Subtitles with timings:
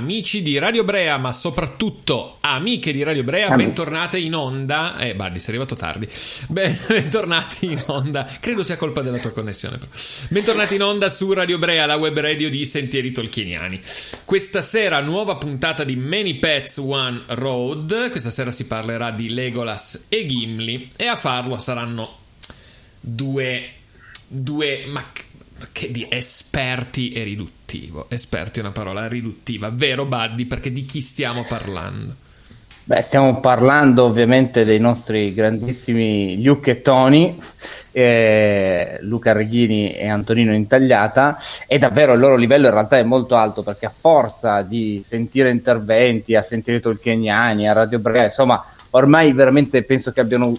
[0.00, 4.96] Amici di Radio Brea, ma soprattutto amiche di Radio Brea, bentornate in onda.
[4.96, 6.08] Eh, Buddy, sei arrivato tardi.
[6.48, 8.26] Ben, bentornati in onda.
[8.40, 9.76] Credo sia colpa della tua connessione.
[9.76, 9.90] Però.
[10.30, 13.78] Bentornati in onda su Radio Brea, la web radio di Sentieri Tolkieniani.
[14.24, 18.10] Questa sera, nuova puntata di Many Pets One Road.
[18.10, 20.92] Questa sera si parlerà di Legolas e Gimli.
[20.96, 22.16] E a farlo saranno
[23.00, 23.68] due.
[24.26, 24.84] due.
[24.86, 25.04] ma
[25.72, 27.22] che di esperti e
[27.70, 28.06] riduttivo.
[28.08, 30.44] Esperti è una parola riduttiva, vero Buddy?
[30.46, 32.14] Perché di chi stiamo parlando?
[32.82, 37.38] Beh, stiamo parlando ovviamente dei nostri grandissimi Luke e Tony,
[37.92, 41.38] eh, Luca Reghini e Antonino Intagliata
[41.68, 45.50] e davvero il loro livello in realtà è molto alto perché a forza di sentire
[45.50, 50.56] interventi, a sentire Tolkieniani, a Radio Brea, insomma ormai veramente penso che abbiano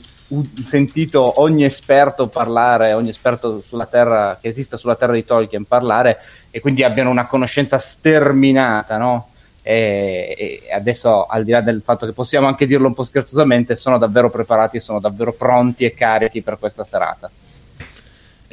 [0.66, 6.20] sentito ogni esperto parlare, ogni esperto sulla terra che esista sulla terra di Tolkien parlare
[6.50, 9.28] e quindi abbiano una conoscenza sterminata, no?
[9.64, 13.76] E, e, adesso al di là del fatto che possiamo anche dirlo un po' scherzosamente,
[13.76, 17.30] sono davvero preparati, sono davvero pronti e carichi per questa serata.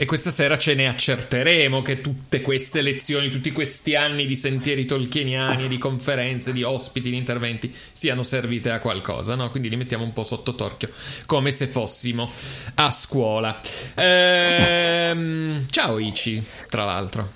[0.00, 4.84] E questa sera ce ne accerteremo che tutte queste lezioni, tutti questi anni di sentieri
[4.84, 9.50] tolkieniani, di conferenze, di ospiti, di interventi siano servite a qualcosa, no?
[9.50, 10.88] Quindi li mettiamo un po' sotto torchio,
[11.26, 12.30] come se fossimo
[12.74, 13.60] a scuola.
[13.96, 17.32] Ehm, ciao Ici, tra l'altro.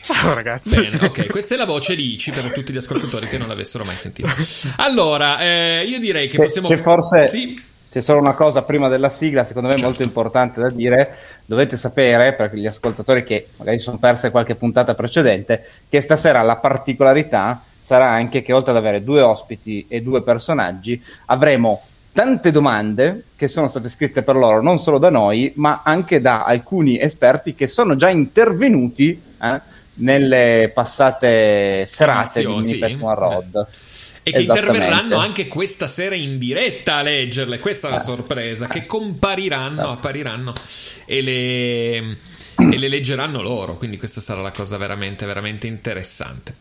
[0.00, 0.76] Ciao ragazzi.
[0.76, 3.84] Bene, ok, questa è la voce di Ici per tutti gli ascoltatori che non l'avessero
[3.84, 4.34] mai sentita.
[4.76, 6.66] Allora, eh, io direi che possiamo...
[6.66, 7.28] C'è forse...
[7.28, 7.72] Sì?
[7.94, 9.88] C'è solo una cosa prima della sigla, secondo me certo.
[9.88, 11.14] molto importante da dire.
[11.46, 16.56] Dovete sapere, per gli ascoltatori che magari sono perse qualche puntata precedente, che stasera la
[16.56, 23.26] particolarità sarà anche che oltre ad avere due ospiti e due personaggi, avremo tante domande
[23.36, 27.54] che sono state scritte per loro non solo da noi, ma anche da alcuni esperti
[27.54, 29.60] che sono già intervenuti eh,
[29.94, 32.98] nelle passate serate di Mini sì.
[33.00, 33.66] Road.
[34.26, 37.58] E che interverranno anche questa sera in diretta a leggerle.
[37.58, 38.66] Questa è la sorpresa.
[38.66, 40.54] Che compariranno, appariranno
[41.04, 41.96] e le,
[42.56, 43.76] e le leggeranno loro.
[43.76, 46.54] Quindi questa sarà la cosa veramente, veramente interessante.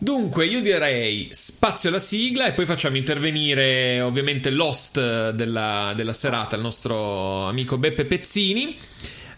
[0.00, 6.54] Dunque, io direi spazio alla sigla e poi facciamo intervenire ovviamente l'host della, della serata,
[6.54, 8.76] il nostro amico Beppe Pezzini.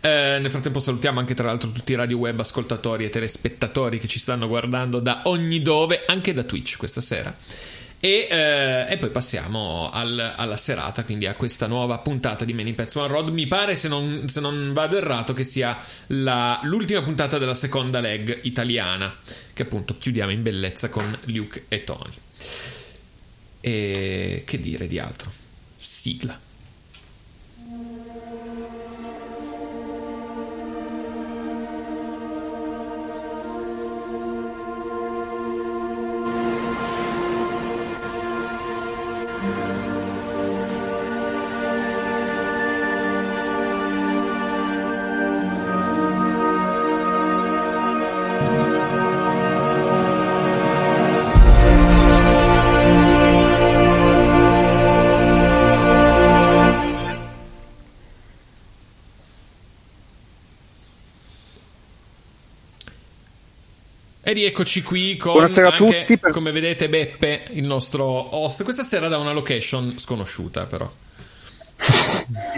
[0.02, 4.08] Eh, nel frattempo salutiamo anche tra l'altro tutti i radio web ascoltatori e telespettatori che
[4.08, 7.36] ci stanno guardando da ogni dove, anche da Twitch questa sera.
[8.02, 12.72] E, eh, e poi passiamo al, alla serata, quindi a questa nuova puntata di Many
[12.72, 13.28] Pets One Road.
[13.28, 18.00] Mi pare, se non, se non vado errato, che sia la, l'ultima puntata della seconda
[18.00, 19.14] leg italiana,
[19.52, 22.14] che appunto chiudiamo in bellezza con Luke e Tony.
[23.60, 25.30] E che dire di altro?
[25.76, 26.48] Sigla.
[64.40, 66.18] Rieccoci qui con Buonasera anche, a tutti.
[66.18, 66.32] Per...
[66.32, 68.64] come vedete, Beppe, il nostro host.
[68.64, 70.88] Questa sera da una location sconosciuta, però.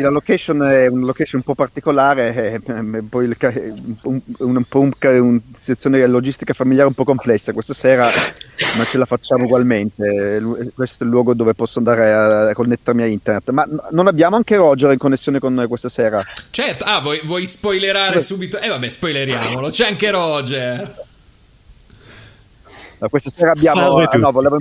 [0.00, 3.36] La location è una location un po' particolare, eh, poi il,
[4.02, 7.52] un, un, un, una situazione logistica familiare un po' complessa.
[7.52, 8.10] Questa sera,
[8.76, 10.42] ma ce la facciamo ugualmente.
[10.74, 13.50] Questo è il luogo dove posso andare a, a connettermi a internet.
[13.50, 16.20] Ma non abbiamo anche Roger in connessione con noi questa sera?
[16.50, 18.22] Certo, ah, vuoi, vuoi spoilerare Beh.
[18.22, 18.58] subito?
[18.58, 19.70] Eh, vabbè, spoileriamolo.
[19.70, 21.10] C'è anche Roger.
[23.08, 23.96] Questa sera abbiamo.
[23.96, 24.58] Ah, no, volevo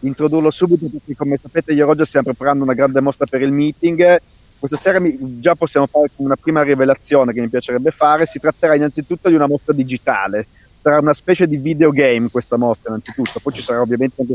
[0.00, 3.52] introdurlo subito perché come sapete io e Roger stiamo preparando una grande mostra per il
[3.52, 4.20] meeting.
[4.58, 8.26] Questa sera mi, già possiamo fare una prima rivelazione che mi piacerebbe fare.
[8.26, 10.46] Si tratterà innanzitutto di una mostra digitale.
[10.80, 14.34] Sarà una specie di videogame questa mostra innanzitutto, poi ci sarà ovviamente anche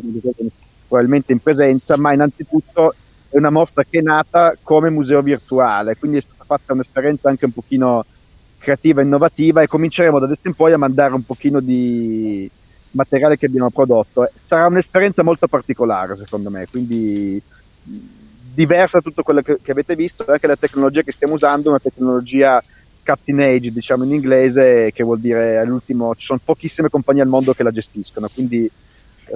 [0.88, 2.94] probabilmente in presenza, ma innanzitutto
[3.30, 7.44] è una mostra che è nata come museo virtuale, quindi è stata fatta un'esperienza anche
[7.44, 8.06] un pochino
[8.58, 12.50] creativa e innovativa e cominceremo da adesso in poi a mandare un pochino di,
[12.98, 14.30] materiale che abbiamo prodotto.
[14.34, 17.42] Sarà un'esperienza molto particolare, secondo me, quindi
[18.54, 21.80] diversa da tutto quello che, che avete visto, anche la tecnologia che stiamo usando, una
[21.80, 22.62] tecnologia
[23.06, 27.54] cutting age, diciamo in inglese, che vuol dire all'ultimo ci sono pochissime compagnie al mondo
[27.54, 28.70] che la gestiscono, quindi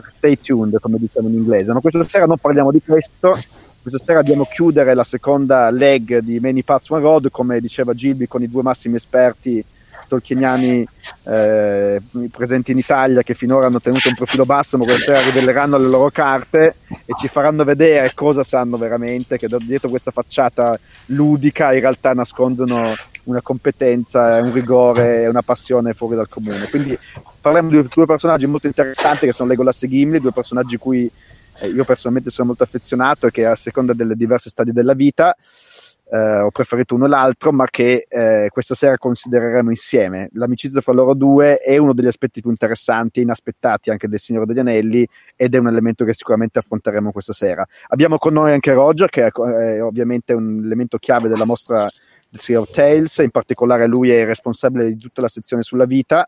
[0.08, 1.72] stay tuned, come diciamo in inglese.
[1.72, 3.38] Ma questa sera non parliamo di questo,
[3.82, 7.94] questa sera andiamo a chiudere la seconda leg di Many Paths One Road, come diceva
[7.94, 9.64] Gilby, con i due massimi esperti
[10.12, 10.86] tolkieniani
[11.24, 15.78] eh, presenti in Italia che finora hanno tenuto un profilo basso, ma questa sera riveleranno
[15.78, 16.76] le loro carte
[17.06, 20.78] e ci faranno vedere cosa sanno veramente, che dietro questa facciata
[21.08, 22.94] ludica in realtà nascondono
[23.24, 26.70] una competenza, un rigore e una passione fuori dal comune.
[26.70, 26.98] Quindi
[27.40, 31.10] parliamo di due personaggi molto interessanti che sono Legolas e Gimli, due personaggi cui
[31.60, 35.36] eh, io personalmente sono molto affezionato e che a seconda delle diverse stadi della vita
[36.14, 40.30] eh, ho preferito uno o l'altro, ma che eh, questa sera considereremo insieme.
[40.34, 44.46] L'amicizia fra loro due è uno degli aspetti più interessanti e inaspettati anche del Signore
[44.46, 47.66] degli Anelli ed è un elemento che sicuramente affronteremo questa sera.
[47.88, 51.90] Abbiamo con noi anche Roger, che è, è ovviamente un elemento chiave della mostra
[52.30, 55.86] del Sea of Tales, in particolare lui è il responsabile di tutta la sezione sulla
[55.86, 56.28] vita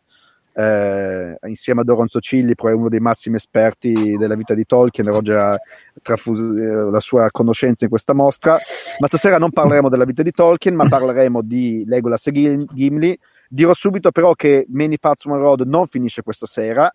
[0.54, 5.38] eh, insieme a Doron Socilli, è uno dei massimi esperti della vita di Tolkien, Roger
[5.38, 5.60] ha
[6.02, 8.60] trafuso eh, la sua conoscenza in questa mostra,
[9.00, 13.18] ma stasera non parleremo della vita di Tolkien, ma parleremo di Legolas e Gimli.
[13.50, 16.92] Dirò subito però che Many Paths One Road non finisce questa sera,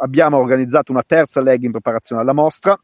[0.00, 2.78] abbiamo organizzato una terza leg in preparazione alla mostra,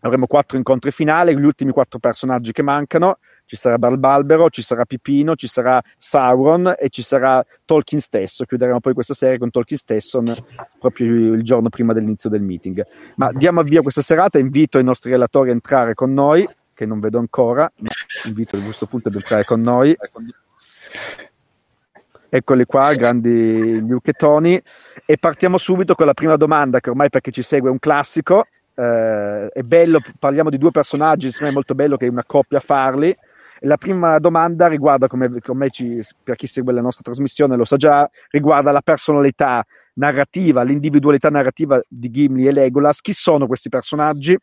[0.00, 3.18] avremo quattro incontri finali, gli ultimi quattro personaggi che mancano,
[3.48, 8.44] ci sarà Balbalbero, ci sarà Pipino, ci sarà Sauron e ci sarà Tolkien stesso.
[8.44, 10.22] Chiuderemo poi questa serie con Tolkien stesso
[10.78, 12.84] proprio il giorno prima dell'inizio del meeting.
[13.14, 16.84] Ma diamo avvio a questa serata, invito i nostri relatori a entrare con noi, che
[16.84, 17.88] non vedo ancora, ma
[18.26, 19.96] invito a questo punto ad entrare con noi.
[22.28, 24.12] Eccoli qua, grandi Luke
[25.06, 28.44] e partiamo subito con la prima domanda che ormai perché ci segue è un classico.
[28.74, 32.60] Eh, è bello, parliamo di due personaggi, secondo me è molto bello che una coppia
[32.60, 33.16] farli
[33.60, 37.76] la prima domanda riguarda, come, come ci, per chi segue la nostra trasmissione lo sa
[37.76, 39.64] già, riguarda la personalità
[39.94, 43.00] narrativa, l'individualità narrativa di Gimli e Legolas.
[43.00, 44.36] Chi sono questi personaggi?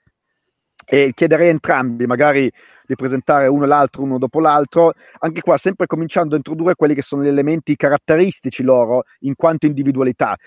[0.87, 2.51] E chiederei a entrambi, magari
[2.85, 6.93] di presentare uno e l'altro, uno dopo l'altro, anche qua sempre cominciando a introdurre quelli
[6.93, 10.37] che sono gli elementi caratteristici loro in quanto individualità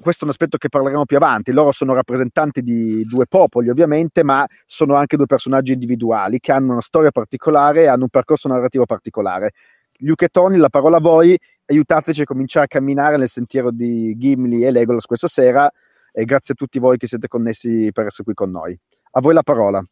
[0.00, 1.52] questo è un aspetto che parleremo più avanti.
[1.52, 6.72] Loro sono rappresentanti di due popoli, ovviamente, ma sono anche due personaggi individuali che hanno
[6.72, 9.52] una storia particolare e hanno un percorso narrativo particolare.
[10.00, 14.14] Luke e Tony, la parola a voi, aiutateci a cominciare a camminare nel sentiero di
[14.16, 15.70] Gimli e Legolas questa sera
[16.12, 18.78] e grazie a tutti voi che siete connessi per essere qui con noi.
[19.12, 19.82] A voi la parola.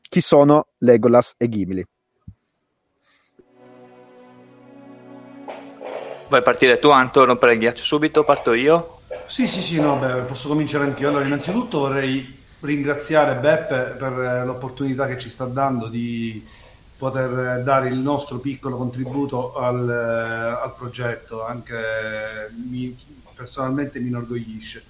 [0.00, 1.84] Chi sono Legolas e Gimli?
[6.28, 8.24] Vuoi partire tu, Anto, rompere il ghiaccio subito?
[8.24, 9.01] Parto io?
[9.26, 11.08] Sì, sì, sì, no, beh, posso cominciare anch'io.
[11.08, 16.44] Allora, innanzitutto vorrei ringraziare Beppe per eh, l'opportunità che ci sta dando di
[16.96, 22.96] poter eh, dare il nostro piccolo contributo al, eh, al progetto, anche mi,
[23.34, 24.84] personalmente mi inorgoglisce.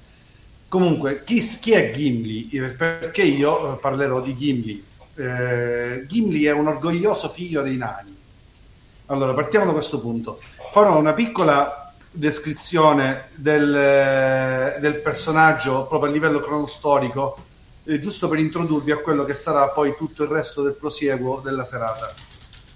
[0.68, 2.44] Comunque, chi, chi, è Gimli?
[2.76, 4.84] Perché io parlerò di Gimli.
[5.14, 8.16] Eh, Gimli è un orgoglioso figlio dei nani.
[9.06, 10.40] Allora, partiamo da questo punto.
[10.72, 11.81] Farò una piccola
[12.12, 17.38] descrizione del, eh, del personaggio proprio a livello cronostorico,
[17.84, 21.64] eh, giusto per introdurvi a quello che sarà poi tutto il resto del prosieguo della
[21.64, 22.14] serata.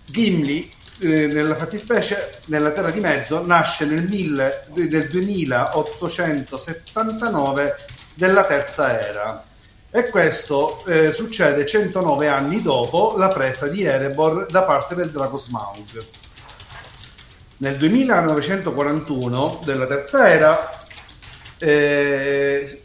[0.04, 0.68] Gimli,
[1.00, 7.74] eh, nella fattispecie, nella Terra di Mezzo, nasce nel, mille, nel 2879
[8.14, 9.44] della Terza Era.
[9.90, 15.38] E questo eh, succede 109 anni dopo la presa di Erebor da parte del drago
[15.38, 16.04] Smaug.
[17.58, 20.70] Nel 2941 della terza era
[21.58, 22.82] eh,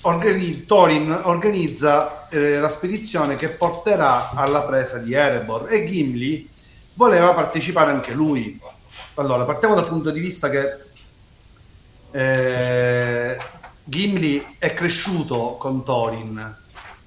[0.00, 6.48] organi- Thorin organizza eh, la spedizione che porterà alla presa di Erebor e Gimli
[6.94, 8.58] voleva partecipare anche lui.
[9.14, 10.78] Allora, partiamo dal punto di vista che
[12.12, 13.36] eh,
[13.84, 16.56] Gimli è cresciuto con Thorin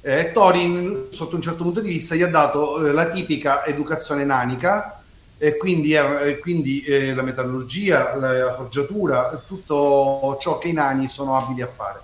[0.01, 4.23] e Thorin, sotto un certo punto di vista, gli ha dato eh, la tipica educazione
[4.23, 4.96] nanica
[5.37, 11.07] e quindi, e quindi eh, la metallurgia, la, la forgiatura, tutto ciò che i nani
[11.07, 12.01] sono abili a fare.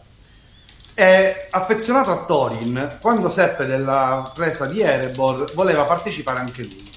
[0.93, 6.89] È affezionato a Thorin, quando seppe della presa di Erebor voleva partecipare anche lui,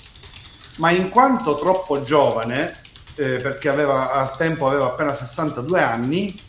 [0.76, 2.80] ma in quanto troppo giovane,
[3.14, 6.40] eh, perché aveva, al tempo aveva appena 62 anni,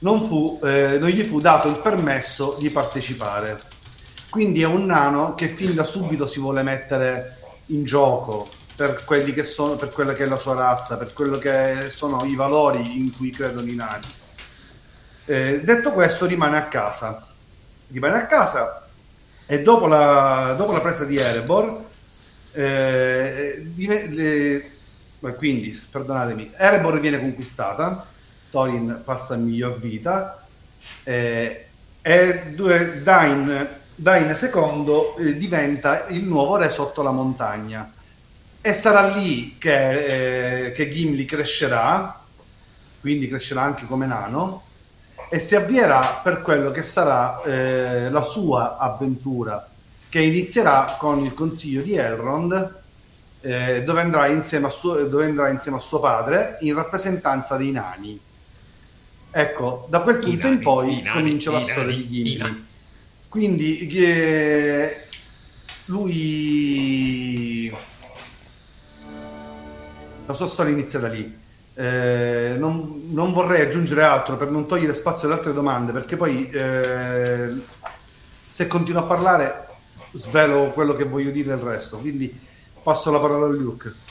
[0.00, 3.70] non, fu, eh, non gli fu dato il permesso di partecipare.
[4.28, 7.38] Quindi è un nano che fin da subito si vuole mettere
[7.72, 11.38] in gioco per, quelli che sono, per quella che è la sua razza, per quello
[11.38, 14.20] che sono i valori in cui credono i nani
[15.24, 17.26] eh, detto questo, rimane a casa.
[17.88, 18.86] Rimane a casa
[19.46, 21.84] e dopo la, dopo la presa di Erebor,
[22.52, 24.70] eh, le,
[25.36, 28.06] quindi, perdonatemi, Erebor viene conquistata,
[28.50, 30.44] Thorin passa a miglior vita
[31.04, 31.66] eh,
[32.00, 32.42] e
[33.02, 37.90] Dain, Dain II eh, diventa il nuovo re sotto la montagna
[38.60, 42.20] e sarà lì che, eh, che Gimli crescerà,
[43.00, 44.62] quindi crescerà anche come nano
[45.28, 49.68] e si avvierà per quello che sarà eh, la sua avventura,
[50.08, 52.80] che inizierà con il consiglio di Elrond,
[53.40, 57.72] eh, dove, andrà insieme a suo, dove andrà insieme a suo padre in rappresentanza dei
[57.72, 58.20] nani.
[59.30, 62.66] Ecco, da quel punto nani, in poi nani, comincia la storia nani, di Gimli.
[63.32, 65.06] Quindi eh,
[65.86, 67.74] lui...
[70.26, 71.40] La sua storia inizia da lì
[71.74, 76.50] eh, non, non, vorrei aggiungere altro per non togliere spazio ad altre domande, perché poi
[76.50, 77.54] eh,
[78.50, 79.68] se continuo a parlare
[80.12, 81.96] svelo quello che voglio dire il resto.
[81.96, 82.38] Quindi
[82.82, 84.01] passo la parola a Luke.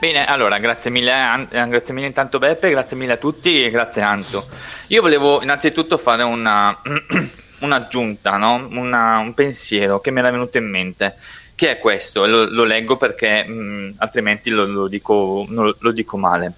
[0.00, 1.12] Bene, allora grazie mille,
[1.50, 4.48] eh, grazie mille intanto Beppe, grazie mille a tutti e grazie Anto.
[4.86, 6.74] Io volevo innanzitutto fare una,
[7.60, 8.66] un'aggiunta, no?
[8.70, 11.16] una, un pensiero che mi era venuto in mente
[11.54, 16.50] che è questo, lo, lo leggo perché mh, altrimenti lo, lo, dico, lo dico male.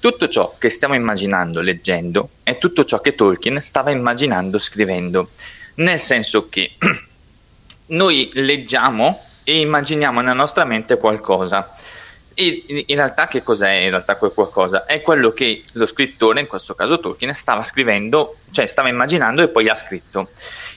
[0.00, 5.30] Tutto ciò che stiamo immaginando leggendo è tutto ciò che Tolkien stava immaginando scrivendo,
[5.74, 6.72] nel senso che
[7.94, 11.76] noi leggiamo e immaginiamo nella nostra mente qualcosa.
[12.34, 14.84] E in realtà che cos'è in realtà quel qualcosa?
[14.84, 19.48] È quello che lo scrittore, in questo caso Tolkien, stava scrivendo, cioè stava immaginando e
[19.48, 20.28] poi ha scritto.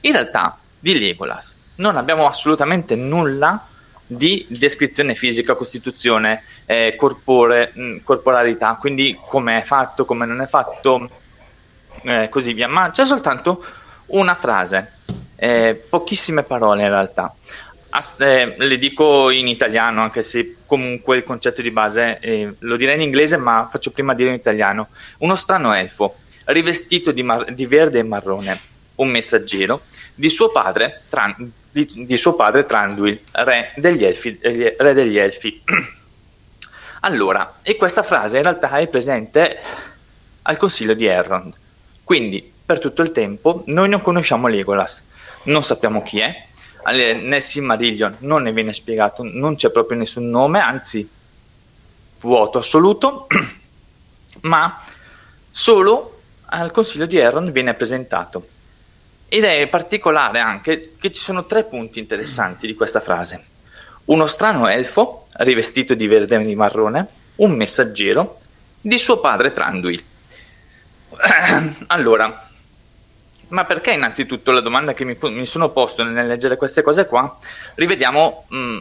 [0.02, 3.68] In realtà di Legolas non abbiamo assolutamente nulla
[4.08, 10.42] di descrizione fisica, costituzione, eh, corpore, mh, mm, corporalità, quindi come è fatto, come non
[10.42, 11.10] è fatto,
[12.04, 13.64] eh, così via, ma c'è soltanto
[14.08, 14.94] una frase,
[15.36, 17.34] eh, pochissime parole in realtà.
[18.18, 22.96] Eh, le dico in italiano, anche se comunque il concetto di base eh, lo direi
[22.96, 24.90] in inglese, ma faccio prima dire in italiano.
[25.20, 28.60] Uno strano elfo, rivestito di, mar- di verde e marrone,
[28.96, 29.82] un messaggero,
[30.14, 34.40] di suo padre, tran- di, di suo padre Tranduil, re degli Elfi.
[34.42, 35.62] Re degli elfi.
[37.02, 39.58] allora, e questa frase in realtà è presente
[40.44, 41.54] al consiglio di Elrond.
[42.04, 45.02] Quindi, per tutto il tempo, noi non conosciamo Legolas,
[45.44, 46.46] non sappiamo chi è,
[46.92, 51.08] nel Silmarillion non ne viene spiegato, non c'è proprio nessun nome, anzi,
[52.20, 53.28] vuoto assoluto,
[54.42, 54.82] ma
[55.50, 58.48] solo al consiglio di Elrond viene presentato.
[59.28, 63.44] Ed è particolare anche che ci sono tre punti interessanti di questa frase.
[64.06, 68.40] Uno strano elfo, rivestito di verde e di marrone, un messaggero,
[68.80, 70.04] di suo padre Tranduil.
[71.88, 72.45] allora,
[73.50, 77.38] ma perché innanzitutto la domanda che mi, mi, sono posto nel leggere queste cose qua,
[77.76, 78.80] rivediamo mh, mm,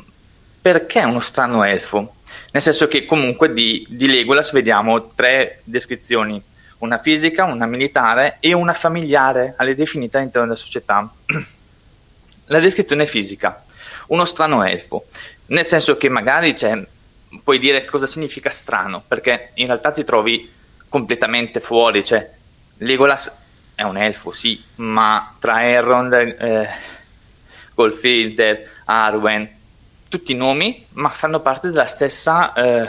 [0.63, 2.15] perché uno strano elfo?
[2.53, 6.43] Nel senso che comunque di, di Legolas vediamo tre descrizioni
[6.79, 11.11] una fisica, una militare e una familiare alle definite all'interno della società.
[12.49, 13.65] La descrizione fisica,
[14.09, 15.07] uno strano elfo,
[15.47, 16.79] nel senso che magari cioè,
[17.43, 20.53] puoi dire cosa significa strano, perché in realtà ti trovi
[20.91, 22.31] completamente fuori, cioè
[22.79, 23.33] Legolas
[23.75, 26.69] è un elfo, sì, ma tra Elrond, eh,
[27.75, 29.49] Goldfield, Arwen,
[30.09, 32.89] tutti nomi, ma fanno parte stessa, eh,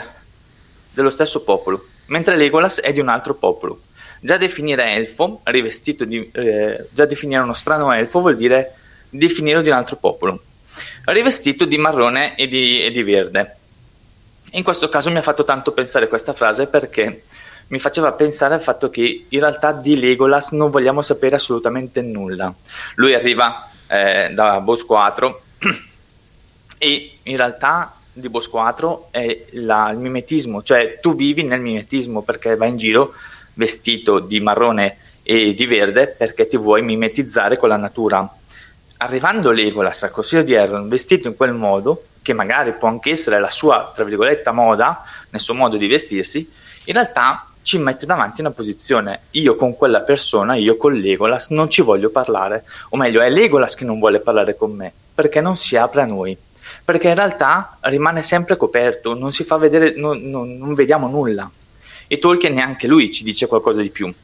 [0.92, 3.80] dello stesso popolo, mentre Legolas è di un altro popolo.
[4.20, 6.30] Già definire elfo, rivestito di...
[6.32, 8.74] Eh, già definire uno strano elfo vuol dire
[9.10, 10.42] definirlo di un altro popolo,
[11.06, 13.56] rivestito di marrone e di, e di verde.
[14.52, 17.24] In questo caso mi ha fatto tanto pensare questa frase perché
[17.68, 22.52] mi faceva pensare al fatto che in realtà di Legolas non vogliamo sapere assolutamente nulla.
[22.94, 25.42] Lui arriva eh, da Bosquatro
[26.78, 32.56] e in realtà di Bosquatro è la, il mimetismo, cioè tu vivi nel mimetismo perché
[32.56, 33.14] vai in giro
[33.54, 38.28] vestito di marrone e di verde perché ti vuoi mimetizzare con la natura.
[38.98, 43.38] Arrivando Legolas al Consiglio di Erron vestito in quel modo, che magari può anche essere
[43.38, 46.48] la sua, tra virgolette, moda, nel suo modo di vestirsi,
[46.84, 49.22] in realtà ci mette davanti una posizione.
[49.32, 52.62] Io con quella persona, io con Legolas, non ci voglio parlare.
[52.90, 56.06] O meglio, è Legolas che non vuole parlare con me, perché non si apre a
[56.06, 56.36] noi.
[56.84, 61.50] Perché in realtà rimane sempre coperto, non si fa vedere, non, non, non vediamo nulla.
[62.06, 64.14] E Tolkien neanche lui ci dice qualcosa di più.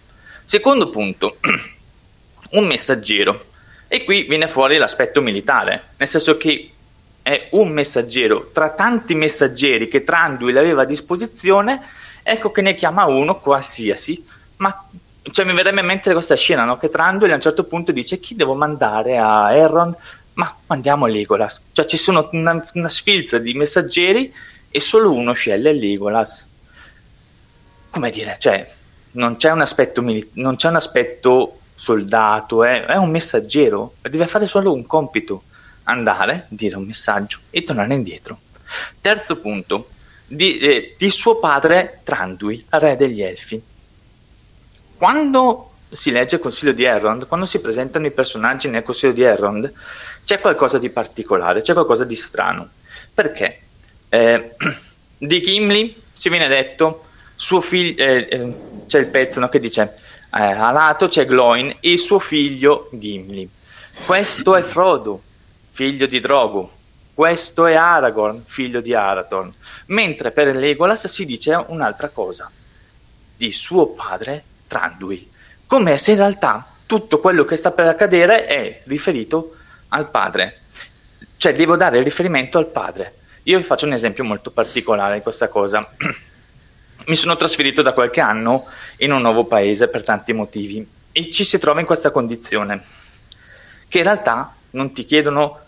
[0.45, 1.39] Secondo punto,
[2.51, 3.47] un messaggero.
[3.89, 6.71] E qui viene fuori l'aspetto militare, nel senso che
[7.23, 11.81] è un messaggero tra tanti messaggeri che Tranduil aveva a disposizione,
[12.23, 14.25] ecco che ne chiama uno qualsiasi,
[14.57, 14.89] ma
[15.31, 16.79] cioè, mi verrebbe in mente questa scena, no?
[16.79, 19.95] che Tranduil a un certo punto dice chi devo mandare a Erron?
[20.35, 24.33] Ma mandiamo Legolas, cioè ci sono una, una sfilza di messaggeri
[24.71, 26.47] e solo uno sceglie Legolas.
[27.91, 28.69] Come dire, cioè,
[29.13, 32.87] non c'è un aspetto, mili- non c'è un aspetto soldato, eh?
[32.87, 35.43] è un messaggero, deve fare solo un compito
[35.85, 38.39] andare, dire un messaggio e tornare indietro.
[39.01, 39.91] Terzo punto,
[40.35, 43.63] di, eh, di suo padre Tranduil, re degli Elfi.
[44.97, 49.23] Quando si legge il Consiglio di Elrond, quando si presentano i personaggi nel Consiglio di
[49.23, 49.71] Elrond,
[50.25, 52.69] c'è qualcosa di particolare, c'è qualcosa di strano.
[53.13, 53.61] Perché?
[54.09, 54.55] Eh,
[55.19, 58.55] di Gimli si viene detto, suo figlio, eh, eh,
[58.87, 59.83] c'è il pezzo no, che dice,
[60.35, 63.47] eh, a lato c'è Gloin e suo figlio Gimli.
[64.07, 65.21] Questo è Frodo,
[65.73, 66.81] figlio di Drogo.
[67.15, 69.53] Questo è Aragorn, figlio di Arathorn.
[69.87, 72.51] Mentre per Legolas si dice un'altra cosa,
[73.37, 75.29] di suo padre Tranduil.
[75.67, 79.57] Come se in realtà tutto quello che sta per accadere è riferito
[79.89, 80.61] al padre.
[81.37, 83.15] Cioè devo dare riferimento al padre.
[83.45, 85.87] Io vi faccio un esempio molto particolare di questa cosa.
[87.07, 88.65] Mi sono trasferito da qualche anno
[88.99, 92.83] in un nuovo paese per tanti motivi e ci si trova in questa condizione
[93.89, 95.61] che in realtà non ti chiedono,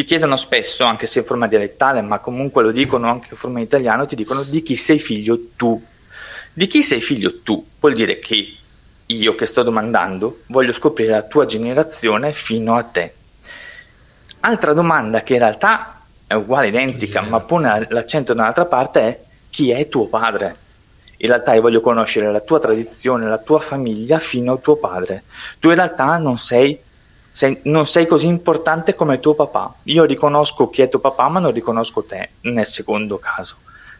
[0.00, 3.60] ti chiedono spesso, anche se in forma dialettale, ma comunque lo dicono anche in forma
[3.60, 5.78] italiana, ti dicono di chi sei figlio tu.
[6.54, 8.56] Di chi sei figlio tu vuol dire che
[9.04, 13.12] io che sto domandando voglio scoprire la tua generazione fino a te.
[14.40, 19.20] Altra domanda che in realtà è uguale, identica, ma pone l'accento da un'altra parte è
[19.50, 20.56] chi è tuo padre?
[21.18, 25.24] In realtà io voglio conoscere la tua tradizione, la tua famiglia fino a tuo padre.
[25.58, 26.88] Tu in realtà non sei
[27.40, 29.76] sei, non sei così importante come tuo papà.
[29.84, 33.56] Io riconosco chi è tuo papà, ma non riconosco te nel secondo caso.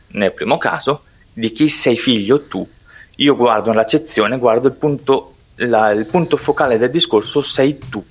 [0.08, 2.68] Nel primo caso, di chi sei figlio tu.
[3.16, 8.04] Io guardo l'accezione, guardo il punto, la, il punto focale del discorso, sei tu.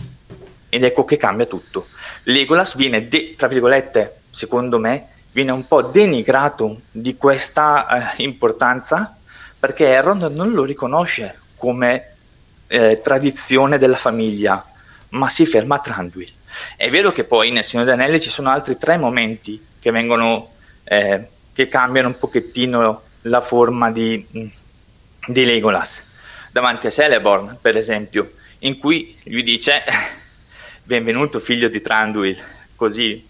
[0.67, 1.85] Ed ecco che cambia tutto.
[2.23, 9.15] Legolas viene, de, tra virgolette, secondo me, viene un po' denigrato di questa eh, importanza
[9.59, 12.15] perché Elrond non lo riconosce come
[12.65, 14.63] eh, tradizione della famiglia,
[15.09, 16.31] ma si ferma a Tranduil.
[16.75, 20.53] È vero che poi nel Signore degli Anelli ci sono altri tre momenti che vengono,
[20.83, 24.25] eh, che cambiano un pochettino la forma di,
[25.25, 26.03] di Legolas.
[26.51, 29.83] Davanti a Celeborn, per esempio, in cui lui dice
[30.83, 32.37] benvenuto figlio di Tranduil,
[32.75, 33.25] così,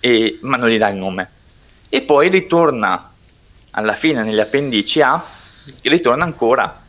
[0.00, 1.30] e, ma non gli dà il nome.
[1.88, 3.12] E poi ritorna
[3.70, 5.22] alla fine negli appendici A,
[5.82, 6.82] ritorna ancora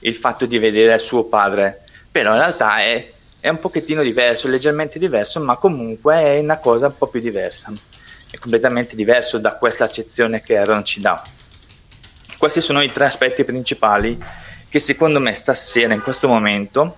[0.00, 3.10] il fatto di vedere suo padre, però in realtà è
[3.42, 7.72] è un pochettino diverso, leggermente diverso, ma comunque è una cosa un po' più diversa.
[8.30, 11.20] È completamente diverso da questa accezione che Aaron ci dà.
[12.38, 14.16] Questi sono i tre aspetti principali
[14.68, 16.96] che secondo me stasera, in questo momento,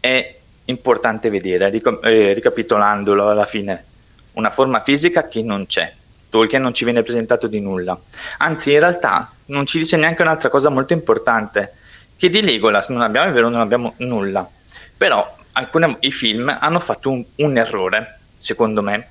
[0.00, 3.84] è importante vedere, eh, ricapitolandolo alla fine.
[4.32, 5.90] Una forma fisica che non c'è,
[6.28, 7.98] Tolkien non ci viene presentato di nulla.
[8.36, 11.72] Anzi, in realtà non ci dice neanche un'altra cosa molto importante,
[12.18, 14.46] che di Legolas non abbiamo, è vero, non abbiamo nulla.
[14.94, 19.08] Però alcuni i film hanno fatto un, un errore, secondo me,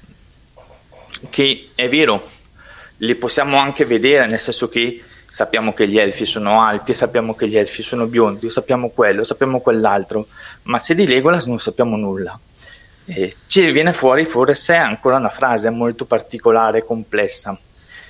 [1.30, 2.30] che è vero,
[2.98, 7.48] li possiamo anche vedere, nel senso che sappiamo che gli elfi sono alti, sappiamo che
[7.48, 10.28] gli elfi sono biondi, sappiamo quello, sappiamo quell'altro,
[10.64, 12.40] ma se di Legolas non sappiamo nulla.
[13.06, 17.58] E ci viene fuori forse ancora una frase molto particolare e complessa.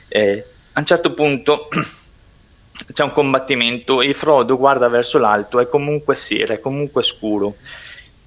[0.07, 1.69] E a un certo punto
[2.91, 7.55] c'è un combattimento e Frodo guarda verso l'alto, è comunque sera, è comunque scuro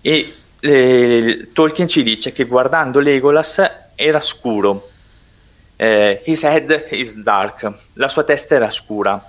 [0.07, 3.61] e eh, Tolkien ci dice che guardando Legolas
[3.97, 4.90] era scuro.
[5.75, 9.21] Eh, his head is dark, la sua testa era scura.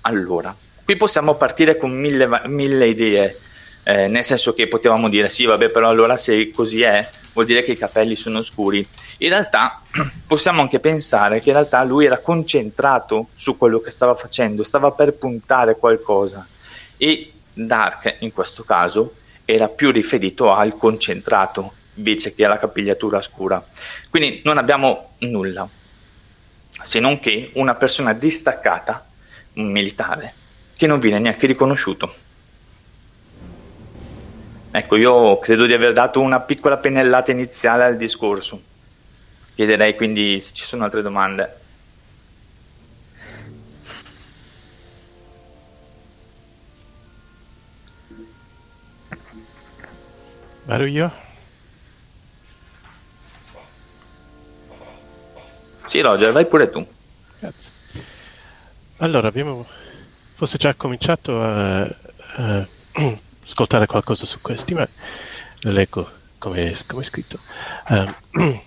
[0.00, 0.52] Allora,
[0.84, 3.38] qui possiamo partire con mille, mille idee,
[3.84, 7.62] eh, nel senso che potevamo dire sì, vabbè, però allora se così è, vuol dire
[7.62, 8.84] che i capelli sono scuri.
[9.18, 9.80] In realtà
[10.26, 14.90] possiamo anche pensare che in realtà lui era concentrato su quello che stava facendo, stava
[14.90, 16.44] per puntare qualcosa
[16.96, 19.12] e Dark in questo caso
[19.46, 23.64] era più riferito al concentrato invece che alla capigliatura scura.
[24.10, 25.66] Quindi non abbiamo nulla,
[26.82, 29.06] se non che una persona distaccata,
[29.54, 30.34] un militare,
[30.76, 32.14] che non viene neanche riconosciuto.
[34.70, 38.60] Ecco, io credo di aver dato una piccola pennellata iniziale al discorso.
[39.54, 41.60] Chiederei quindi se ci sono altre domande.
[50.66, 51.12] Vado io?
[55.86, 56.84] Sì, Roger, vai pure tu.
[57.38, 57.70] Grazie.
[58.96, 59.64] Allora, abbiamo
[60.34, 62.66] forse già cominciato a, a
[63.44, 64.86] ascoltare qualcosa su questi, ma
[65.60, 67.38] lo leggo come, come è scritto.
[67.88, 68.16] Um,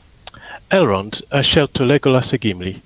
[0.68, 2.82] Elrond ha scelto Legolas e Gimli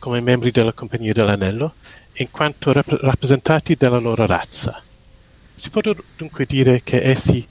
[0.00, 1.74] come membri della Compagnia dell'Anello
[2.14, 4.82] in quanto rap- rappresentanti della loro razza.
[5.54, 5.80] Si può
[6.16, 7.46] dunque dire che essi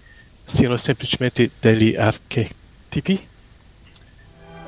[0.47, 3.27] siano semplicemente degli archetipi?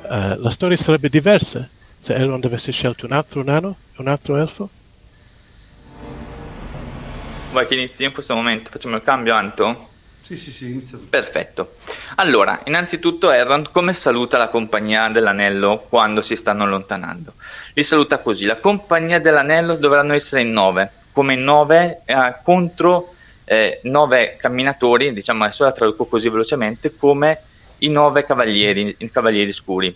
[0.02, 1.66] Uh, la storia sarebbe diversa
[1.98, 4.68] se Elrond avesse scelto un altro nano e un altro elfo?
[7.50, 8.70] Vuoi che inizi in questo momento?
[8.70, 9.88] Facciamo il cambio, Anto?
[10.22, 10.98] Sì, sì, sì, inizia.
[11.08, 11.76] Perfetto.
[12.16, 17.32] Allora, innanzitutto Elrond come saluta la compagnia dell'anello quando si stanno allontanando?
[17.72, 23.14] Li saluta così, la compagnia dell'anello dovranno essere in nove, come nove eh, contro
[23.50, 27.40] eh, nove camminatori, diciamo adesso la traduco così velocemente, come
[27.78, 29.92] i nove cavalieri, i cavalieri scuri.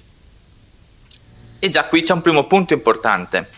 [1.60, 3.48] E già qui c'è un primo punto importante,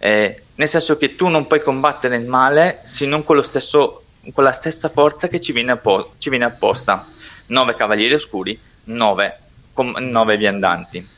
[0.00, 4.44] eh, nel senso che tu non puoi combattere il male se non con, stesso, con
[4.44, 7.06] la stessa forza che ci viene, appo- ci viene apposta.
[7.46, 9.38] Nove cavalieri oscuri, nove,
[9.72, 11.08] com- nove viandanti.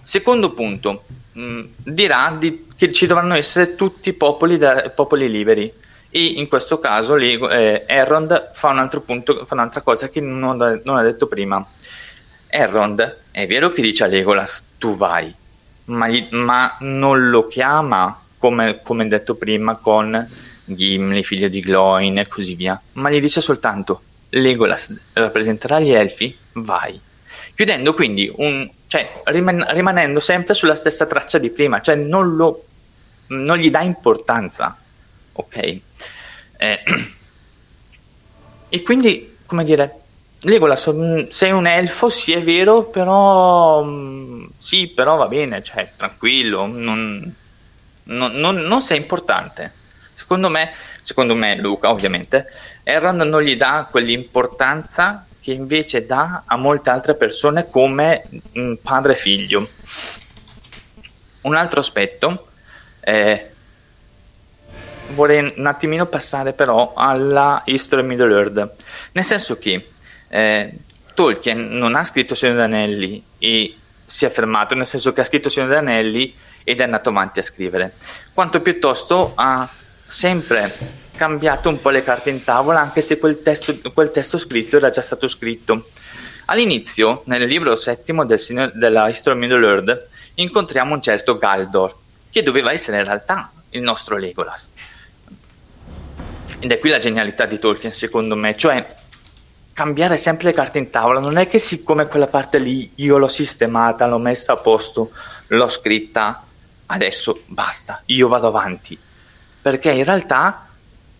[0.00, 5.88] Secondo punto, mh, mm, dirà di, che ci dovranno essere tutti popoli, da, popoli liberi
[6.10, 10.96] e in questo caso eh, Elrond fa un punto, fa un'altra cosa che non, non
[10.96, 11.64] ha detto prima.
[12.48, 15.32] Elrond è vero che dice a Legolas tu vai,
[15.84, 20.28] ma, gli, ma non lo chiama come, come detto prima con
[20.64, 26.36] Gimli, figlio di Gloin e così via, ma gli dice soltanto Legolas rappresenterà gli elfi,
[26.54, 27.00] vai.
[27.54, 32.64] Chiudendo quindi un, cioè riman- rimanendo sempre sulla stessa traccia di prima, cioè non, lo,
[33.28, 34.76] non gli dà importanza,
[35.32, 35.80] ok?
[36.56, 36.82] Eh,
[38.68, 39.94] e quindi, come dire,
[40.40, 45.90] Legolas, mm, sei un elfo, sì è vero, però mm, sì, però va bene, cioè
[45.96, 47.34] tranquillo, non,
[48.04, 49.72] non, non, non sei importante.
[50.14, 52.46] Secondo me, secondo me, Luca, ovviamente,
[52.82, 58.24] Elrond non gli dà quell'importanza che invece dà a molte altre persone come
[58.58, 59.68] mm, padre e figlio.
[61.42, 62.48] Un altro aspetto
[63.00, 63.50] è
[65.14, 68.74] vorrei un attimino passare però alla History of Middle Earth,
[69.12, 69.88] nel senso che
[70.28, 70.72] eh,
[71.14, 75.24] Tolkien non ha scritto Signore degli Anelli e si è fermato, nel senso che ha
[75.24, 77.94] scritto Signore degli Anelli ed è andato avanti a scrivere,
[78.32, 79.68] quanto piuttosto ha
[80.06, 80.72] sempre
[81.16, 84.88] cambiato un po' le carte in tavola, anche se quel testo, quel testo scritto era
[84.90, 85.88] già stato scritto.
[86.46, 91.94] All'inizio, nel libro settimo del signor, della History of Middle Earth, incontriamo un certo Galdor,
[92.30, 94.69] che doveva essere in realtà il nostro Legolas.
[96.62, 98.86] Ed è qui la genialità di Tolkien, secondo me, cioè
[99.72, 101.18] cambiare sempre le carte in tavola.
[101.18, 105.10] Non è che siccome quella parte lì io l'ho sistemata, l'ho messa a posto,
[105.46, 106.44] l'ho scritta,
[106.84, 108.98] adesso basta, io vado avanti.
[109.62, 110.66] Perché in realtà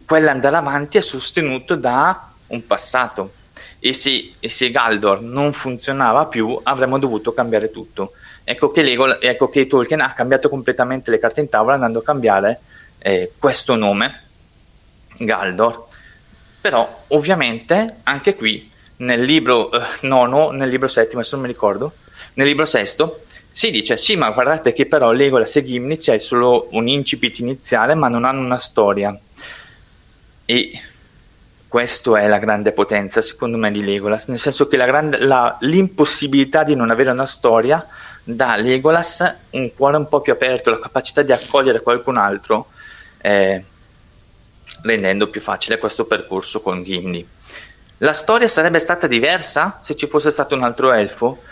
[0.04, 3.32] quell'andare avanti è sostenuto da un passato.
[3.78, 8.12] E se, e se Galdor non funzionava più, avremmo dovuto cambiare tutto.
[8.44, 12.02] Ecco che, Lego, ecco che Tolkien ha cambiato completamente le carte in tavola andando a
[12.02, 12.60] cambiare
[12.98, 14.24] eh, questo nome
[15.20, 15.86] Galdor.
[16.60, 21.92] Però ovviamente anche qui nel libro eh, nono, nel libro settimo, adesso non mi ricordo,
[22.34, 26.68] nel libro sesto si dice sì ma guardate che però Legolas e Gimli c'è solo
[26.70, 29.18] un incipit iniziale ma non hanno una storia.
[30.44, 30.82] E
[31.66, 35.56] questa è la grande potenza secondo me di Legolas, nel senso che la grande, la,
[35.60, 37.86] l'impossibilità di non avere una storia
[38.22, 42.66] dà a Legolas un cuore un po' più aperto, la capacità di accogliere qualcun altro.
[43.20, 43.64] Eh,
[44.82, 47.26] rendendo più facile questo percorso con Gimli.
[47.98, 51.42] La storia sarebbe stata diversa se ci fosse stato un altro elfo?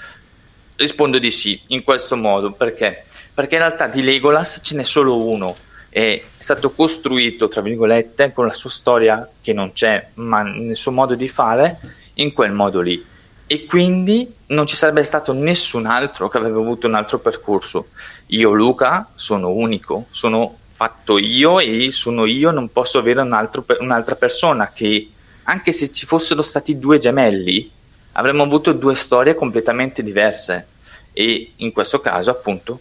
[0.76, 3.04] Rispondo di sì, in questo modo, perché?
[3.34, 5.56] Perché in realtà di Legolas ce n'è solo uno
[5.90, 10.92] è stato costruito, tra virgolette, con la sua storia che non c'è, ma nel suo
[10.92, 11.78] modo di fare,
[12.14, 13.04] in quel modo lì.
[13.46, 17.88] E quindi non ci sarebbe stato nessun altro che avrebbe avuto un altro percorso.
[18.26, 23.64] Io, Luca, sono unico, sono fatto io e sono io, non posso avere un altro,
[23.80, 25.10] un'altra persona che,
[25.42, 27.68] anche se ci fossero stati due gemelli,
[28.12, 30.68] avremmo avuto due storie completamente diverse.
[31.12, 32.78] E in questo caso, appunto,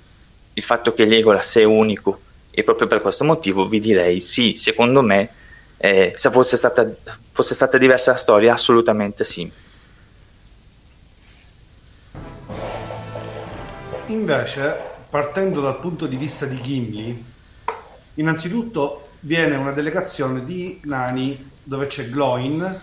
[0.53, 5.01] il fatto che Legolas è unico e proprio per questo motivo vi direi sì, secondo
[5.01, 5.29] me,
[5.77, 6.87] eh, se fosse stata,
[7.31, 9.51] fosse stata diversa la storia, assolutamente sì.
[14.05, 14.75] Invece,
[15.09, 17.35] partendo dal punto di vista di Gimli,
[18.17, 22.79] innanzitutto viene una delegazione di nani dove c'è Gloin,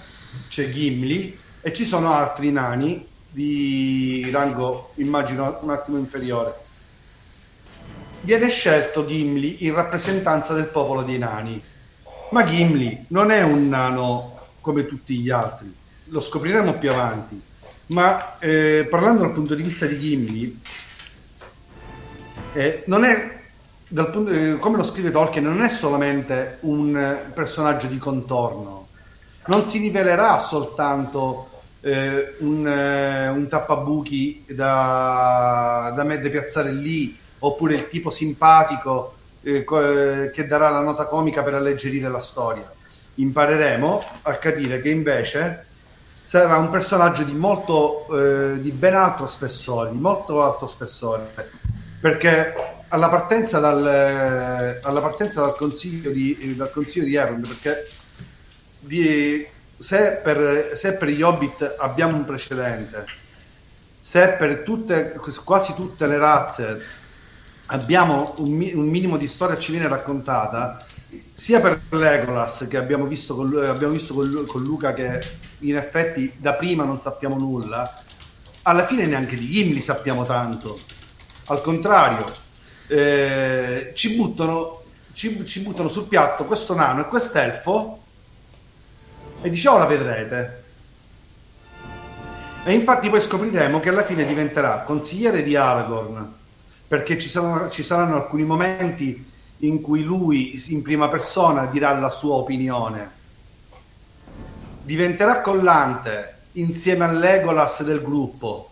[0.49, 6.63] c'è Gimli e ci sono altri nani di rango, immagino, un attimo inferiore
[8.25, 11.63] viene scelto Gimli in rappresentanza del popolo dei nani.
[12.31, 15.73] Ma Gimli non è un nano come tutti gli altri,
[16.07, 17.41] lo scopriremo più avanti.
[17.87, 20.61] Ma eh, parlando dal punto di vista di Gimli,
[22.55, 23.34] eh, non è,
[23.95, 28.89] punto, eh, come lo scrive Tolkien, non è solamente un personaggio di contorno,
[29.47, 31.49] non si rivelerà soltanto
[31.81, 39.67] eh, un, eh, un, tappabuchi da, da, da piazzare lì oppure il tipo simpatico eh,
[39.69, 42.71] eh, che darà la nota comica per alleggerire la storia.
[43.17, 45.67] Impareremo a capire che invece
[46.23, 51.31] sarà un personaggio di molto eh, di ben altro spessore, di molto alto spessore,
[52.01, 52.55] perché
[52.95, 57.89] alla partenza dal, eh, alla partenza dal consiglio di, eh, dal consiglio di Erond, perché
[58.79, 59.45] di,
[59.77, 63.05] se, per, se per gli Hobbit abbiamo un precedente,
[63.99, 66.83] se per tutte, quasi tutte le razze
[67.67, 70.77] abbiamo un, un, minimo di storia ci viene raccontata
[71.33, 75.21] sia per Legolas che abbiamo visto, con, abbiamo visto con, con, Luca che
[75.61, 78.03] in effetti da prima non sappiamo nulla
[78.63, 80.79] alla fine neanche di Gimli sappiamo tanto.
[81.47, 82.43] Al contrario
[82.89, 88.03] eh, ci, buttano, ci, ci buttano sul piatto questo nano e quest'elfo
[89.43, 90.63] e dice oh la vedrete
[92.65, 96.33] e infatti poi scopriremo che alla fine diventerà consigliere di Aragorn
[96.87, 102.11] perché ci, sono, ci saranno alcuni momenti in cui lui in prima persona dirà la
[102.11, 103.23] sua opinione.
[104.83, 108.71] Diventerà collante insieme al Legolas del gruppo,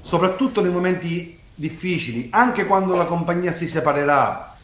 [0.00, 4.54] soprattutto nei momenti difficili, anche quando la compagnia si separerà.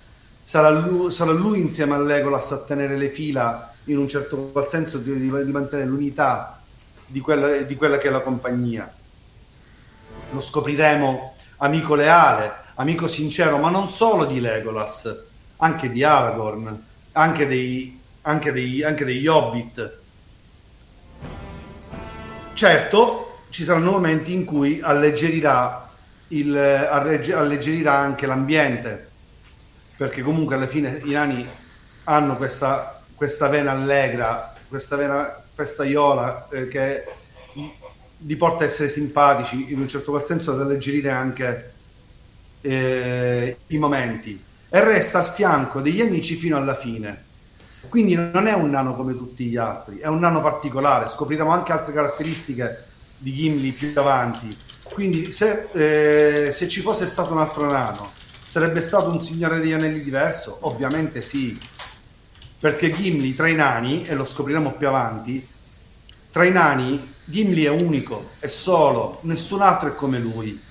[0.45, 4.69] Sarà lui, sarà lui insieme al Legolas a tenere le fila in un certo qual
[4.69, 6.61] senso di, di, di mantenere l'unità
[7.07, 8.93] di quella, di quella che è la compagnia.
[10.31, 15.15] Lo scopriremo amico leale, amico sincero, ma non solo di Legolas,
[15.57, 19.99] anche di Aragorn, anche, dei, anche, dei, anche degli Hobbit.
[22.55, 25.84] Certo, ci saranno momenti in cui alleggerirà,
[26.39, 29.11] il, alleggerirà anche l'ambiente,
[29.97, 31.47] perché comunque alla fine i nani
[32.05, 37.05] hanno questa, questa vena allegra, questa vena festaiola eh, che
[38.19, 41.73] li porta a essere simpatici, in un certo qual senso ad alleggerire anche
[42.61, 47.33] eh, i momenti e resta al fianco degli amici fino alla fine.
[47.89, 51.73] Quindi non è un nano come tutti gli altri, è un nano particolare, scopriremo anche
[51.73, 52.85] altre caratteristiche
[53.19, 54.57] di Gimli più avanti.
[54.95, 58.13] Quindi se, eh, se ci fosse stato un altro nano,
[58.47, 60.59] sarebbe stato un Signore degli Anelli diverso?
[60.61, 61.61] Ovviamente sì,
[62.61, 65.45] perché Gimli tra i nani, e lo scopriremo più avanti,
[66.31, 70.63] tra i nani Gimli è unico, è solo, nessun altro è come lui.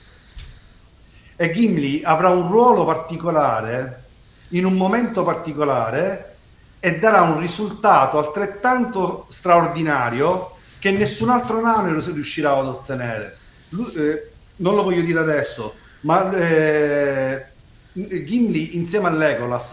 [1.36, 4.04] E Gimli avrà un ruolo particolare
[4.52, 6.36] in un momento particolare
[6.80, 13.42] e darà un risultato altrettanto straordinario che nessun altro nano riuscirà ad ottenere.
[13.74, 17.46] Lui, eh, non lo voglio dire adesso, ma eh,
[17.94, 19.12] Gimli insieme a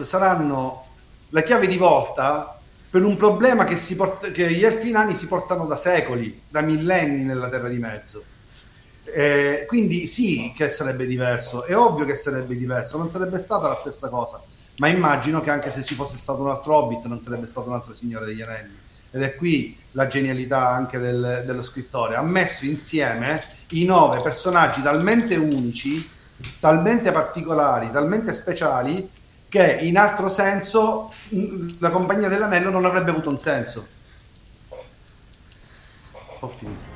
[0.04, 0.86] saranno
[1.30, 2.58] la chiave di volta
[2.90, 7.22] per un problema che, porta, che gli elfi nani si portano da secoli, da millenni
[7.22, 8.22] nella Terra di Mezzo.
[9.04, 13.74] Eh, quindi sì che sarebbe diverso, è ovvio che sarebbe diverso, non sarebbe stata la
[13.74, 14.40] stessa cosa,
[14.78, 17.74] ma immagino che anche se ci fosse stato un altro Hobbit non sarebbe stato un
[17.74, 18.79] altro Signore degli Anelli.
[19.10, 22.16] Ed è qui la genialità anche del, dello scrittore.
[22.16, 26.08] Ha messo insieme i nove personaggi talmente unici,
[26.58, 29.08] talmente particolari, talmente speciali,
[29.48, 31.12] che in altro senso
[31.78, 33.86] la compagnia dell'anello non avrebbe avuto un senso.
[36.40, 36.90] Ho finito.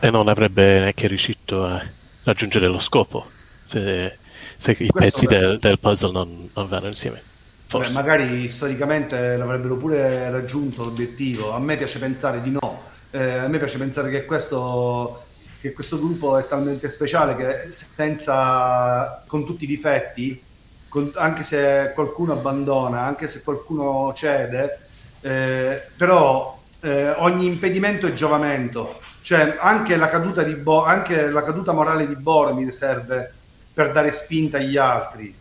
[0.00, 1.80] e non avrebbe neanche riuscito a
[2.24, 3.28] raggiungere lo scopo
[3.62, 4.16] se,
[4.60, 7.22] se i pezzi del, del, puzzle non, non vanno insieme.
[7.70, 11.52] Beh, magari storicamente l'avrebbero pure raggiunto l'obiettivo.
[11.52, 12.82] A me piace pensare di no.
[13.10, 15.24] Eh, a me piace pensare che questo,
[15.60, 20.42] che questo gruppo è talmente speciale che senza, con tutti i difetti,
[20.88, 24.78] con, anche se qualcuno abbandona, anche se qualcuno cede,
[25.22, 29.00] eh, però eh, ogni impedimento è giovamento.
[29.22, 33.34] Cioè, anche la caduta, di Bo- anche la caduta morale di Boromir serve
[33.72, 35.34] per dare spinta agli altri.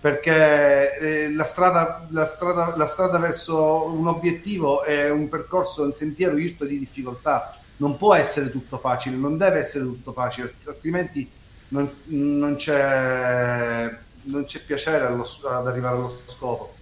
[0.00, 5.92] Perché eh, la, strada, la, strada, la strada verso un obiettivo è un percorso, un
[5.92, 7.56] sentiero irto di difficoltà.
[7.76, 11.28] Non può essere tutto facile, non deve essere tutto facile, altrimenti
[11.68, 13.90] non, non, c'è,
[14.24, 16.74] non c'è, piacere allo, ad arrivare allo scopo.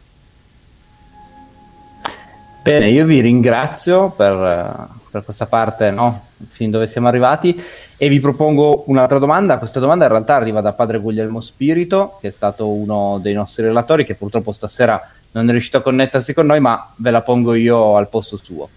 [2.62, 6.26] Bene, io vi ringrazio per, per questa parte, no?
[6.50, 7.61] fin dove siamo arrivati,
[8.03, 9.59] e vi propongo un'altra domanda.
[9.59, 13.62] Questa domanda in realtà arriva da padre Guglielmo Spirito, che è stato uno dei nostri
[13.62, 17.55] relatori, che purtroppo stasera non è riuscito a connettersi con noi, ma ve la pongo
[17.55, 18.69] io al posto suo.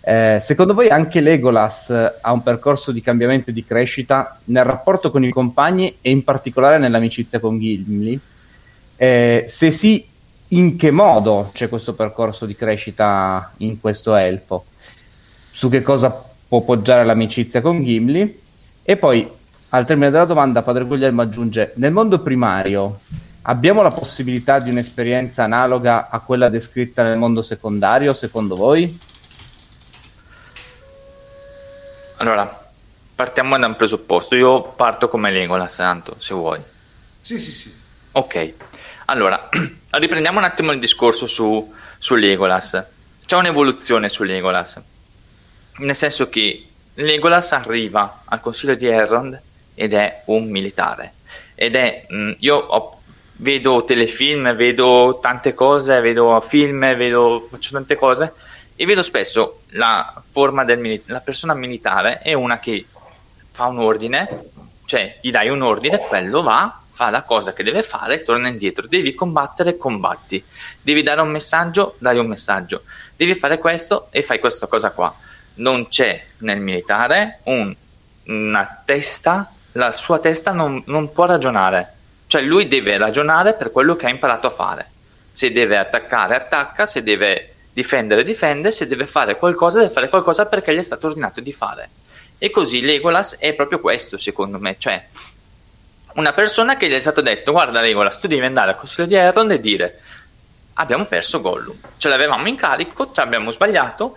[0.00, 5.10] Eh, secondo voi anche Legolas ha un percorso di cambiamento e di crescita nel rapporto
[5.10, 8.16] con i compagni e in particolare nell'amicizia con Gimli?
[8.94, 10.06] Eh, se sì,
[10.50, 14.66] in che modo c'è questo percorso di crescita in questo elfo,
[15.50, 18.38] su che cosa può poggiare l'amicizia con Gimli
[18.82, 19.28] e poi
[19.70, 23.00] al termine della domanda padre Guglielmo aggiunge nel mondo primario
[23.42, 29.10] abbiamo la possibilità di un'esperienza analoga a quella descritta nel mondo secondario secondo voi?
[32.18, 32.70] Allora,
[33.14, 34.36] partiamo da un presupposto.
[34.36, 36.60] Io parto come Legolas, Santo, se vuoi.
[37.20, 37.72] Sì, sì, sì.
[38.12, 38.52] Ok.
[39.06, 39.48] Allora,
[39.90, 42.84] riprendiamo un attimo il discorso su, su Legolas.
[43.26, 44.80] C'è un'evoluzione su Legolas,
[45.78, 49.40] nel senso che Legolas arriva al consiglio di Elrond
[49.74, 51.14] ed è un militare.
[51.54, 53.00] Ed è, mh, mm, io ho,
[53.36, 58.32] vedo telefilm, vedo tante cose, vedo film, vedo, faccio tante cose
[58.76, 62.86] e vedo spesso la forma del mili- la persona militare è una che
[63.50, 64.50] fa un ordine,
[64.86, 68.86] cioè gli dai un ordine, quello va, fa la cosa che deve fare, torna indietro.
[68.86, 70.42] Devi combattere, combatti.
[70.80, 72.82] Devi dare un messaggio, dai un messaggio.
[73.16, 75.14] Devi fare questo e fai questa cosa qua.
[75.54, 77.74] Non c'è nel militare un,
[78.26, 81.94] una testa, la sua testa non, non può ragionare.
[82.26, 84.90] Cioè lui deve ragionare per quello che ha imparato a fare.
[85.32, 90.46] Se deve attaccare, attacca, se deve difendere, difende, se deve fare qualcosa, deve fare qualcosa
[90.46, 91.90] perché gli è stato ordinato di fare.
[92.38, 95.02] E così Legolas è proprio questo, secondo me, cioè
[96.14, 99.14] una persona che gli è stato detto guarda Legolas tu devi andare al consiglio di
[99.14, 100.00] Elrond e dire
[100.74, 101.76] abbiamo perso Gollum.
[101.96, 104.16] Ce l'avevamo in carico ci abbiamo sbagliato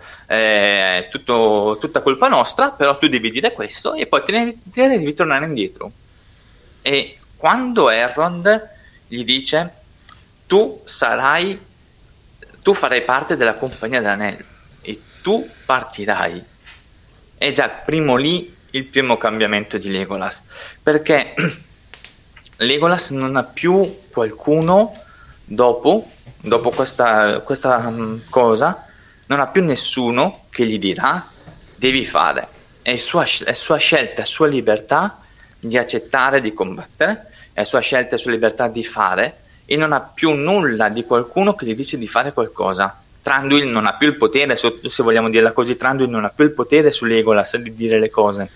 [1.10, 4.98] tutto, tutta colpa nostra però tu devi dire questo e poi te ne, te ne
[4.98, 5.90] devi tornare indietro.
[6.82, 8.70] E quando Elrond
[9.08, 9.72] gli dice
[10.46, 11.58] tu sarai
[12.62, 14.44] tu farai parte della compagnia dell'anello
[14.80, 16.44] e tu partirai
[17.38, 20.42] è già primo lì il primo cambiamento di Legolas
[20.82, 21.34] perché
[22.58, 25.04] Legolas non ha più qualcuno
[25.44, 26.10] dopo,
[26.46, 28.86] dopo questa, questa um, cosa,
[29.26, 31.26] non ha più nessuno che gli dirà
[31.74, 32.48] devi fare.
[32.82, 35.20] È sua, è sua scelta, è sua libertà
[35.58, 40.00] di accettare di combattere, è sua scelta e sua libertà di fare e non ha
[40.00, 43.02] più nulla di qualcuno che gli dice di fare qualcosa.
[43.20, 46.52] Tranduil non ha più il potere, se vogliamo dirla così, Tranduil non ha più il
[46.52, 48.48] potere su Legolas di dire le cose.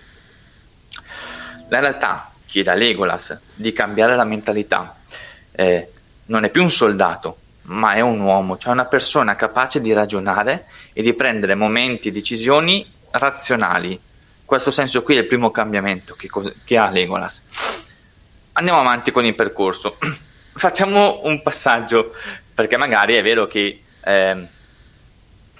[1.69, 4.95] La realtà chiede a Legolas di cambiare la mentalità.
[5.51, 5.91] Eh,
[6.27, 7.40] non è più un soldato,
[7.71, 12.13] ma è un uomo, cioè una persona capace di ragionare e di prendere momenti e
[12.13, 13.99] decisioni razionali.
[14.45, 17.43] Questo senso qui è il primo cambiamento che, cos- che ha Legolas.
[18.53, 19.97] Andiamo avanti con il percorso.
[20.55, 22.15] Facciamo un passaggio,
[22.55, 24.47] perché magari è vero che eh,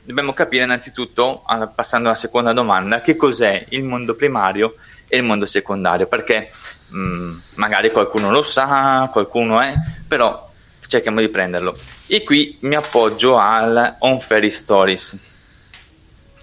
[0.03, 4.75] dobbiamo capire innanzitutto, passando alla seconda domanda, che cos'è il mondo primario
[5.09, 6.51] e il mondo secondario, perché
[6.95, 9.73] Mm, magari qualcuno lo sa, qualcuno è,
[10.07, 10.49] però
[10.87, 11.77] cerchiamo di prenderlo.
[12.13, 15.17] E qui mi appoggio al On Fairy Stories.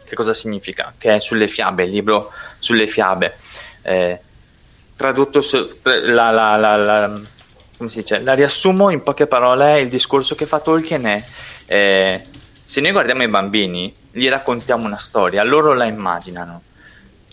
[0.06, 0.94] Che cosa significa?
[0.98, 3.38] Che è sulle fiabe, il libro sulle fiabe.
[3.82, 4.18] Eh,
[4.96, 7.20] tradotto su, la, la, la,
[7.76, 8.22] come si dice?
[8.22, 9.82] La riassumo in poche parole.
[9.82, 11.26] Il discorso che fa Tolkien è:
[11.66, 12.26] eh,
[12.64, 16.62] se noi guardiamo i bambini, gli raccontiamo una storia, loro la immaginano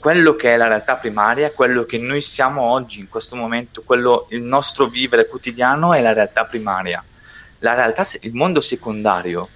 [0.01, 4.27] quello che è la realtà primaria, quello che noi siamo oggi, in questo momento, quello,
[4.31, 7.01] il nostro vivere quotidiano è la realtà primaria.
[7.65, 9.49] La realtà, il mondo secondario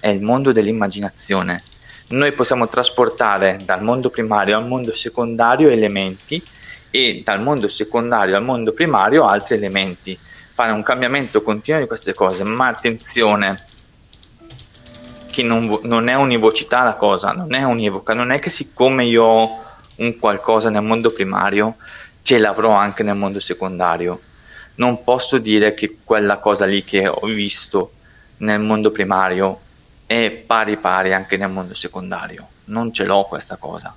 [0.00, 1.62] è il mondo dell'immaginazione,
[2.08, 6.42] noi possiamo trasportare dal mondo primario al mondo secondario elementi
[6.90, 10.18] e dal mondo secondario al mondo primario altri elementi.
[10.54, 13.66] Fare un cambiamento continuo di queste cose, ma attenzione,
[15.30, 19.22] che non, non è univocità la cosa, non è univoca, non è che siccome io
[19.22, 19.64] ho
[19.96, 21.76] un qualcosa nel mondo primario,
[22.22, 24.18] ce l'avrò anche nel mondo secondario.
[24.80, 27.92] Non posso dire che quella cosa lì che ho visto
[28.38, 29.60] nel mondo primario
[30.06, 32.48] è pari pari anche nel mondo secondario.
[32.64, 33.94] Non ce l'ho questa cosa.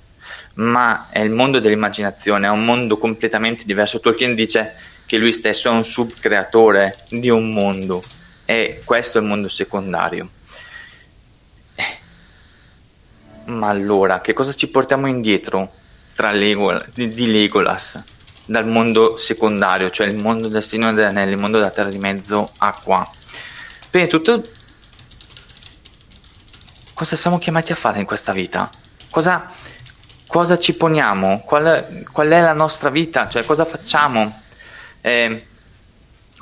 [0.54, 3.98] Ma è il mondo dell'immaginazione, è un mondo completamente diverso.
[3.98, 4.74] Tolkien dice
[5.06, 8.02] che lui stesso è un subcreatore di un mondo
[8.44, 10.28] e questo è il mondo secondario.
[11.76, 11.96] Eh.
[13.46, 15.72] Ma allora, che cosa ci portiamo indietro
[16.14, 18.02] tra Legol- di, Legolas
[18.46, 21.98] dal mondo secondario, cioè il mondo del Signore degli Anelli, il mondo della Terra di
[21.98, 23.08] Mezzo a qua?
[23.90, 24.42] Prima di tutto,
[26.92, 28.70] cosa siamo chiamati a fare in questa vita?
[29.10, 29.50] Cosa,
[30.26, 31.40] cosa ci poniamo?
[31.40, 33.28] Qual, qual, è la nostra vita?
[33.28, 34.40] Cioè, cosa facciamo?
[35.00, 35.46] Eh,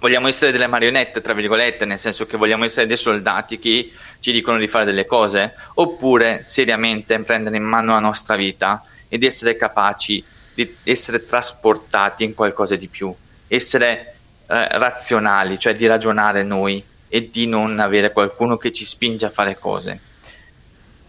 [0.01, 4.33] vogliamo essere delle marionette, tra virgolette, nel senso che vogliamo essere dei soldati che ci
[4.33, 5.55] dicono di fare delle cose?
[5.75, 10.25] Oppure seriamente prendere in mano la nostra vita ed essere capaci
[10.55, 13.15] di essere trasportati in qualcosa di più,
[13.49, 14.15] essere
[14.47, 19.31] eh, razionali, cioè di ragionare noi e di non avere qualcuno che ci spinge a
[19.31, 20.01] fare cose.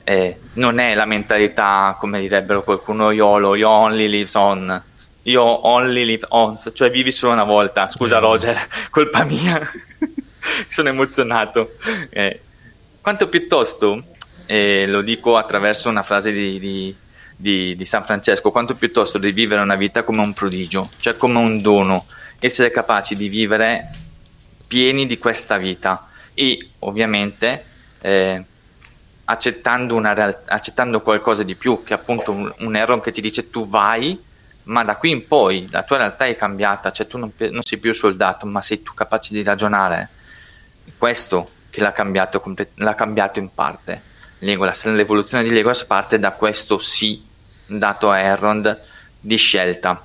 [0.03, 4.83] Eh, non è la mentalità, come direbbero qualcuno, YOLO, you only live on,
[5.23, 7.89] io only live on, cioè vivi solo una volta.
[7.89, 8.55] Scusa Roger,
[8.91, 9.61] colpa mia,
[10.67, 11.75] sono emozionato.
[12.09, 12.41] Eh,
[12.99, 14.03] quanto piuttosto,
[14.45, 16.95] eh, lo dico attraverso una frase di, di
[17.43, 21.39] di, di San Francesco, quanto piuttosto di vivere una vita come un prodigio, cioè come
[21.39, 22.05] un dono,
[22.39, 23.91] essere capaci di vivere
[24.65, 27.65] pieni di questa vita e ovviamente
[27.99, 28.41] eh,
[29.25, 33.67] accettando, una, accettando qualcosa di più, che appunto un, un error che ti dice tu
[33.67, 34.17] vai,
[34.63, 37.77] ma da qui in poi la tua realtà è cambiata, cioè tu non, non sei
[37.77, 40.07] più soldato, ma sei tu capace di ragionare.
[40.97, 42.41] Questo che l'ha cambiato,
[42.75, 44.01] l'ha cambiato in parte.
[44.39, 47.31] L'evoluzione di Legolas parte da questo sì
[47.65, 48.81] dato a Elrond
[49.19, 50.03] di scelta.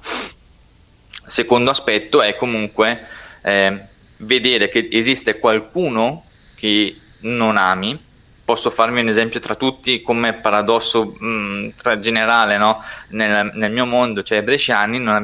[1.27, 3.07] Secondo aspetto è comunque
[3.43, 3.79] eh,
[4.19, 8.07] vedere che esiste qualcuno che non ami.
[8.45, 12.83] Posso farmi un esempio tra tutti come paradosso mh, mm, tra generale no?
[13.09, 15.23] nel, nel, mio mondo, cioè bresciani, non,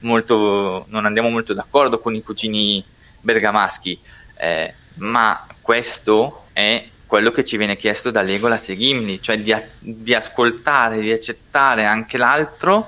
[0.00, 2.82] molto, non andiamo molto d'accordo con i cugini
[3.20, 3.98] bergamaschi,
[4.36, 9.56] eh, ma questo è quello che ci viene chiesto da Legolas e Gimli, cioè di,
[9.78, 12.86] di ascoltare, di accettare anche l'altro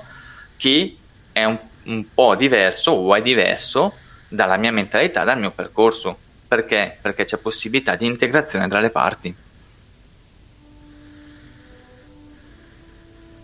[0.57, 0.95] che
[1.31, 3.95] è un, un, po' diverso o è diverso
[4.27, 6.15] dalla mia mentalità, dal mio percorso.
[6.47, 6.99] Perché?
[7.01, 9.35] Perché c'è possibilità di integrazione tra le parti.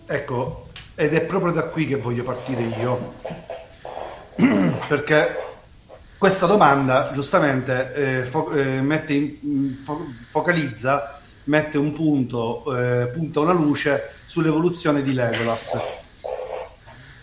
[0.06, 3.14] Ecco, ed è proprio da qui che voglio partire io.
[4.86, 5.36] Perché
[6.18, 13.38] questa domanda giustamente eh, fo- eh, mette in, fo- focalizza, mette un punto, eh, punta
[13.38, 15.78] una luce sull'evoluzione di Legolas.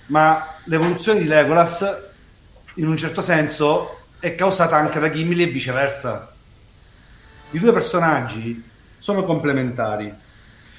[0.08, 1.86] Ma l'evoluzione di Legolas,
[2.76, 6.34] in un certo senso, è causata anche da Gimli e viceversa.
[7.52, 8.64] I due personaggi
[8.98, 10.12] sono complementari.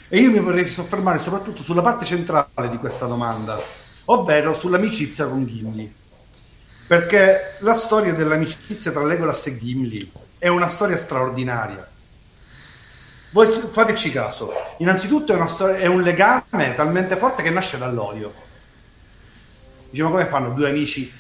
[0.09, 3.61] E io mi vorrei soffermare soprattutto sulla parte centrale di questa domanda,
[4.07, 6.05] ovvero sull'amicizia con Gimli
[6.87, 11.87] perché la storia dell'amicizia tra Legolas e Gimli è una storia straordinaria.
[13.31, 18.33] Voi fateci caso, innanzitutto è, storia, è un legame talmente forte che nasce dall'odio.
[19.91, 21.13] Diciamo come fanno due amici,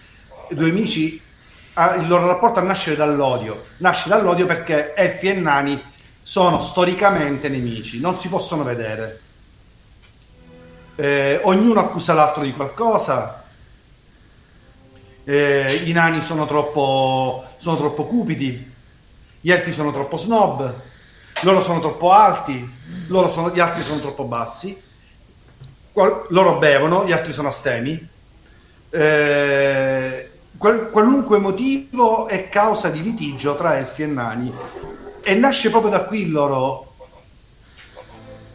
[0.50, 1.20] due amici
[1.98, 3.66] il loro rapporto a nascere dall'odio.
[3.78, 5.82] Nasce dall'odio perché elfi e nani
[6.22, 9.20] sono storicamente nemici, non si possono vedere.
[10.94, 13.44] Eh, ognuno accusa l'altro di qualcosa,
[15.28, 18.72] eh, i nani sono troppo, sono troppo cupidi,
[19.40, 20.72] gli elfi sono troppo snob,
[21.40, 22.68] loro sono troppo alti,
[23.08, 24.80] sono, gli altri sono troppo bassi,
[25.90, 28.08] qual, loro bevono, gli altri sono astemi.
[28.88, 34.54] Eh, qual, qualunque motivo è causa di litigio tra elfi e nani.
[35.22, 36.94] E nasce proprio da qui il loro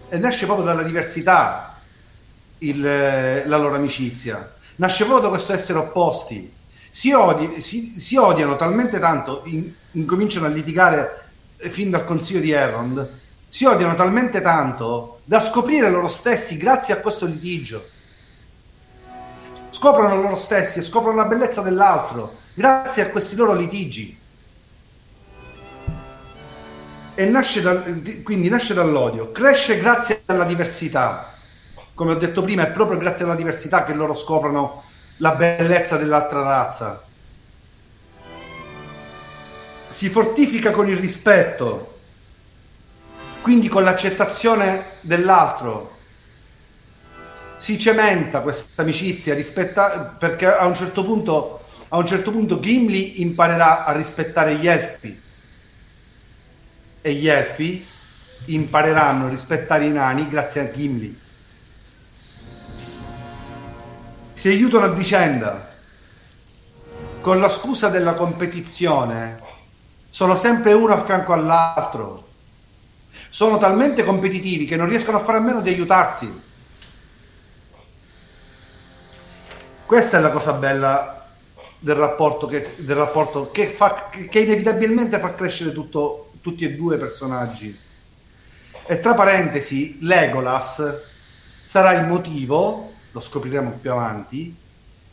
[0.07, 1.78] e nasce proprio dalla diversità
[2.59, 4.55] il, la loro amicizia.
[4.78, 6.59] Nasce proprio da questo essere opposti
[6.92, 12.52] si, odi- si, si odiano talmente tanto, in, incominciano a litigare fin dal consiglio di
[12.52, 13.20] Elrond,
[13.50, 17.84] si odiano talmente tanto da scoprire loro stessi grazie a questo litigio.
[19.72, 24.20] Scoprono loro stessi e scoprono la bellezza dell'altro grazie a questi loro litigi.
[27.14, 31.34] e nasce dal, quindi nasce dall'odio, cresce grazie alla diversità.
[31.94, 34.84] Come ho detto prima, è proprio grazie alla diversità che loro scoprono
[35.18, 37.03] la bellezza dell'altra razza.
[39.89, 41.99] Si fortifica con il rispetto,
[43.41, 45.97] quindi con l'accettazione dell'altro.
[47.57, 53.22] Si cementa questa amicizia rispetta, perché a un certo punto, a un certo punto Gimli
[53.22, 55.22] imparerà a rispettare gli elfi
[57.01, 57.86] e gli elfi
[58.45, 61.20] impareranno a rispettare i nani grazie a Gimli.
[64.42, 65.70] Si aiutano a vicenda.
[67.22, 69.39] Con la scusa della competizione,
[70.10, 72.28] sono sempre uno a fianco all'altro.
[73.30, 76.42] Sono talmente competitivi che non riescono a fare a meno di aiutarsi.
[79.86, 81.24] Questa è la cosa bella
[81.78, 86.96] del rapporto che, del rapporto che, fa, che inevitabilmente fa crescere tutto, tutti e due
[86.96, 87.80] i personaggi.
[88.88, 90.84] E tra parentesi, Legolas
[91.64, 94.55] sarà il motivo, lo scopriremo più avanti,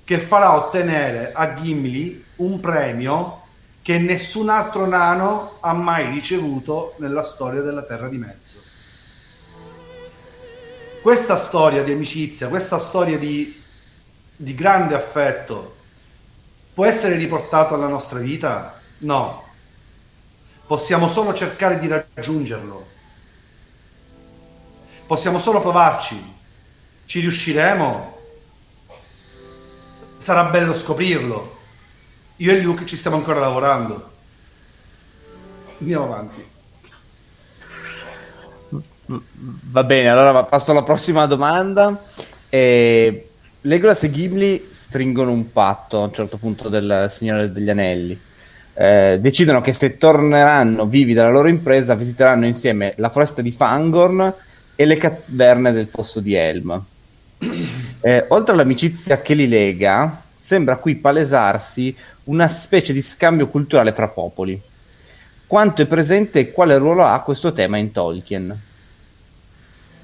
[0.05, 3.43] che farà ottenere a Gimli un premio
[3.83, 8.57] che nessun altro nano ha mai ricevuto nella storia della Terra di Mezzo.
[11.03, 13.63] Questa storia di amicizia, questa storia di,
[14.37, 15.77] di grande affetto
[16.75, 18.81] può essere riportata alla nostra vita?
[18.99, 19.47] No,
[20.69, 22.87] Possiamo solo cercare di raggiungerlo.
[25.07, 26.37] Possiamo solo provarci.
[27.09, 28.19] Ci riusciremo?
[30.19, 31.57] Sarà bello scoprirlo.
[32.37, 34.11] Io e Luke ci stiamo ancora lavorando.
[35.81, 36.47] Andiamo avanti.
[39.07, 41.99] Va bene, allora passo alla prossima domanda.
[42.51, 43.29] Eh,
[43.63, 48.21] Legolas e Ghibli stringono un patto a un certo punto del Signore degli Anelli
[48.75, 54.31] eh, decidono che se torneranno vivi dalla loro impresa visiteranno insieme la foresta di Fangorn
[54.75, 56.85] e le caverne del posto di Helm.
[58.01, 64.07] Eh, oltre all'amicizia che li lega, sembra qui palesarsi una specie di scambio culturale fra
[64.07, 64.59] popoli.
[65.49, 68.57] Quanto è presente e quale ruolo ha questo tema in Tolkien?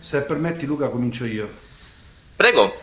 [0.01, 1.49] Se permetti Luca comincio io.
[2.37, 2.75] Prego.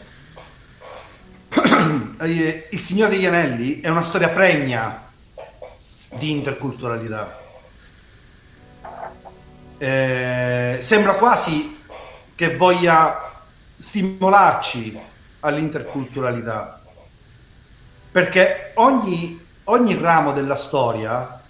[2.22, 5.10] Eh, Il Signore degli Anelli è una storia pregna
[6.14, 7.40] di interculturalità.
[9.80, 11.78] Eh, sembra quasi
[12.36, 13.31] che voglia
[13.82, 15.00] stimolarci
[15.40, 16.82] all'interculturalità,
[18.12, 21.42] perché ogni, ogni ramo della storia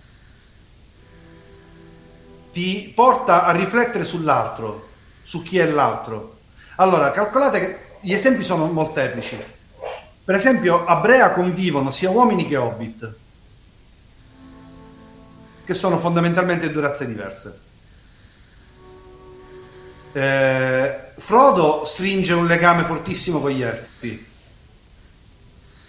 [2.53, 4.87] ti porta a riflettere sull'altro,
[5.23, 6.37] su chi è l'altro.
[6.77, 9.37] Allora, calcolate che gli esempi sono molteplici.
[10.23, 13.15] Per esempio, a Brea convivono sia uomini che hobbit
[15.63, 17.59] che sono fondamentalmente due razze diverse.
[20.13, 24.25] Eh, Frodo stringe un legame fortissimo con gli elfi.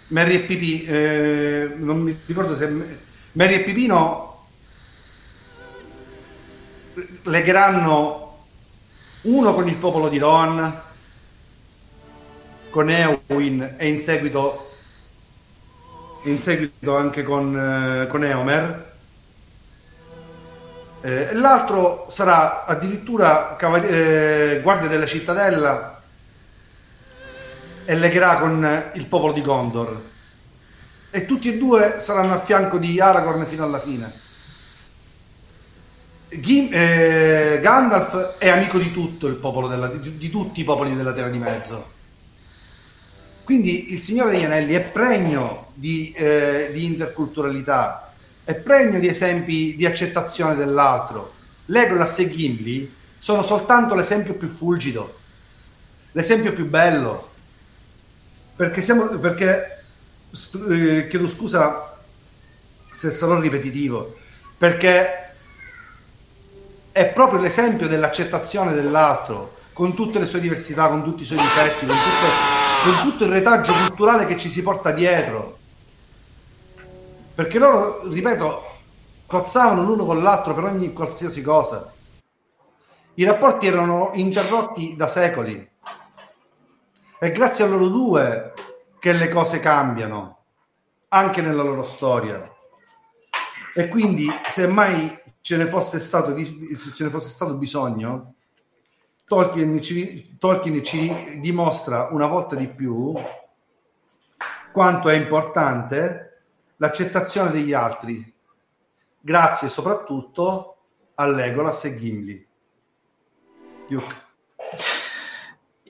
[0.07, 2.71] Merry e Pipì, eh, non mi ricordo se
[3.31, 4.45] Merry e Pipino
[7.23, 8.45] legheranno
[9.21, 10.81] uno con il popolo di Rohan,
[12.69, 14.71] con Eowyn e in seguito,
[16.25, 18.92] in seguito anche con, eh, con Eomer
[21.05, 26.01] eh, l'altro sarà addirittura cavali- eh, guardia della cittadella
[27.83, 30.01] e legherà con il popolo di Gondor.
[31.11, 34.11] E tutti e due saranno a fianco di Aragorn fino alla fine.
[36.29, 38.89] Gim- eh, Gandalf è amico di
[39.67, 41.91] della, di, di, tutti i popoli della Terra di Mezzo.
[43.43, 48.12] Quindi il Signore degli Anelli è pregno di, eh, di interculturalità
[48.45, 51.33] è pregno di esempi di accettazione dell'altro.
[51.65, 55.19] Legolas e Gimli sono soltanto l'esempio più fulgido,
[56.11, 57.31] l'esempio più bello.
[58.55, 59.83] Perché, siamo, perché
[60.69, 61.97] eh, chiedo scusa
[62.91, 64.17] se sarò ripetitivo,
[64.57, 65.31] perché
[66.91, 71.87] è proprio l'esempio dell'accettazione dell'altro, con tutte le sue diversità, con tutti i suoi difetti,
[71.87, 75.61] con, tutte, con tutto il retaggio culturale che ci si porta dietro
[77.35, 78.63] perché loro, ripeto,
[79.25, 81.91] cozzavano l'uno con l'altro per ogni qualsiasi cosa.
[83.15, 85.69] I rapporti erano interrotti da secoli.
[87.17, 88.53] È grazie a loro due
[88.99, 90.45] che le cose cambiano,
[91.09, 92.51] anche nella loro storia.
[93.75, 98.35] E quindi, se mai ce ne fosse stato, ce ne fosse stato bisogno,
[99.25, 103.13] Tolkien ci, Tolkien ci dimostra una volta di più
[104.71, 106.32] quanto è importante
[106.83, 108.21] l'accettazione degli altri,
[109.21, 110.75] grazie soprattutto
[111.15, 112.47] a Legolas e Gimli.
[113.87, 114.15] Luke.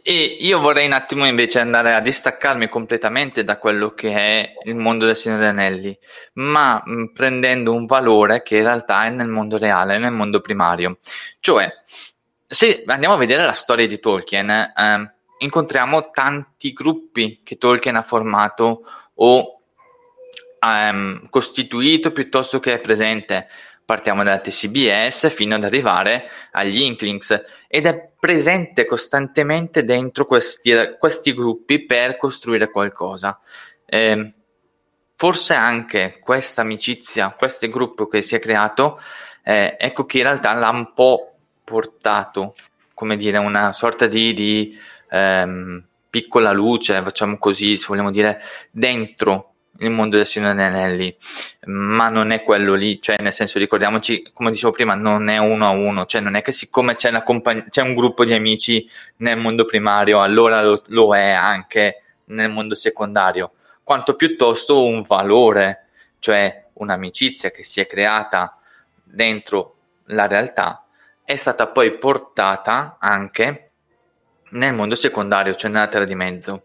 [0.03, 4.75] E io vorrei un attimo invece andare a distaccarmi completamente da quello che è il
[4.75, 5.97] mondo del Signore Anelli,
[6.33, 10.99] ma mh, prendendo un valore che in realtà è nel mondo reale, nel mondo primario.
[11.39, 11.71] Cioè,
[12.45, 18.03] se andiamo a vedere la storia di Tolkien, eh, incontriamo tanti gruppi che Tolkien ha
[18.03, 18.83] formato
[19.15, 19.57] o
[20.64, 23.47] ehm, costituito piuttosto che presente.
[23.86, 31.34] Partiamo dalla TCBS fino ad arrivare agli Inklings ed è presente costantemente dentro questi, questi
[31.34, 33.38] gruppi per costruire qualcosa.
[33.86, 34.34] Eh,
[35.16, 39.01] forse anche questa amicizia, questo gruppo che si è creato,
[39.43, 42.55] eh, ecco che in realtà l'ha un po' portato,
[42.93, 44.78] come dire, una sorta di, di
[45.09, 48.41] ehm, piccola luce, facciamo così, se vogliamo dire,
[48.72, 51.17] dentro il mondo del Signore degli Anelli,
[51.65, 55.65] ma non è quello lì, cioè nel senso ricordiamoci, come dicevo prima, non è uno
[55.65, 59.38] a uno, cioè non è che siccome c'è, compagn- c'è un gruppo di amici nel
[59.38, 63.53] mondo primario, allora lo, lo, è anche nel mondo secondario,
[63.84, 65.88] quanto piuttosto un valore,
[66.19, 68.57] cioè un'amicizia che si è creata
[69.03, 69.76] dentro
[70.07, 70.86] la realtà,
[71.24, 73.71] è stata poi portata anche
[74.51, 76.63] nel mondo secondario, cioè nella terra di mezzo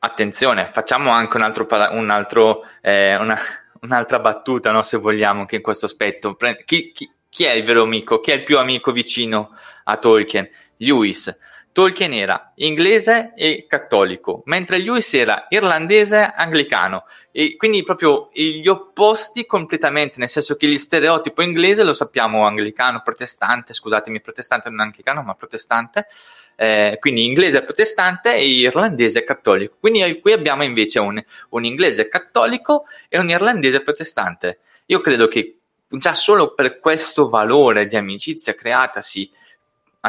[0.00, 3.38] attenzione, facciamo anche un altro, un altro, eh, una,
[3.82, 6.36] un'altra battuta, no, se vogliamo, anche in questo aspetto.
[6.64, 8.20] Chi, chi, chi, è il vero amico?
[8.20, 9.50] Chi è il più amico vicino
[9.84, 10.48] a Tolkien?
[10.78, 11.36] Lewis.
[11.78, 18.66] Tolkien era inglese e cattolico, mentre Lewis era irlandese e anglicano, e quindi proprio gli
[18.66, 24.80] opposti completamente, nel senso che il stereotipo inglese lo sappiamo anglicano, protestante, scusatemi, protestante non
[24.80, 26.08] anglicano, ma protestante,
[26.56, 29.76] eh, quindi inglese protestante e irlandese cattolico.
[29.78, 34.62] Quindi qui abbiamo invece un, un inglese cattolico e un irlandese protestante.
[34.86, 35.60] Io credo che
[35.90, 39.30] già solo per questo valore di amicizia creatasi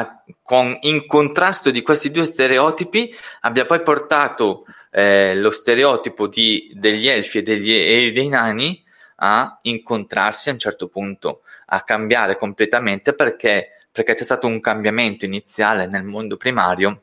[0.00, 6.72] a, con, in contrasto di questi due stereotipi abbia poi portato eh, lo stereotipo di,
[6.74, 8.82] degli elfi e, degli, e dei nani
[9.22, 15.24] a incontrarsi a un certo punto, a cambiare completamente perché perché c'è stato un cambiamento
[15.24, 17.02] iniziale nel mondo primario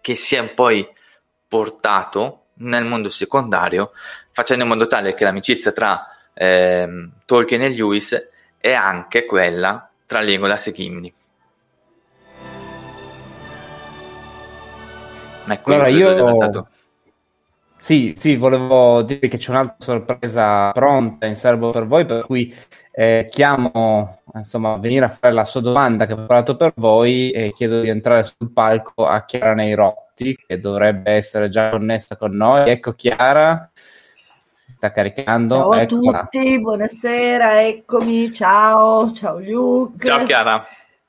[0.00, 0.86] che si è poi
[1.48, 3.92] portato nel mondo secondario,
[4.30, 8.28] facendo in modo tale che l'amicizia tra eh, Tolkien e Lewis
[8.58, 11.12] è anche quella tra Legolas e Gimli.
[15.48, 16.66] Ecco, allora io...
[17.86, 22.52] Sì, sì, volevo dire che c'è un'altra sorpresa pronta in serbo per voi, per cui
[22.90, 27.30] eh, chiamo insomma, a venire a fare la sua domanda che ho preparato per voi
[27.30, 32.32] e chiedo di entrare sul palco a Chiara Neirotti, che dovrebbe essere già connessa con
[32.32, 32.68] noi.
[32.68, 35.54] Ecco Chiara, si sta caricando.
[35.54, 36.18] Ciao Eccola.
[36.18, 40.04] a tutti, buonasera, eccomi, ciao, ciao Luke.
[40.04, 40.66] Ciao Chiara.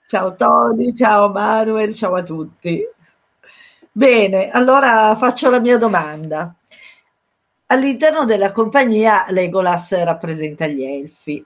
[0.08, 2.88] Ciao Tony, ciao Manuel, ciao a tutti.
[3.98, 6.54] Bene, allora faccio la mia domanda.
[7.66, 11.44] All'interno della compagnia Legolas rappresenta gli elfi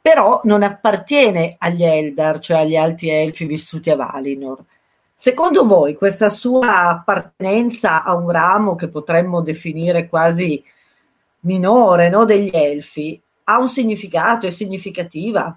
[0.00, 4.64] però non appartiene agli Eldar, cioè agli alti elfi vissuti a Valinor.
[5.14, 10.64] Secondo voi questa sua appartenenza a un ramo che potremmo definire quasi
[11.40, 15.56] minore no, degli elfi ha un significato, è significativa?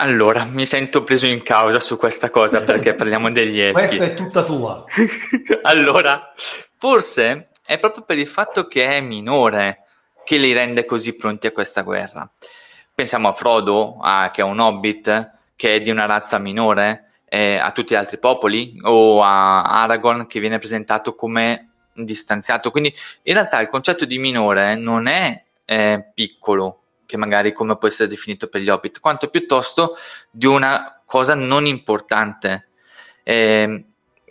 [0.00, 3.72] Allora, mi sento preso in causa su questa cosa perché parliamo degli elfi.
[3.74, 4.82] Questa è tutta tua.
[5.62, 6.32] allora,
[6.78, 9.84] forse è proprio per il fatto che è minore
[10.24, 12.26] che li rende così pronti a questa guerra.
[12.94, 17.58] Pensiamo a Frodo, a, che è un hobbit, che è di una razza minore, eh,
[17.58, 22.70] a tutti gli altri popoli, o a Aragorn che viene presentato come distanziato.
[22.70, 22.94] Quindi
[23.24, 26.79] in realtà il concetto di minore non è eh, piccolo,
[27.10, 29.96] che magari come può essere definito per gli hobbit, quanto piuttosto
[30.30, 32.68] di una cosa non importante.
[33.24, 33.84] Eh,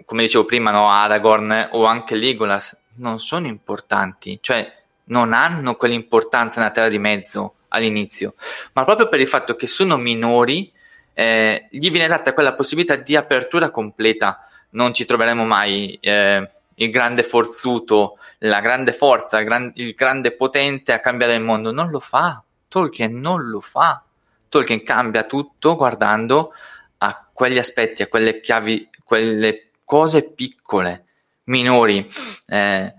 [0.06, 6.62] come dicevo prima, no, Aragorn o anche Legolas non sono importanti, cioè non hanno quell'importanza
[6.62, 8.36] nella terra di mezzo all'inizio,
[8.74, 10.72] ma proprio per il fatto che sono minori,
[11.14, 14.48] eh, gli viene data quella possibilità di apertura completa.
[14.72, 20.32] Non ci troveremo mai eh, il grande forzuto, la grande forza, il, gran- il grande
[20.32, 21.72] potente a cambiare il mondo.
[21.72, 22.42] Non lo fa.
[22.70, 24.02] Tolkien non lo fa.
[24.48, 26.54] Tolkien cambia tutto guardando
[27.00, 31.06] a quegli aspetti, a quelle chiavi, quelle cose piccole,
[31.46, 32.10] minori.
[32.46, 32.94] Eh,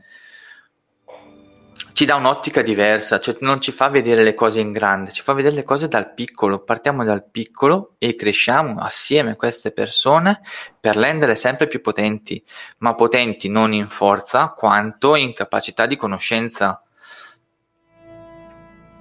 [1.92, 5.34] ci dà un'ottica diversa, cioè non ci fa vedere le cose in grande, ci fa
[5.34, 6.60] vedere le cose dal piccolo.
[6.60, 10.40] Partiamo dal piccolo e cresciamo assieme a queste persone
[10.80, 12.42] per rendere sempre più potenti,
[12.78, 16.82] ma potenti non in forza quanto in capacità di conoscenza.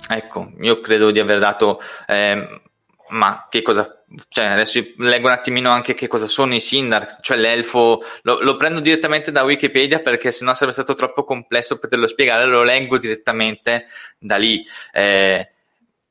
[0.10, 2.62] Ecco, io credo di aver dato, eh,
[3.10, 7.38] ma che cosa cioè adesso leggo un attimino anche che cosa sono i Sindar, cioè
[7.38, 12.46] l'elfo, lo, lo, prendo direttamente da Wikipedia perché sennò sarebbe stato troppo complesso poterlo spiegare,
[12.46, 13.86] lo leggo direttamente
[14.18, 14.66] da lì.
[14.92, 15.50] Eh,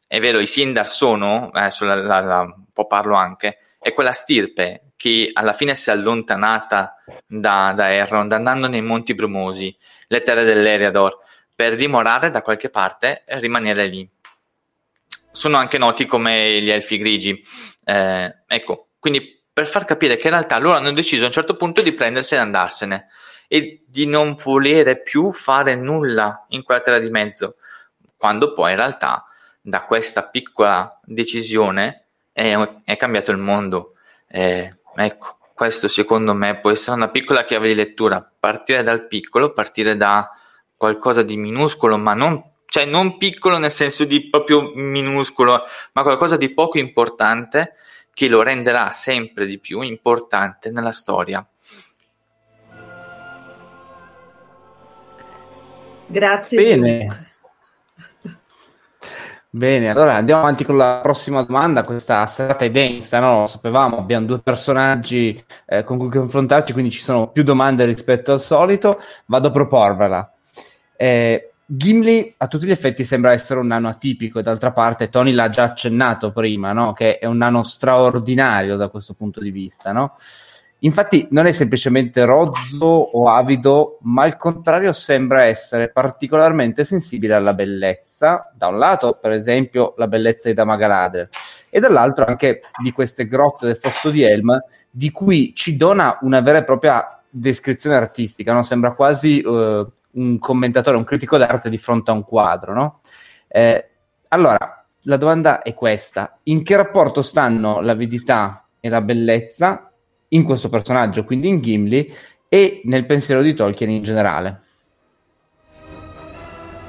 [0.07, 4.13] è vero, i Sindar sono, adesso la, la, la, un po' parlo anche, è quella
[4.13, 6.97] stirpe che alla fine si è allontanata
[7.27, 9.77] da, da Errond andando nei Monti Brumosi,
[10.09, 11.19] le terre dell'Eriador,
[11.59, 14.09] per dimorare da qualche parte e rimanere lì
[15.33, 17.45] sono anche noti come gli elfi grigi.
[17.85, 21.57] Eh, ecco, quindi per far capire che in realtà loro hanno deciso a un certo
[21.57, 23.07] punto di prendersene e andarsene
[23.49, 27.57] e di non volere più fare nulla in quella terra di mezzo,
[28.17, 29.25] quando poi in realtà
[29.61, 33.95] da questa piccola decisione è, è cambiato il mondo.
[34.29, 39.53] Eh, ecco, questo secondo me può essere una piccola chiave di lettura, partire dal piccolo,
[39.53, 40.31] partire da
[40.79, 45.63] qualcosa di minuscolo, ma non cioè non piccolo nel senso di proprio minuscolo,
[45.93, 47.75] ma qualcosa di poco importante
[48.13, 51.47] che lo renderà sempre di più importante nella storia.
[56.07, 56.59] Grazie.
[56.63, 57.27] Bene.
[59.51, 61.83] Bene, allora andiamo avanti con la prossima domanda.
[61.85, 63.41] Questa serata è densa, no?
[63.41, 68.33] Lo sapevamo, abbiamo due personaggi eh, con cui confrontarci, quindi ci sono più domande rispetto
[68.33, 69.01] al solito.
[69.25, 70.33] Vado a proporvela.
[71.01, 75.33] Eh, Gimli a tutti gli effetti sembra essere un nano atipico, e d'altra parte Tony
[75.33, 76.95] l'ha già accennato prima, no?
[76.95, 79.93] che è un nano straordinario da questo punto di vista.
[79.93, 80.17] No?
[80.79, 87.53] Infatti non è semplicemente rozzo o avido, ma al contrario sembra essere particolarmente sensibile alla
[87.53, 91.29] bellezza, da un lato per esempio la bellezza di Dama Galadriel,
[91.69, 96.41] e dall'altro anche di queste grotte del fosso di Helm, di cui ci dona una
[96.41, 98.63] vera e propria descrizione artistica, no?
[98.63, 99.43] sembra quasi...
[99.45, 99.87] Uh,
[100.19, 103.01] un commentatore, un critico d'arte di fronte a un quadro, no?
[103.47, 103.91] Eh,
[104.29, 109.91] allora, la domanda è questa: in che rapporto stanno l'avidità e la bellezza
[110.29, 112.15] in questo personaggio, quindi in Gimli,
[112.49, 114.63] e nel pensiero di Tolkien in generale?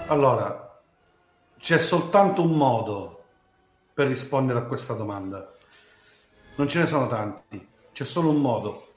[0.07, 0.81] Allora,
[1.59, 3.23] c'è soltanto un modo
[3.93, 5.53] per rispondere a questa domanda.
[6.55, 8.88] Non ce ne sono tanti, c'è solo un modo.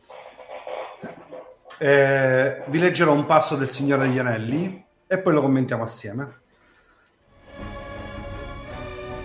[1.82, 6.40] Eh, vi leggerò un passo del Signore degli Anelli e poi lo commentiamo assieme.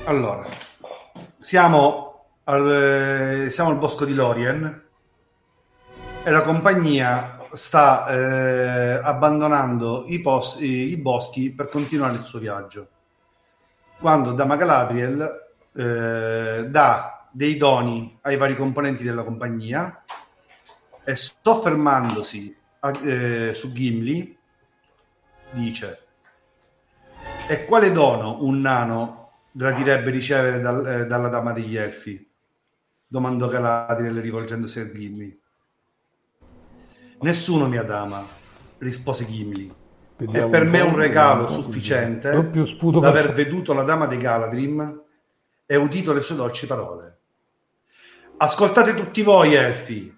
[0.05, 0.43] Allora,
[1.37, 4.85] siamo al, eh, siamo al bosco di Lorien
[6.23, 12.39] e la compagnia sta eh, abbandonando i, pos- i, i, boschi per continuare il suo
[12.39, 12.87] viaggio.
[13.99, 20.01] Quando Dama Galadriel eh, dà dei doni ai vari componenti della compagnia
[21.07, 24.37] e soffermandosi a, eh, su Gimli
[25.51, 25.99] dice
[27.47, 32.29] e quale dono un nano gradirebbe ricevere dal, eh, dalla dama degli elfi?
[33.07, 35.39] domandò Galadriel rivolgendosi a Gimli.
[37.21, 38.21] Nessuno mia dama
[38.79, 39.73] rispose Gimli.
[40.17, 45.03] Vediamo è per me un regalo sufficiente l'aver veduto la dama di Galadrim
[45.65, 47.17] e udito le sue dolci parole.
[48.35, 50.15] Ascoltate tutti voi elfi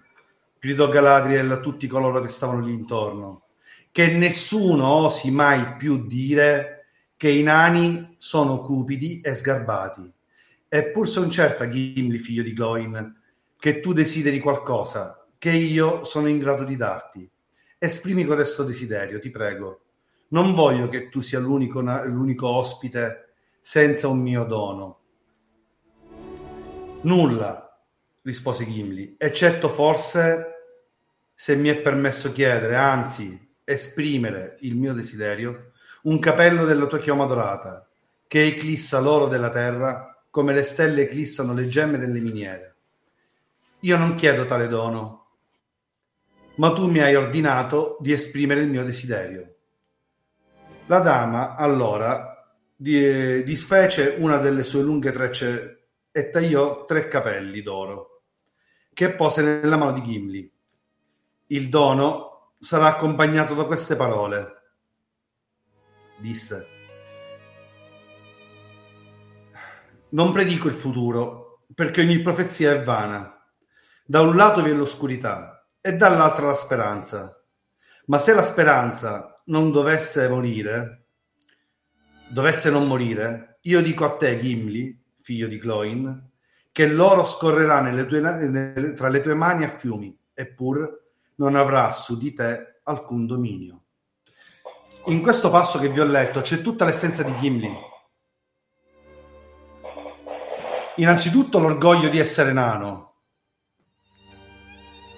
[0.60, 3.46] gridò Galadriel a tutti coloro che stavano lì intorno,
[3.90, 6.84] che nessuno osi mai più dire
[7.16, 10.12] che i nani sono cupidi e sgarbati.
[10.68, 13.20] Eppur son certa, Gimli, figlio di Gloin,
[13.58, 17.28] che tu desideri qualcosa che io sono in grado di darti.
[17.78, 19.80] Esprimi codesto desiderio, ti prego.
[20.28, 23.32] Non voglio che tu sia l'unico, l'unico ospite
[23.62, 24.98] senza un mio dono.
[27.02, 27.69] Nulla,
[28.22, 30.46] rispose Gimli, eccetto forse
[31.34, 37.24] se mi è permesso chiedere, anzi esprimere il mio desiderio, un capello della tua chioma
[37.24, 37.88] dorata,
[38.26, 42.74] che eclissa l'oro della terra come le stelle eclissano le gemme delle miniere.
[43.80, 45.28] Io non chiedo tale dono,
[46.56, 49.54] ma tu mi hai ordinato di esprimere il mio desiderio.
[50.86, 52.44] La dama allora
[52.76, 58.09] disfece una delle sue lunghe trecce e tagliò tre capelli d'oro
[59.00, 60.52] che pose nella mano di Gimli.
[61.46, 64.74] Il dono sarà accompagnato da queste parole.
[66.18, 66.66] Disse.
[70.10, 73.42] Non predico il futuro, perché ogni profezia è vana.
[74.04, 77.42] Da un lato vi è l'oscurità e dall'altro la speranza.
[78.04, 81.06] Ma se la speranza non dovesse morire,
[82.28, 86.29] dovesse non morire, io dico a te, Gimli, figlio di Gloin,
[86.72, 90.98] che l'oro scorrerà nelle tue, nelle, tra le tue mani a fiumi, eppur
[91.36, 93.82] non avrà su di te alcun dominio.
[95.06, 97.88] In questo passo che vi ho letto c'è tutta l'essenza di Gimli.
[101.00, 103.08] innanzitutto l'orgoglio di essere nano.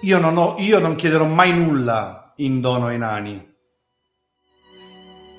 [0.01, 3.51] Io non, ho, io non chiederò mai nulla in dono ai nani.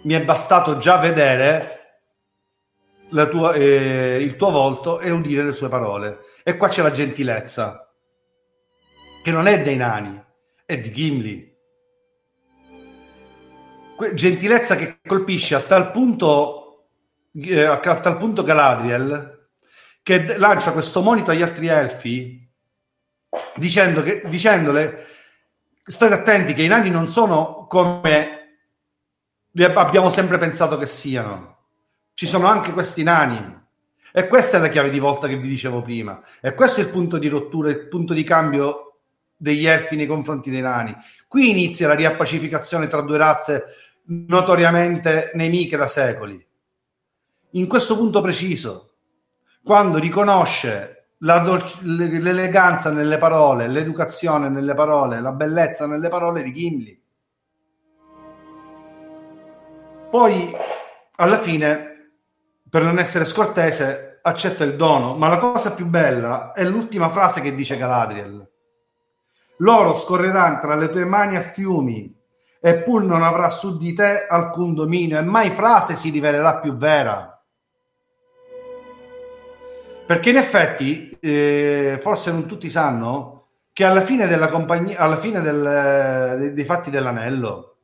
[0.03, 1.84] Mi è bastato già vedere
[3.29, 6.21] tua, eh, il tuo volto e udire le sue parole.
[6.43, 7.93] E qua c'è la gentilezza,
[9.23, 10.23] che non è dei nani,
[10.65, 11.53] è di Gimli.
[13.97, 16.89] Que- gentilezza che colpisce a tal punto,
[17.33, 19.35] eh, a tal punto Galadriel
[20.05, 22.47] che d- lancia questo monito agli altri elfi
[23.57, 25.07] dicendo che, dicendole
[25.83, 28.59] state attenti che i nani non sono come
[29.57, 31.54] abbiamo sempre pensato che siano
[32.15, 33.63] ci sono anche questi nani.
[34.13, 36.23] E questa è la chiave di volta che vi dicevo prima.
[36.41, 39.01] E questo è il punto di rottura, il punto di cambio
[39.37, 40.97] degli elfi nei confronti dei nani.
[41.27, 43.65] Qui inizia la riappacificazione tra due razze
[44.07, 46.45] notoriamente nemiche da secoli.
[47.51, 48.95] In questo punto preciso,
[49.63, 57.03] quando riconosce dolce, l'eleganza nelle parole, l'educazione nelle parole, la bellezza nelle parole di Gimli.
[60.11, 60.55] Poi,
[61.17, 61.94] alla fine,
[62.75, 65.15] per non essere scortese, accetta il dono.
[65.15, 68.51] Ma la cosa più bella è l'ultima frase che dice Galadriel.
[69.59, 72.13] L'oro scorrerà tra le tue mani a fiumi,
[72.61, 76.77] e pur non avrà su di te alcun dominio, e mai frase si rivelerà più
[76.77, 77.41] vera.
[80.05, 85.41] Perché in effetti, eh, forse non tutti sanno, che alla fine della compagnia, alla fine
[85.41, 87.77] del, dei, dei, fatti dell'anello,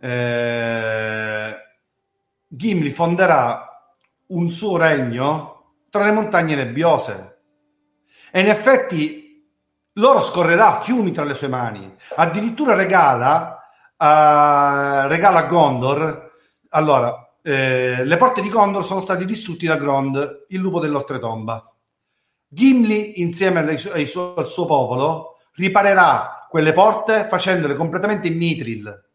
[0.00, 1.56] eh,
[2.46, 3.70] Gimli fonderà
[4.28, 7.38] un suo regno tra le montagne nebbiose.
[8.30, 9.44] E in effetti
[9.94, 11.94] l'oro scorrerà fiumi tra le sue mani.
[12.16, 13.58] Addirittura regala,
[13.96, 16.32] uh, regala a Gondor.
[16.70, 21.62] Allora, eh, le porte di Gondor sono state distrutte da Grond, il lupo dell'oltretomba.
[22.48, 29.05] Gimli, insieme ai su- ai al suo popolo, riparerà quelle porte facendole completamente in Mithril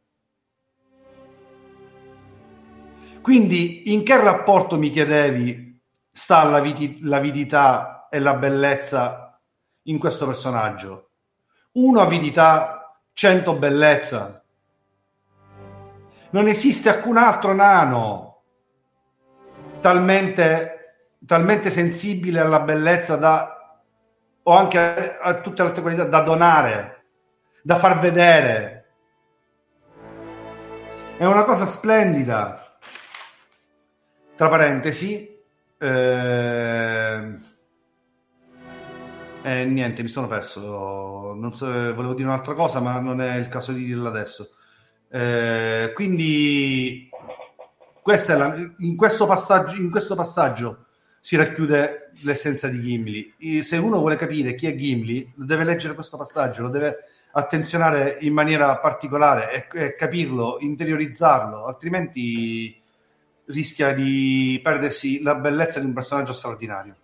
[3.21, 5.79] Quindi in che rapporto mi chiedevi
[6.11, 6.61] sta la
[7.01, 9.39] l'avidità e la bellezza
[9.83, 11.09] in questo personaggio?
[11.73, 14.43] Uno avidità, cento bellezza.
[16.31, 18.41] Non esiste alcun altro nano
[19.81, 23.79] talmente, talmente sensibile alla bellezza da,
[24.43, 27.05] o anche a, a tutte le altre qualità da donare,
[27.61, 28.85] da far vedere.
[31.17, 32.60] È una cosa splendida
[34.41, 35.39] tra parentesi,
[35.77, 37.35] eh,
[39.43, 41.35] eh, niente, mi sono perso.
[41.35, 44.55] Non so, volevo dire un'altra cosa, ma non è il caso di dirla adesso.
[45.11, 47.07] Eh, quindi,
[48.03, 50.85] la, in, questo passaggio, in questo passaggio
[51.19, 53.61] si racchiude l'essenza di Gimli.
[53.61, 56.97] Se uno vuole capire chi è Gimli, deve leggere questo passaggio, lo deve
[57.33, 62.80] attenzionare in maniera particolare e, e capirlo, interiorizzarlo, altrimenti
[63.51, 66.95] rischia di perdersi la bellezza di un personaggio straordinario.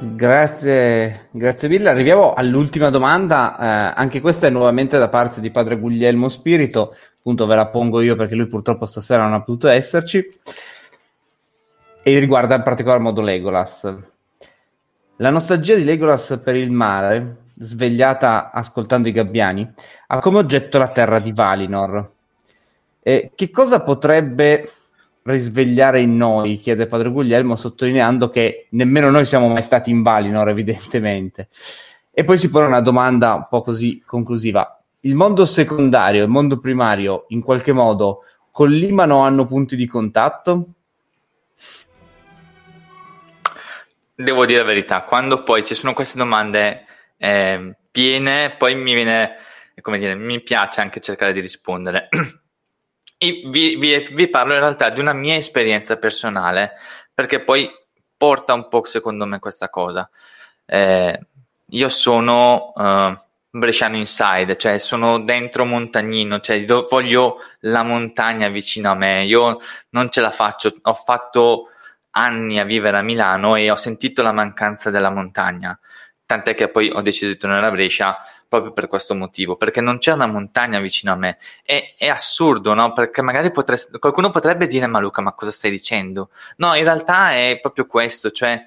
[0.00, 1.88] Grazie, grazie mille.
[1.88, 3.56] Arriviamo all'ultima domanda.
[3.58, 6.96] Eh, anche questa è nuovamente da parte di padre Guglielmo Spirito.
[7.18, 10.28] Appunto, ve la pongo io perché lui purtroppo stasera non ha potuto esserci.
[12.02, 13.96] E riguarda in particolar modo Legolas.
[15.18, 19.72] La nostalgia di Legolas per il mare, svegliata ascoltando i gabbiani,
[20.08, 22.13] ha come oggetto la terra di Valinor,
[23.06, 24.72] eh, che cosa potrebbe
[25.24, 30.48] risvegliare in noi, chiede padre Guglielmo, sottolineando che nemmeno noi siamo mai stati in Valinor,
[30.48, 31.48] evidentemente.
[32.10, 34.82] E poi si pone una domanda un po' così conclusiva.
[35.00, 40.68] Il mondo secondario il mondo primario, in qualche modo, collimano hanno punti di contatto?
[44.14, 46.86] Devo dire la verità, quando poi ci sono queste domande
[47.18, 49.36] eh, piene, poi mi viene,
[49.82, 52.08] come dire, mi piace anche cercare di rispondere.
[53.46, 56.72] vi, vi, vi, parlo in realtà di una mia esperienza personale,
[57.12, 57.70] perché poi
[58.16, 60.08] porta un po' secondo me questa cosa.
[60.66, 61.20] Eh,
[61.68, 63.18] io sono uh,
[63.50, 69.60] bresciano inside, cioè sono dentro montagnino, cioè voglio la montagna vicino a me, io
[69.90, 71.68] non ce la faccio, ho fatto
[72.10, 75.78] anni a vivere a Milano e ho sentito la mancanza della montagna,
[76.26, 78.18] tant'è che poi ho deciso di tornare a Brescia
[78.48, 81.38] proprio per questo motivo, perché non c'è una montagna vicino a me.
[81.62, 82.92] È, è assurdo, no?
[82.92, 86.30] Perché magari potresti, qualcuno potrebbe dire, ma Luca, ma cosa stai dicendo?
[86.56, 88.60] No, in realtà è proprio questo, cioè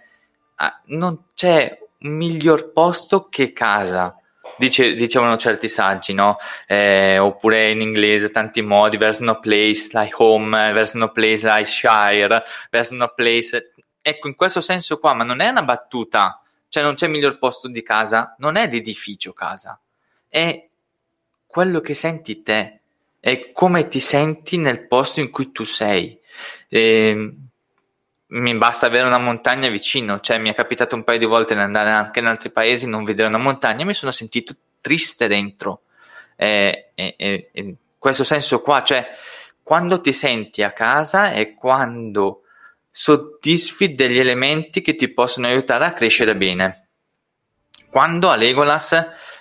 [0.86, 4.16] non c'è un miglior posto che casa.
[4.58, 6.38] dice, dicevano certi saggi, no?
[6.66, 11.66] Eh, oppure in inglese tanti modi, there's no place like home, there's no place like
[11.66, 13.74] shire, there's no place...
[14.02, 17.68] Ecco, in questo senso qua, ma non è una battuta, cioè non c'è miglior posto
[17.68, 19.80] di casa, non è l'edificio casa,
[20.28, 20.68] è
[21.46, 22.80] quello che senti te,
[23.20, 26.20] è come ti senti nel posto in cui tu sei.
[26.68, 27.36] E,
[28.30, 31.62] mi basta avere una montagna vicino, cioè mi è capitato un paio di volte di
[31.62, 35.84] andare anche in altri paesi e non vedere una montagna, mi sono sentito triste dentro.
[36.36, 39.08] E, e, e, questo senso qua, cioè
[39.64, 42.44] quando ti senti a casa è quando
[42.98, 46.88] soddisfi degli elementi che ti possono aiutare a crescere bene.
[47.92, 48.94] Quando a Legolas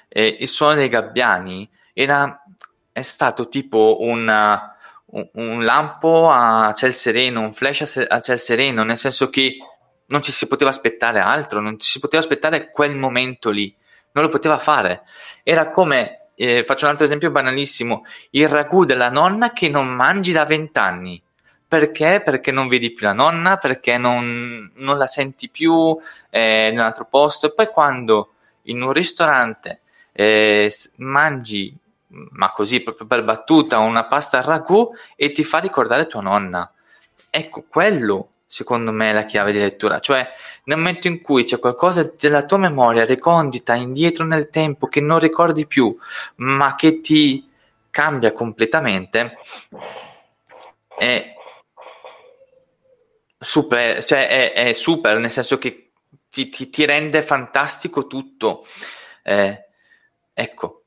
[0.09, 2.43] eh, il suono dei gabbiani era,
[2.93, 4.77] è stato tipo una
[5.07, 9.57] un, lampo a ciel sereno, un flash a, ciel sereno, nel senso che
[10.09, 13.75] non ci si poteva aspettare altro, non ci si poteva aspettare quel momento lì,
[14.13, 15.05] non lo poteva fare.
[15.43, 20.33] Era come, eh, faccio un altro esempio banalissimo, il ragù della nonna che non mangi
[20.33, 21.23] da vent'anni.
[21.69, 22.23] Perché?
[22.25, 25.99] Perché non vedi più la nonna, perché non, non la senti più
[26.31, 27.47] eh, in un altro posto.
[27.47, 29.81] E poi quando in un ristorante
[30.12, 31.77] eh, mangi
[32.09, 36.71] ma così proprio per battuta, una pasta al ragù e ti fa ricordare tua nonna.
[37.31, 40.27] Ecco, quello secondo me è la chiave di lettura, cioè
[40.64, 45.19] nel momento in cui c'è qualcosa della tua memoria recondita indietro nel tempo che non
[45.19, 45.97] ricordi più,
[46.37, 47.51] ma che ti
[47.91, 49.39] cambia completamente,
[50.97, 51.35] è
[53.39, 55.93] super, cioè è, è super nel senso che
[56.28, 58.66] ti, ti, ti rende fantastico tutto.
[59.22, 59.68] Eh,
[60.32, 60.84] ecco,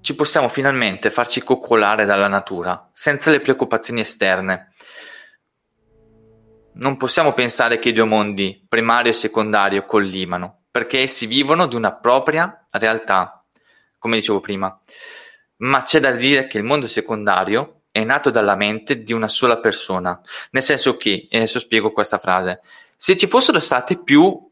[0.00, 4.72] ci possiamo finalmente farci coccolare dalla natura, senza le preoccupazioni esterne.
[6.74, 11.76] Non possiamo pensare che i due mondi, primario e secondario, collimano, perché essi vivono di
[11.76, 13.44] una propria realtà,
[13.98, 14.78] come dicevo prima.
[15.58, 19.58] Ma c'è da dire che il mondo secondario è nato dalla mente di una sola
[19.58, 20.20] persona,
[20.50, 22.60] nel senso che, e adesso spiego questa frase,
[22.96, 24.50] se ci fossero state più,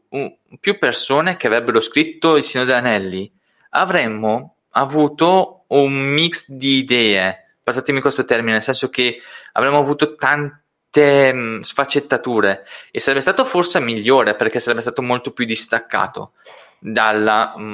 [0.61, 3.31] più persone che avrebbero scritto Il Signore degli Anelli,
[3.71, 9.21] avremmo avuto un mix di idee, passatemi questo termine, nel senso che
[9.51, 15.33] avremmo avuto tante mh, mm, sfaccettature e sarebbe stato forse migliore perché sarebbe stato molto
[15.33, 16.31] più distaccato
[16.79, 17.73] dal mm,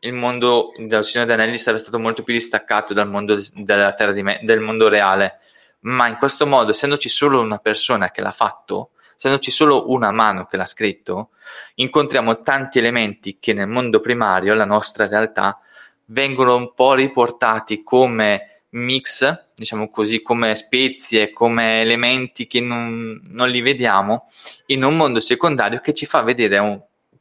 [0.00, 4.12] il mondo del Signore degli Anelli sarebbe stato molto più distaccato dal mondo della terra
[4.12, 5.38] di me, del mondo reale.
[5.80, 10.44] Ma in questo modo essendoci solo una persona che l'ha fatto essendoci solo una mano
[10.44, 11.30] che l'ha scritto
[11.76, 15.58] incontriamo tanti elementi che nel mondo primario la nostra realtà
[16.06, 23.48] vengono un po' riportati come mix, diciamo così, come spezie, come elementi che non, non
[23.48, 24.26] li vediamo
[24.66, 26.80] in un mondo secondario che ci fa vedere un,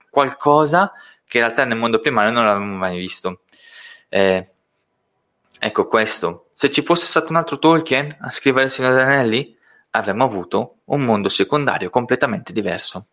[0.09, 0.91] qualcosa
[1.27, 3.41] che in realtà nel mondo primario non avevamo mai visto.
[4.09, 4.47] Eh,
[5.59, 6.49] ecco questo.
[6.53, 9.57] Se ci fosse stato un altro Tolkien a scrivere Il Signore degli Anelli,
[9.91, 13.07] avremmo avuto un mondo secondario completamente diverso.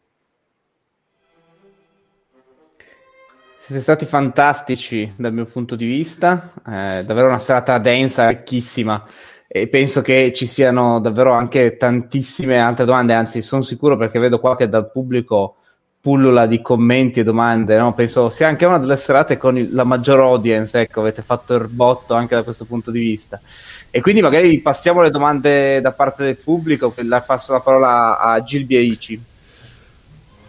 [3.58, 9.06] Siete stati fantastici dal mio punto di vista, eh, davvero una serata densa, ricchissima
[9.54, 14.40] e penso che ci siano davvero anche tantissime altre domande, anzi sono sicuro perché vedo
[14.40, 15.58] qua che dal pubblico
[16.03, 17.94] pullula di commenti e domande, no?
[17.94, 21.68] penso sia anche una delle serate con il, la maggior audience, ecco, avete fatto il
[21.68, 23.40] botto anche da questo punto di vista.
[23.88, 28.42] E quindi magari passiamo le domande da parte del pubblico, la passo la parola a
[28.42, 29.22] Gil Bieici.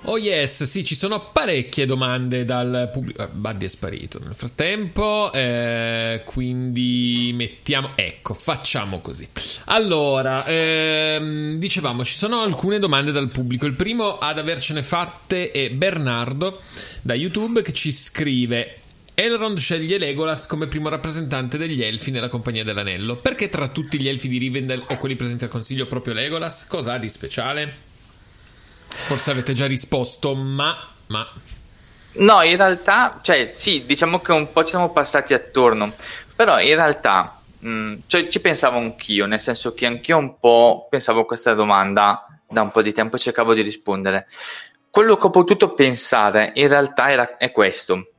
[0.06, 3.22] Oh yes, sì, ci sono parecchie domande dal pubblico.
[3.22, 7.92] Ah, Buddy è sparito nel frattempo, eh, quindi mettiamo...
[7.96, 9.26] Ecco, facciamo così.
[9.66, 13.66] Allora, ehm, dicevamo, ci sono alcune domande dal pubblico.
[13.66, 16.60] Il primo ad avercene fatte è Bernardo
[17.02, 18.76] da YouTube che ci scrive...
[19.16, 23.16] Elrond sceglie Legolas come primo rappresentante degli elfi nella Compagnia dell'Anello.
[23.16, 26.66] Perché tra tutti gli elfi di Rivendell o quelli presenti al Consiglio proprio Legolas?
[26.66, 27.92] Cosa ha di speciale?
[28.96, 30.78] Forse avete già risposto, ma,
[31.08, 31.28] ma...
[32.16, 35.94] No, in realtà, cioè, sì, diciamo che un po' ci siamo passati attorno,
[36.36, 40.88] però in realtà mh, mm, cioè, ci pensavo anch'io, nel senso che anch'io un po'
[40.90, 44.28] pensavo a questa domanda da un po' di tempo e cercavo di rispondere.
[44.90, 48.12] Quello che ho potuto pensare in realtà era, è questo.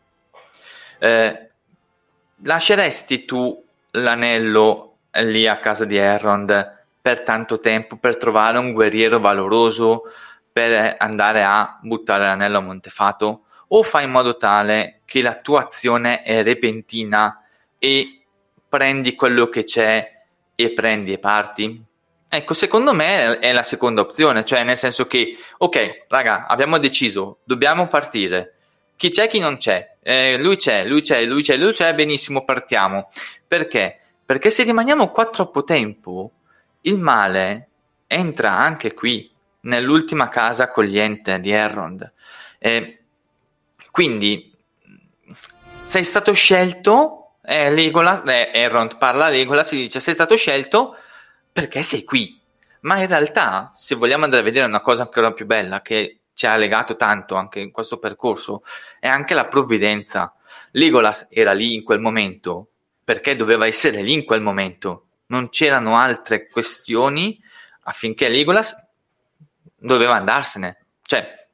[0.98, 1.48] Eh,
[2.42, 9.20] lasceresti tu l'anello lì a casa di Elrond per tanto tempo per trovare un guerriero
[9.20, 10.02] valoroso
[10.54, 15.62] per andare a buttare l'anello a Montefato o fai in modo tale che la tua
[15.62, 17.42] azione è repentina
[17.76, 18.22] e
[18.68, 20.22] prendi quello che c'è
[20.54, 21.84] e prendi e parti?
[22.28, 27.38] Ecco, secondo me è la seconda opzione, cioè nel senso che, ok, raga, abbiamo deciso,
[27.42, 28.54] dobbiamo partire,
[28.94, 32.44] chi c'è, chi non c'è, eh, lui c'è, lui c'è, lui c'è, lui c'è, benissimo,
[32.44, 33.10] partiamo.
[33.44, 33.98] Perché?
[34.24, 36.30] Perché se rimaniamo qua troppo tempo,
[36.82, 37.68] il male
[38.06, 39.33] entra anche qui,
[39.64, 42.12] nell'ultima casa accogliente di Errond.
[42.58, 42.98] Eh,
[43.90, 44.52] quindi
[45.80, 50.96] sei stato scelto, eh, Legolas, eh, Elrond parla a Legolas e dice sei stato scelto
[51.52, 52.40] perché sei qui.
[52.80, 56.46] Ma in realtà, se vogliamo andare a vedere una cosa ancora più bella che ci
[56.46, 58.62] ha legato tanto anche in questo percorso,
[58.98, 60.34] è anche la provvidenza.
[60.72, 62.68] Legolas era lì in quel momento
[63.04, 65.06] perché doveva essere lì in quel momento.
[65.26, 67.40] Non c'erano altre questioni
[67.82, 68.83] affinché Legolas
[69.84, 70.78] doveva andarsene.
[71.02, 71.46] Cioè,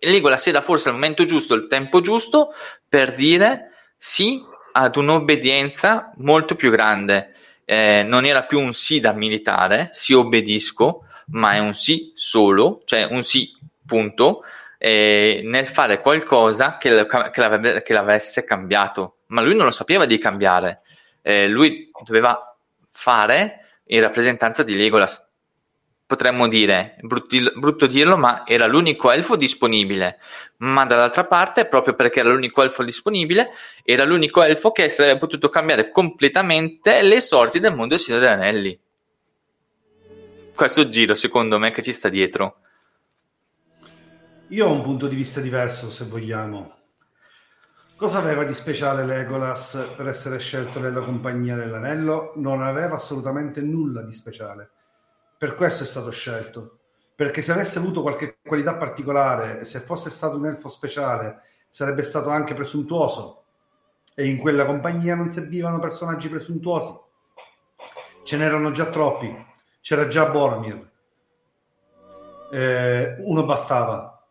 [0.00, 2.52] Legolas era forse al momento giusto, il tempo giusto
[2.88, 4.40] per dire sì
[4.72, 7.34] ad un'obbedienza molto più grande.
[7.64, 12.82] Eh, non era più un sì da militare, sì obbedisco, ma è un sì solo,
[12.84, 13.50] cioè un sì
[13.84, 14.44] punto,
[14.78, 19.16] eh, nel fare qualcosa che, che, che, l'avesse cambiato.
[19.26, 20.82] Ma lui non lo sapeva di cambiare,
[21.20, 22.56] eh, lui doveva
[22.90, 25.27] fare in rappresentanza di Legolas
[26.08, 30.18] potremmo dire, brutto dirlo, ma era l'unico elfo disponibile.
[30.56, 33.50] Ma dall'altra parte, proprio perché era l'unico elfo disponibile,
[33.84, 38.80] era l'unico elfo che sarebbe potuto cambiare completamente le sorti del mondo Signore degli Anelli.
[40.54, 42.60] Questo giro, secondo me, che ci sta dietro.
[44.48, 46.74] Io ho un punto di vista diverso, se vogliamo.
[47.96, 52.32] Cosa aveva di speciale Legolas per essere scelto nella compagnia dell'anello?
[52.36, 54.70] Non aveva assolutamente nulla di speciale
[55.38, 56.78] per questo è stato scelto.
[57.14, 62.28] Perché se avesse avuto qualche qualità particolare, se fosse stato un elfo speciale, sarebbe stato
[62.28, 63.44] anche presuntuoso.
[64.14, 66.92] E in quella compagnia non servivano personaggi presuntuosi.
[68.24, 69.46] Ce n'erano già troppi.
[69.80, 70.90] C'era già Boromir.
[72.52, 74.24] Eh, uno bastava.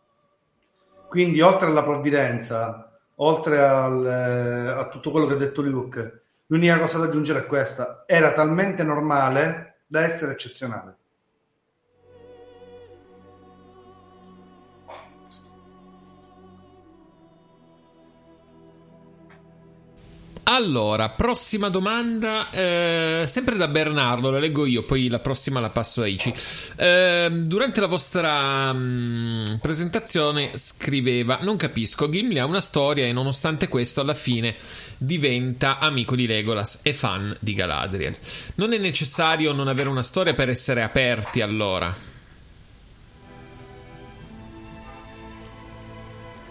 [1.08, 6.80] Quindi, oltre alla provvidenza, oltre al, eh, a tutto quello che ha detto Luke, l'unica
[6.80, 8.04] cosa da aggiungere è questa.
[8.06, 10.98] Era talmente normale da essere eccezionale.
[20.50, 26.04] Allora, prossima domanda, eh, sempre da Bernardo, la leggo io, poi la prossima la passo
[26.04, 26.34] a Ici.
[26.78, 33.12] Eh, durante la vostra mh, mm, presentazione scriveva: Non capisco, Gimli ha una storia e
[33.12, 34.56] nonostante questo, alla fine
[34.98, 38.16] diventa amico di Legolas e fan di Galadriel.
[38.56, 41.94] Non è necessario non avere una storia per essere aperti, allora.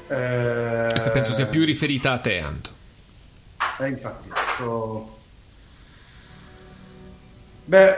[0.08, 0.86] Eh...
[0.90, 2.75] Questa penso sia più riferita a te, Anto.
[3.78, 5.18] Eh, infatti, sto...
[7.64, 7.96] Beh,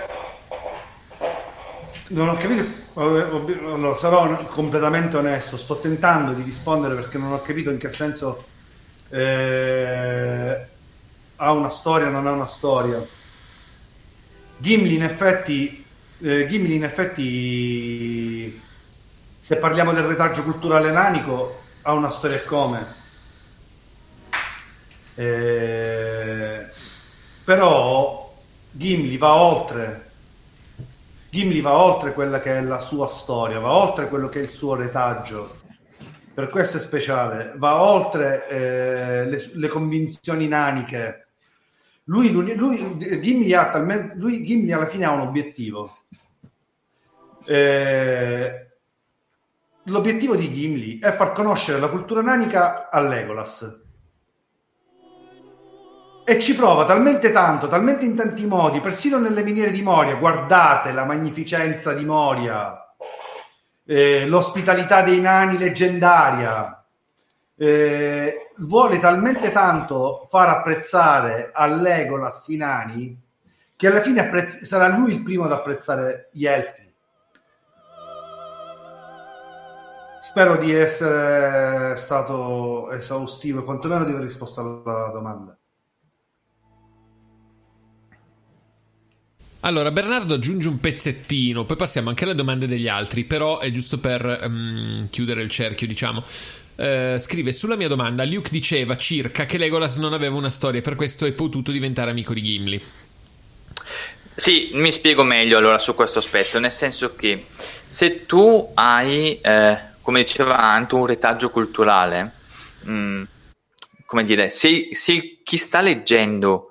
[2.08, 2.86] non ho capito.
[2.94, 5.56] Allora, sarò completamente onesto.
[5.56, 8.44] Sto tentando di rispondere perché non ho capito in che senso
[9.10, 10.66] eh,
[11.36, 13.00] ha una storia, non ha una storia.
[14.56, 15.84] Gimli, in effetti,
[16.22, 18.60] eh, Gimli, in effetti,
[19.40, 22.97] se parliamo del retaggio culturale nanico, ha una storia come
[25.18, 26.66] eh,
[27.42, 28.32] però
[28.70, 30.06] Gimli va oltre
[31.30, 34.48] Gimli va oltre quella che è la sua storia, va oltre quello che è il
[34.48, 35.56] suo retaggio.
[36.32, 41.26] Per questo è speciale, va oltre eh, le, le, convinzioni naniche.
[42.04, 45.98] Lui, lui, lui, Gimli, ha talmente, lui, Gimli alla fine ha un obiettivo.
[47.44, 48.68] Eh,
[49.82, 53.86] l'obiettivo di Gimli è far conoscere la cultura nanica a Legolas
[56.30, 60.16] e ci prova talmente tanto, talmente in tanti modi, persino nelle miniere di Moria.
[60.16, 62.94] Guardate la magnificenza di Moria,
[63.86, 66.84] eh, l'ospitalità dei nani leggendaria.
[67.56, 73.18] Eh, vuole talmente tanto far apprezzare a Legolas i nani
[73.74, 76.92] che alla fine apprezz- sarà lui il primo ad apprezzare gli elfi.
[80.20, 85.56] Spero di essere stato esaustivo e quantomeno di aver risposto alla domanda.
[89.60, 93.98] Allora, Bernardo aggiunge un pezzettino, poi passiamo anche alle domande degli altri, però è giusto
[93.98, 96.22] per um, chiudere il cerchio, diciamo.
[96.76, 100.94] Uh, scrive sulla mia domanda Luke diceva circa che Legolas non aveva una storia per
[100.94, 102.80] questo è potuto diventare amico di Gimli
[104.36, 107.46] sì mi spiego meglio allora su questo aspetto nel senso che
[107.84, 112.32] se tu hai eh, come diceva Anto un retaggio culturale
[112.82, 113.22] mh, mm,
[114.06, 116.68] come dire se, se chi sta leggendo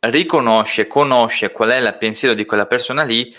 [0.00, 3.34] riconosce, conosce qual è il pensiero di quella persona lì,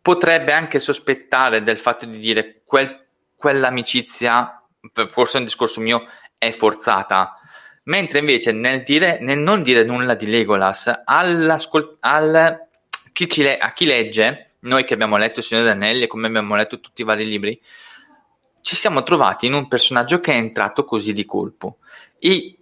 [0.00, 4.62] potrebbe anche sospettare del fatto di dire quel, quell'amicizia,
[5.10, 6.06] forse è un discorso mio,
[6.38, 7.34] è forzata.
[7.84, 11.58] Mentre invece nel, dire, nel non dire nulla di Legolas, al,
[13.12, 16.26] chi ci a chi legge, noi che abbiamo letto Il Signore degli Anelli e come
[16.26, 17.60] abbiamo letto tutti i vari libri,
[18.60, 21.78] ci siamo trovati in un personaggio che è entrato così di colpo.
[22.18, 22.57] E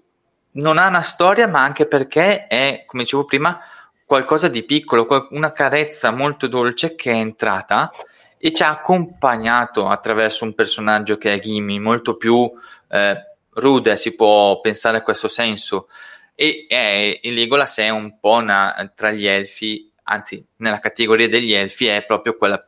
[0.56, 3.60] non ha una storia, ma anche perché è, come dicevo prima,
[4.04, 7.90] qualcosa di piccolo, una carezza molto dolce che è entrata
[8.38, 12.50] e ci ha accompagnato attraverso un personaggio che è Gimmy, molto più
[12.88, 13.16] eh,
[13.54, 15.88] rude, si può pensare a questo senso.
[16.34, 21.52] E è, il Legolas è un po' una, tra gli elfi, anzi, nella categoria degli
[21.52, 22.64] elfi è proprio quella.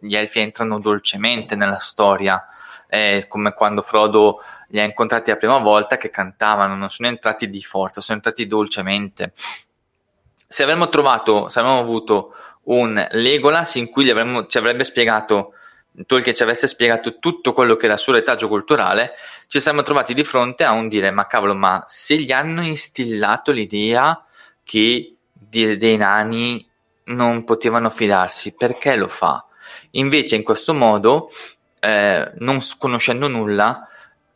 [0.00, 2.46] Gli elfi entrano dolcemente nella storia,
[2.88, 7.48] è come quando Frodo li ha incontrati la prima volta che cantavano, non sono entrati
[7.48, 9.32] di forza, sono entrati dolcemente.
[10.46, 12.34] Se avremmo trovato, se avremmo avuto
[12.64, 15.52] un Legolas in cui avremmo, ci avrebbe spiegato
[16.06, 19.14] Tolkien ci avesse spiegato tutto quello che era il suo retaggio culturale,
[19.48, 23.50] ci siamo trovati di fronte a un dire: Ma cavolo, ma se gli hanno instillato
[23.50, 24.24] l'idea
[24.62, 26.66] che dei nani
[27.04, 29.44] non potevano fidarsi, perché lo fa?
[29.92, 31.30] Invece, in questo modo,
[31.80, 33.88] eh, non conoscendo nulla,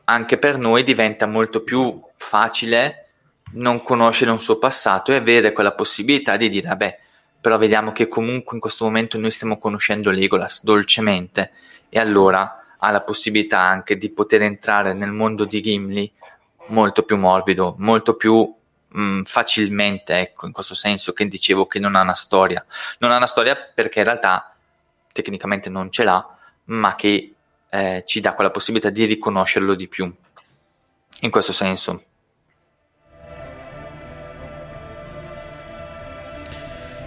[0.04, 3.06] anche per noi diventa molto più facile
[3.52, 6.98] non conoscere un suo passato e avere quella possibilità di dire: Vabbè,
[7.40, 11.50] però vediamo che comunque in questo momento noi stiamo conoscendo Legolas dolcemente
[11.88, 16.10] e allora ha la possibilità anche di poter entrare nel mondo di Gimli
[16.66, 18.54] molto più morbido, molto più
[18.88, 22.64] mh, mm, facilmente, ecco, in questo senso che dicevo che non ha una storia.
[22.98, 24.54] Non ha una storia perché in realtà
[25.12, 26.36] tecnicamente non ce l'ha,
[26.72, 27.34] ma che
[27.68, 30.12] eh, ci dà quella possibilità di riconoscerlo di più.
[31.20, 32.04] In questo senso.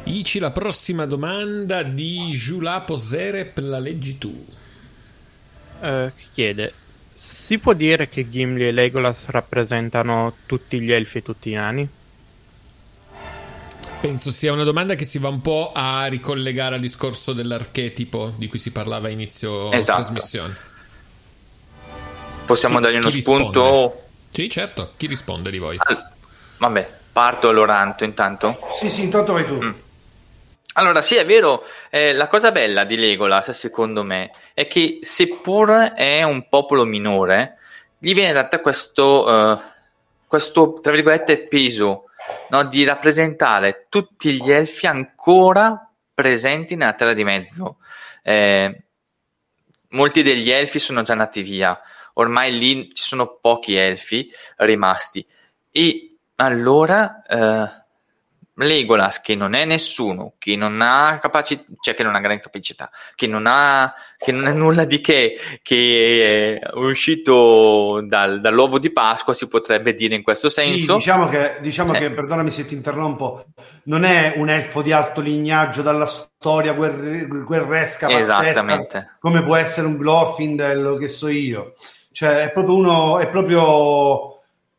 [0.03, 4.45] Ici la prossima domanda di Jula Poserep, la leggi tu.
[5.81, 6.73] Uh, chiede,
[7.11, 11.89] si può dire che Gimli e Legolas rappresentano tutti gli elfi e tutti i nani?
[14.05, 18.47] Penso sia una domanda che si va un po' a ricollegare al discorso dell'archetipo di
[18.47, 20.01] cui si parlava a inizio esatto.
[20.03, 20.55] trasmissione.
[22.45, 24.03] Possiamo chi, dargli uno spunto?
[24.29, 24.93] Sì, certo.
[24.95, 25.77] Chi risponde di voi?
[25.79, 26.07] All-
[26.59, 28.59] vabbè, parto Loranto intanto.
[28.73, 29.55] Sì, sì, intanto vai tu.
[29.55, 29.71] Mm.
[30.73, 35.93] Allora, sì, è vero, eh, la cosa bella di Legolas, secondo me, è che seppur
[35.95, 37.57] è un popolo minore,
[37.97, 39.59] gli viene dato questo, uh,
[40.27, 42.04] questo tra virgolette, peso
[42.49, 47.77] no, di rappresentare tutti gli elfi ancora presenti nella Terra di Mezzo.
[48.23, 48.83] Eh,
[49.89, 51.79] molti degli elfi sono già nati via,
[52.13, 55.25] ormai lì ci sono pochi elfi rimasti.
[55.71, 57.21] E allora...
[57.27, 57.83] Uh,
[58.63, 62.89] Legolas che non è nessuno, che non ha capacità, cioè che non ha gran capacità,
[63.13, 68.91] che non ha, che non è nulla di che, che è uscito dal, dall'uovo di
[68.91, 70.93] Pasqua, si potrebbe dire in questo senso.
[70.93, 71.99] Sì, diciamo che, diciamo eh.
[71.99, 73.45] che, perdonami se ti interrompo,
[73.83, 79.87] non è un elfo di alto lignaggio dalla storia guerre, guerresca pazzesca, come può essere
[79.87, 81.73] un Glorfindel, che so io.
[82.11, 84.34] Cioè, è proprio uno, è proprio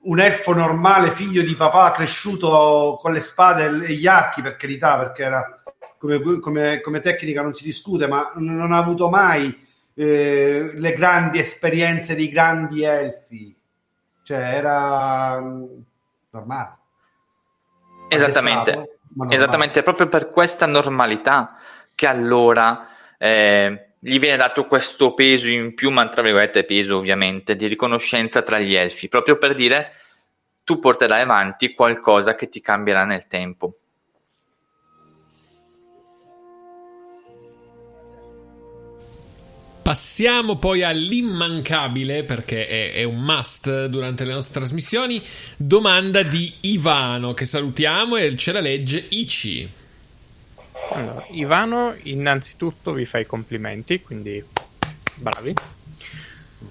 [0.07, 4.99] un elfo normale, figlio di papà, cresciuto con le spade e gli archi, per carità,
[4.99, 5.63] perché era
[5.99, 11.39] come, come, come tecnica non si discute, ma non ha avuto mai eh, le grandi
[11.39, 13.55] esperienze dei grandi elfi.
[14.23, 15.65] Cioè, era mm,
[16.31, 16.79] normale.
[18.09, 19.35] Esattamente, normale.
[19.35, 21.57] esattamente, proprio per questa normalità
[21.95, 22.89] che allora
[23.19, 28.43] eh, gli viene dato questo peso in più, ma tra virgolette peso ovviamente, di riconoscenza
[28.43, 29.95] tra gli elfi, proprio per dire
[30.63, 33.79] tu porterai avanti qualcosa che ti cambierà nel tempo.
[39.83, 45.21] Passiamo poi all'immancabile, perché è, è, un must durante le nostre trasmissioni,
[45.57, 49.85] domanda di Ivano, che salutiamo e ce la legge Ici.
[50.97, 54.43] Allora, Ivano, innanzitutto vi fa i complimenti, quindi
[55.17, 55.53] bravi.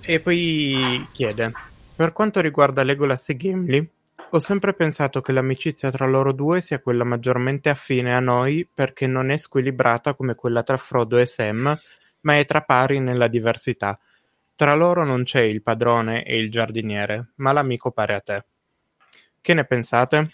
[0.01, 1.51] E poi chiede:
[1.95, 3.87] Per quanto riguarda Legolas e Gimli,
[4.31, 9.05] ho sempre pensato che l'amicizia tra loro due sia quella maggiormente affine a noi perché
[9.05, 11.77] non è squilibrata come quella tra Frodo e Sam,
[12.21, 13.99] ma è tra pari nella diversità.
[14.55, 18.45] Tra loro non c'è il padrone e il giardiniere, ma l'amico pare a te.
[19.39, 20.31] Che ne pensate?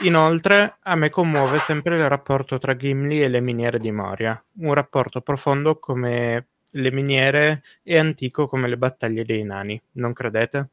[0.00, 4.74] Inoltre, a me commuove sempre il rapporto tra Gimli e le miniere di Moria, un
[4.74, 10.68] rapporto profondo come le miniere e antico come le battaglie dei nani, non credete?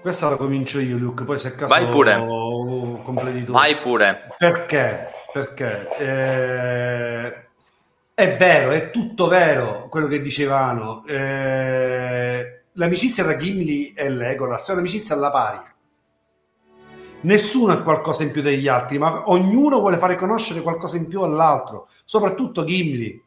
[0.00, 2.16] Questa la comincio io, Luke, poi se a caso Vai pure.
[3.04, 3.52] completi tu.
[3.52, 4.26] Vai pure.
[4.36, 5.08] Perché?
[5.32, 7.46] Perché eh,
[8.14, 11.04] è vero, è tutto vero quello che dicevano.
[11.06, 15.60] Eh, l'amicizia tra Gimli e Legolas è un'amicizia alla pari.
[17.22, 21.22] Nessuno ha qualcosa in più degli altri, ma ognuno vuole fare conoscere qualcosa in più
[21.22, 23.20] all'altro, soprattutto Gimli.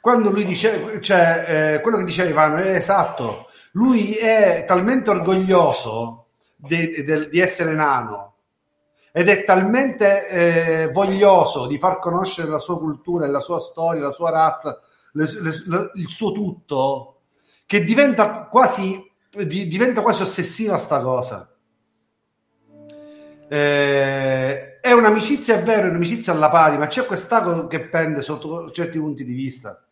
[0.00, 6.26] Quando lui dice, cioè, eh, quello che diceva Ivano è esatto, lui è talmente orgoglioso
[6.54, 8.34] de, de, di essere nano
[9.12, 14.10] ed è talmente eh, voglioso di far conoscere la sua cultura, la sua storia, la
[14.10, 14.78] sua razza,
[15.12, 17.20] le, le, le, il suo tutto,
[17.64, 21.50] che diventa quasi, di, diventa quasi ossessiva sta cosa.
[23.48, 28.70] Eh, è un'amicizia, è vero, è un'amicizia alla pari, ma c'è quest'ago che pende sotto
[28.70, 29.82] certi punti di vista.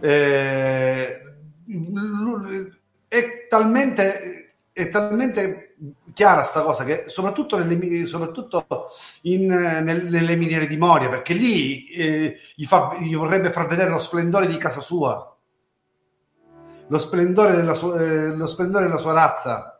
[0.00, 1.22] Eh,
[3.08, 5.76] è talmente, è talmente
[6.12, 8.66] chiara sta cosa che soprattutto nelle, soprattutto
[9.22, 13.90] in, nel, nelle miniere di Moria, perché lì eh, gli, fa, gli, vorrebbe far vedere
[13.90, 15.36] lo splendore di casa sua,
[16.86, 19.73] lo splendore della, sua, eh, lo splendore della sua razza,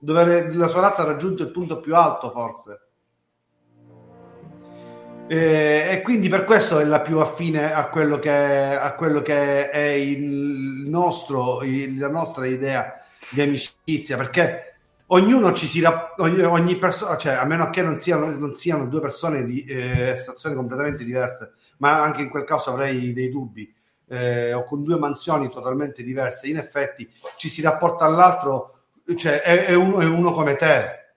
[0.00, 2.80] dove la sua razza ha raggiunto il punto più alto forse.
[5.28, 9.70] E, e quindi per questo è la più affine a quello che, a quello che
[9.70, 13.00] è il nostro, il, la nostra idea
[13.30, 14.74] di amicizia, perché
[15.06, 15.82] ognuno ci si
[16.16, 20.16] ogni, ogni persona, cioè a meno che non siano, non siano due persone di eh,
[20.16, 23.72] situazioni completamente diverse, ma anche in quel caso avrei dei dubbi,
[24.08, 28.79] eh, o con due mansioni totalmente diverse, in effetti ci si rapporta all'altro,
[29.16, 31.14] cioè è, è, uno, è uno, come te,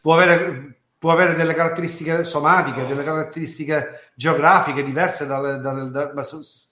[0.00, 6.24] può avere, può avere, delle caratteristiche somatiche, delle caratteristiche geografiche diverse, dalle, dalle, da, ma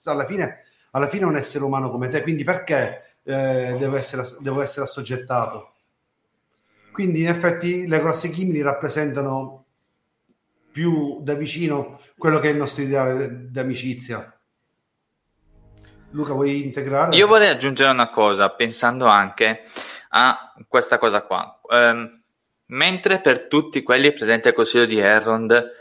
[0.05, 4.27] alla fine, alla fine è un essere umano come te, quindi perché eh, devo, essere,
[4.39, 5.73] devo essere assoggettato?
[6.91, 9.65] Quindi in effetti le grosse chimili rappresentano
[10.71, 14.35] più da vicino quello che è il nostro ideale d'amicizia.
[16.11, 17.15] Luca, vuoi integrare?
[17.15, 19.63] Io vorrei aggiungere una cosa, pensando anche
[20.11, 21.59] a questa cosa qua.
[21.63, 22.21] Um,
[22.67, 25.71] mentre per tutti quelli presenti al consiglio di Errond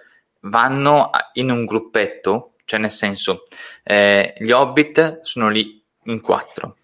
[0.40, 3.44] vanno in un gruppetto, cioè nel senso,
[3.82, 6.76] eh, gli Hobbit sono lì in quattro,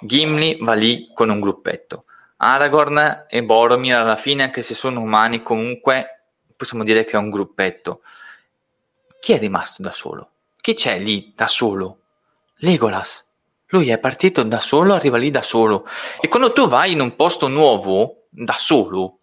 [0.00, 2.04] Gimli va lì con un gruppetto,
[2.36, 6.20] Aragorn e Boromir alla fine, anche se sono umani, comunque
[6.56, 8.02] possiamo dire che è un gruppetto.
[9.18, 10.30] Chi è rimasto da solo?
[10.60, 11.98] Chi c'è lì da solo?
[12.56, 13.26] Legolas.
[13.70, 15.86] Lui è partito da solo, arriva lì da solo.
[16.20, 19.18] E quando tu vai in un posto nuovo, da solo,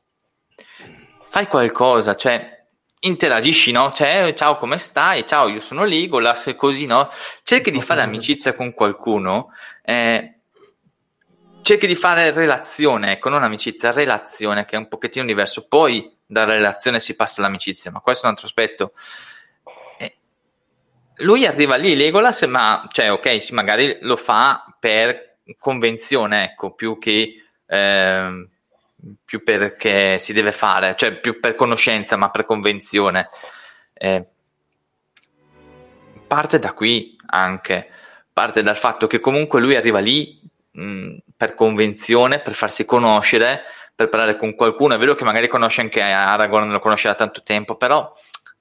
[1.29, 2.65] fai qualcosa, cioè
[2.99, 3.91] interagisci, no?
[3.91, 5.25] Cioè, ciao, come stai?
[5.27, 7.09] Ciao, io sono Legolas, così, no?
[7.43, 9.51] Cerchi di fare amicizia con qualcuno.
[9.83, 10.39] Eh,
[11.61, 15.67] cerchi di fare relazione, ecco, non amicizia, relazione, che è un pochettino diverso.
[15.67, 18.93] Poi dalla relazione si passa all'amicizia, ma questo è un altro aspetto.
[21.18, 27.44] Lui arriva lì, Legolas, ma, cioè, ok, magari lo fa per convenzione, ecco, più che...
[27.65, 28.48] Eh,
[29.23, 33.30] più perché si deve fare, cioè più per conoscenza, ma per convenzione.
[33.94, 34.26] Eh,
[36.26, 37.89] parte da qui anche,
[38.34, 40.41] parte dal fatto che comunque lui arriva lì
[40.72, 43.61] mh, per convenzione, per farsi conoscere,
[43.95, 44.95] per parlare con qualcuno.
[44.95, 48.14] È vero che magari conosce anche Aragorn, lo conosce da tanto tempo, però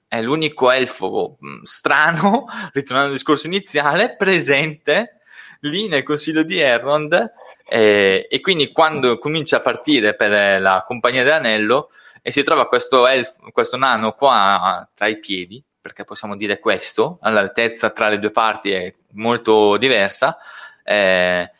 [0.07, 5.19] è l'unico elfo mh, strano, ritornando al discorso iniziale, presente
[5.61, 7.33] lì nel consiglio di Elrond.
[7.69, 11.89] Eh, e quindi quando comincia a partire per la compagnia dell'anello
[12.21, 17.17] e si trova questo, elfo, questo nano qua tra i piedi, perché possiamo dire questo,
[17.21, 20.37] all'altezza tra le due parti è molto diversa,
[20.83, 21.51] eh,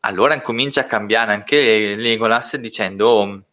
[0.00, 3.44] allora comincia a cambiare anche Legolas dicendo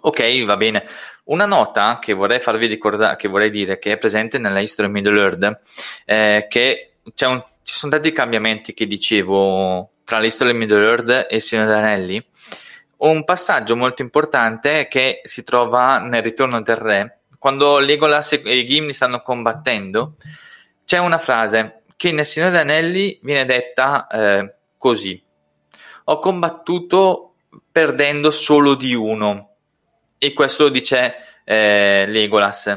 [0.00, 0.86] ok va bene.
[1.24, 4.94] Una nota che vorrei farvi ricordare che vorrei dire che è presente nella History of
[4.94, 5.60] Middle Earth
[6.04, 11.26] eh, che un, ci sono tanti cambiamenti che dicevo tra la History of Middle Earth
[11.30, 12.26] e il Signore degli Anelli.
[12.96, 17.20] Un passaggio molto importante che si trova nel Ritorno del Re.
[17.38, 20.16] Quando Legolas e Gimli stanno combattendo
[20.84, 25.22] c'è una frase che nel Signore degli Anelli viene detta eh, così.
[26.04, 27.34] Ho combattuto
[27.70, 29.53] perdendo solo di uno.
[30.24, 32.74] E questo lo dice eh, Legolas.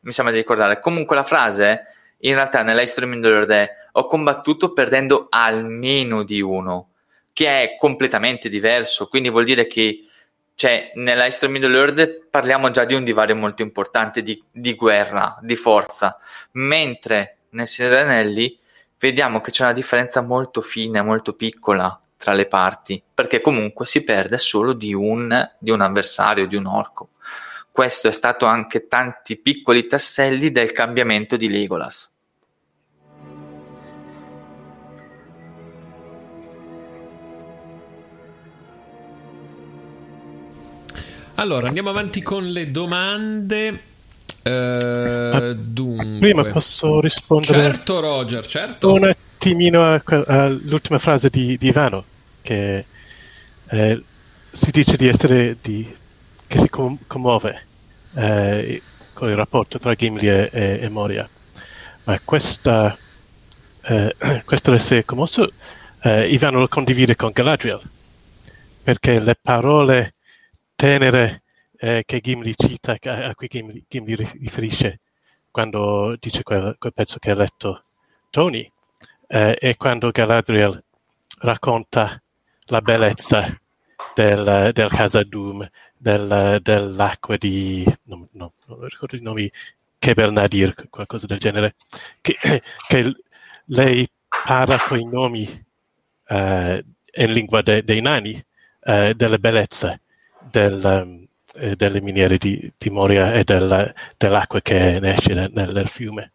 [0.00, 0.80] Mi sembra di ricordare.
[0.80, 1.82] Comunque la frase,
[2.20, 6.92] in realtà nella History Middle è ho combattuto perdendo almeno di uno,
[7.34, 9.08] che è completamente diverso.
[9.08, 10.06] Quindi vuol dire che
[10.54, 15.36] cioè, nella History Middle Earth parliamo già di un divario molto importante di, di guerra,
[15.42, 16.18] di forza,
[16.52, 18.58] mentre nel Signore Anelli
[18.98, 24.02] vediamo che c'è una differenza molto fine, molto piccola tra le parti, perché comunque si
[24.02, 27.10] perde solo di un, di un avversario, di un orco.
[27.70, 32.10] Questo è stato anche tanti piccoli tasselli del cambiamento di Legolas.
[41.36, 43.82] Allora, andiamo avanti con le domande.
[44.42, 46.18] Eh, dunque.
[46.18, 47.62] Prima posso rispondere?
[47.62, 48.92] Certo, Roger, certo.
[48.94, 52.04] Un attimino all'ultima frase di, di Ivano
[52.46, 52.84] che
[53.70, 54.02] eh,
[54.52, 55.92] si dice di essere di,
[56.46, 57.66] che si com- commuove
[58.14, 58.80] eh,
[59.12, 61.28] con il rapporto tra Gimli e, e, e Moria.
[62.04, 62.96] Ma questa,
[63.82, 64.14] eh,
[64.46, 65.50] questo essere commosso
[66.02, 67.80] eh, Ivano lo condivide con Galadriel,
[68.84, 70.14] perché le parole
[70.76, 71.42] tenere
[71.78, 75.00] eh, che Gimli cita, a cui Gimli, Gimli riferisce
[75.50, 77.84] quando dice quel, quel, pezzo che ha letto
[78.30, 78.70] Tony,
[79.26, 80.80] eh, e quando Galadriel
[81.38, 82.20] racconta
[82.66, 83.58] la bellezza
[84.14, 87.84] del, del Casa Doom, del, dell'acqua di...
[88.04, 89.50] No, no, non ricordo i nomi,
[89.98, 91.74] Kebel Nadir, qualcosa del genere,
[92.20, 92.36] che,
[92.88, 93.14] che
[93.66, 94.08] lei
[94.44, 95.64] parla con i nomi
[96.28, 96.84] eh,
[97.14, 98.44] in lingua de, dei nani
[98.80, 100.02] eh, delle bellezze
[100.50, 101.26] del, um,
[101.74, 106.32] delle miniere di, di Moria e del, dell'acqua che ne esce nel, nel fiume.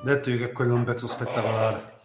[0.00, 1.96] Detto io che quello è un pezzo spettacolare.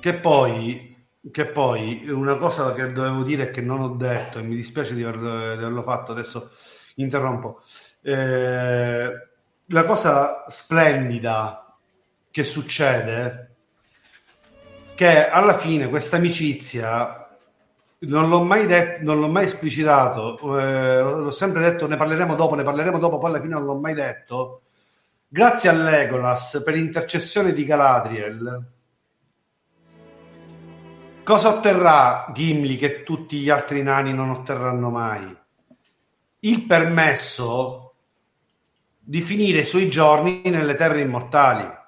[0.00, 4.42] Che poi, che poi una cosa che dovevo dire e che non ho detto e
[4.42, 6.50] mi dispiace di averlo, di averlo fatto, adesso
[6.96, 7.62] interrompo.
[8.02, 9.28] Eh,
[9.66, 11.76] la cosa splendida
[12.30, 13.56] che succede
[14.94, 17.21] che alla fine questa amicizia
[18.02, 22.54] non l'ho mai detto, non l'ho mai esplicitato, eh, l'ho sempre detto, ne parleremo dopo,
[22.54, 24.62] ne parleremo dopo, poi alla fine non l'ho mai detto.
[25.28, 28.64] Grazie a Legolas per intercessione di Galadriel,
[31.22, 35.36] cosa otterrà Gimli che tutti gli altri nani non otterranno mai?
[36.40, 37.94] Il permesso
[38.98, 41.80] di finire i suoi giorni nelle terre immortali.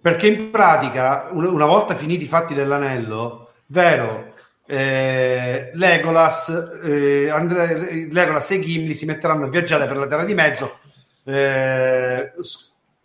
[0.00, 4.34] Perché in pratica, una volta finiti i fatti dell'anello, vero,
[4.66, 10.34] eh, Legolas, eh, Andre, Legolas e Gimli si metteranno a viaggiare per la Terra di
[10.34, 10.78] Mezzo,
[11.24, 12.32] eh,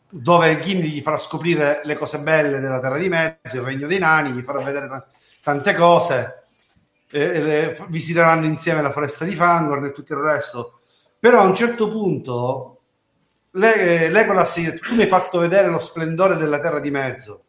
[0.10, 4.00] dove Gimli gli farà scoprire le cose belle della Terra di Mezzo, il Regno dei
[4.00, 5.04] Nani, gli farà vedere t-
[5.42, 6.44] tante cose,
[7.12, 10.80] eh, visiteranno insieme la foresta di Fangorn e tutto il resto.
[11.20, 12.72] Però a un certo punto
[13.52, 14.54] Le- Legolas,
[14.86, 17.45] tu mi hai fatto vedere lo splendore della Terra di Mezzo.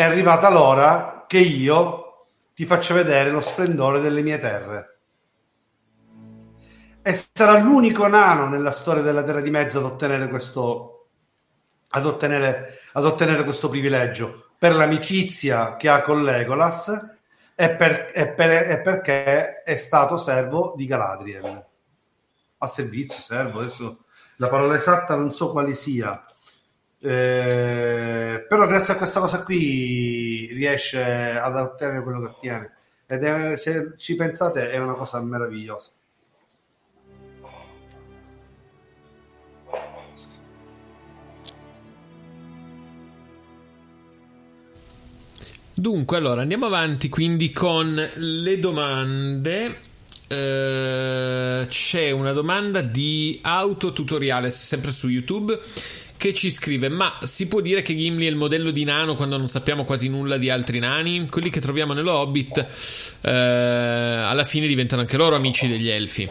[0.00, 4.98] È arrivata l'ora che io ti faccia vedere lo splendore delle mie terre.
[7.02, 11.08] E sarà l'unico nano nella storia della Terra di Mezzo ad ottenere questo,
[11.88, 14.52] ad ottenere, ad ottenere questo privilegio.
[14.56, 16.88] Per l'amicizia che ha con Legolas
[17.54, 21.66] e, per, e, per, e perché è stato servo di Galadriel.
[22.56, 24.04] A servizio, servo adesso
[24.36, 26.24] la parola esatta non so quale sia
[27.02, 32.74] eh, però grazie a questa cosa qui riesce ad ottenere quello che ottiene.
[33.06, 35.90] Ed è, se ci pensate è una cosa meravigliosa.
[45.72, 49.88] Dunque, allora andiamo avanti quindi con le domande.
[50.28, 55.58] Eh, c'è una domanda di autotutoriale sempre su YouTube
[56.20, 59.38] che ci scrive: Ma si può dire che Gimli è il modello di nano quando
[59.38, 61.26] non sappiamo quasi nulla di altri nani?
[61.30, 62.66] Quelli che troviamo nello Hobbit
[63.22, 66.28] eh, alla fine diventano anche loro amici degli elfi.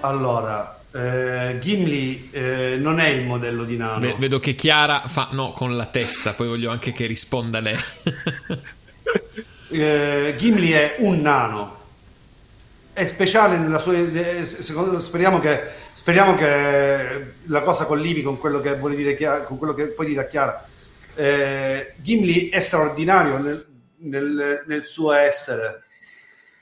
[0.00, 3.98] Allora, eh, Gimli eh, non è il modello di nano.
[3.98, 7.76] Ve- vedo che Chiara fa no con la testa, poi voglio anche che risponda lei.
[9.68, 11.77] eh, Gimli è un nano.
[12.98, 13.94] È speciale nella sua.
[14.44, 15.60] secondo- speriamo, che,
[15.92, 20.08] speriamo che la cosa collivi con quello che vuole dire Chiara, con quello che puoi
[20.08, 20.66] dire a Chiara.
[21.14, 23.66] Eh, Gimli è straordinario nel,
[23.98, 25.84] nel- nel suo essere.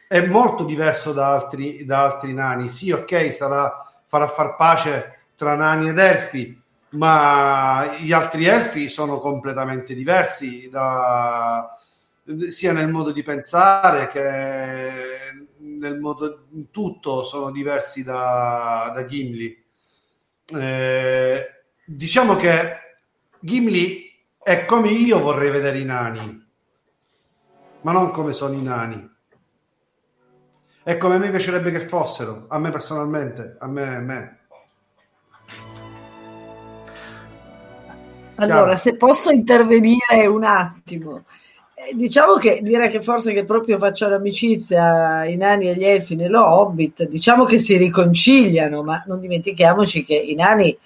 [0.06, 2.68] È molto diverso da altri, da altri nani.
[2.68, 6.60] Sì, ok, sarà farà far pace tra nani ed elfi,
[6.90, 11.66] ma gli altri elfi sono completamente diversi da,
[12.50, 15.45] sia nel modo di pensare che
[15.78, 19.64] nel modo in tutto sono diversi da, da Gimli.
[20.54, 21.46] Eh,
[21.84, 22.76] diciamo che
[23.40, 24.10] Gimli
[24.42, 26.46] è come io vorrei vedere i nani,
[27.82, 29.14] ma non come sono i nani.
[30.82, 34.38] È come a me piacerebbe che fossero, a me personalmente, a me, a me.
[38.36, 38.76] Allora, Chiaro.
[38.76, 41.24] se posso intervenire un attimo,
[41.94, 46.44] diciamo che dire che forse che proprio faccio l'amicizia ai nani e gli elfi nello
[46.44, 50.76] Hobbit, diciamo che si riconciliano, ma non dimentichiamoci che i nani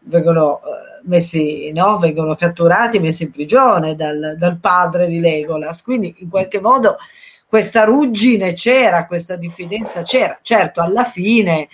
[0.00, 1.98] vengono eh, messi, no?
[1.98, 5.82] vengono catturati, messi in prigione dal, dal padre di Legolas.
[5.82, 6.96] Quindi in qualche modo
[7.46, 10.38] questa ruggine c'era, questa diffidenza c'era.
[10.42, 11.68] Certo, alla fine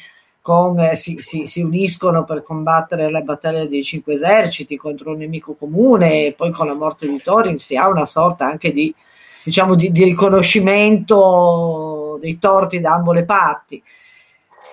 [0.44, 5.18] con, eh, si, si, si, uniscono per combattere la battaglia dei cinque eserciti contro un
[5.20, 8.94] nemico comune e poi con la morte di Thorin si ha una sorta anche di,
[9.42, 13.82] diciamo, di, di riconoscimento dei torti da ambo le parti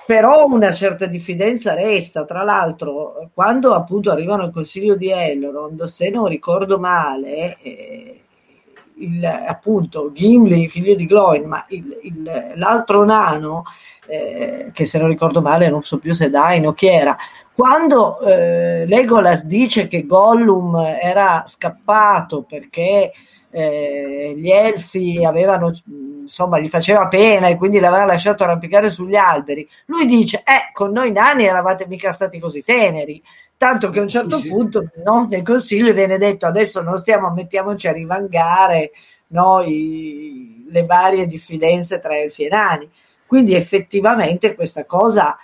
[0.06, 2.26] però una certa diffidenza resta.
[2.26, 8.22] Tra l'altro, quando appunto arrivano al consiglio di Elrond, se non ricordo male, eh,
[9.02, 13.64] il, appunto Gimli, figlio di Gloin, ma il, il, l'altro nano,
[14.07, 17.18] eh, che se non ricordo male, non so più se Dain o chi era,
[17.53, 23.11] quando eh, Legolas dice che Gollum era scappato perché
[23.52, 25.72] eh, gli elfi avevano,
[26.22, 29.68] insomma, gli faceva pena e quindi l'aveva lasciato arrampicare sugli alberi.
[29.88, 33.22] Lui dice: Eh, con noi nani eravate mica stati così teneri.
[33.62, 35.02] Tanto che a un certo sì, punto sì.
[35.04, 38.90] No, nel consiglio viene detto: adesso non stiamo, mettiamoci a rivangare
[39.28, 42.90] no, i, le varie diffidenze tra elfi e nani.
[43.24, 45.38] Quindi effettivamente questa cosa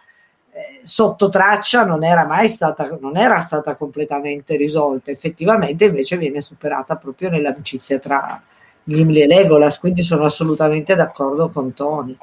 [0.81, 6.95] sotto traccia non era mai stata, non era stata completamente risolta, effettivamente invece viene superata
[6.95, 8.41] proprio nell'amicizia tra
[8.83, 12.17] Gimli e Legolas, quindi sono assolutamente d'accordo con Tony.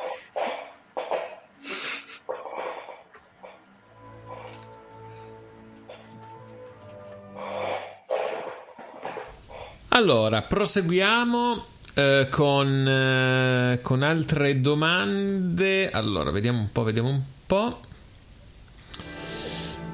[9.96, 15.88] Allora, proseguiamo eh, con, eh, con altre domande.
[15.88, 17.80] Allora, vediamo un po', vediamo un po'.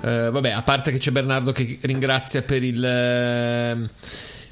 [0.00, 3.86] Uh, vabbè, a parte che c'è Bernardo che ringrazia per, il, uh,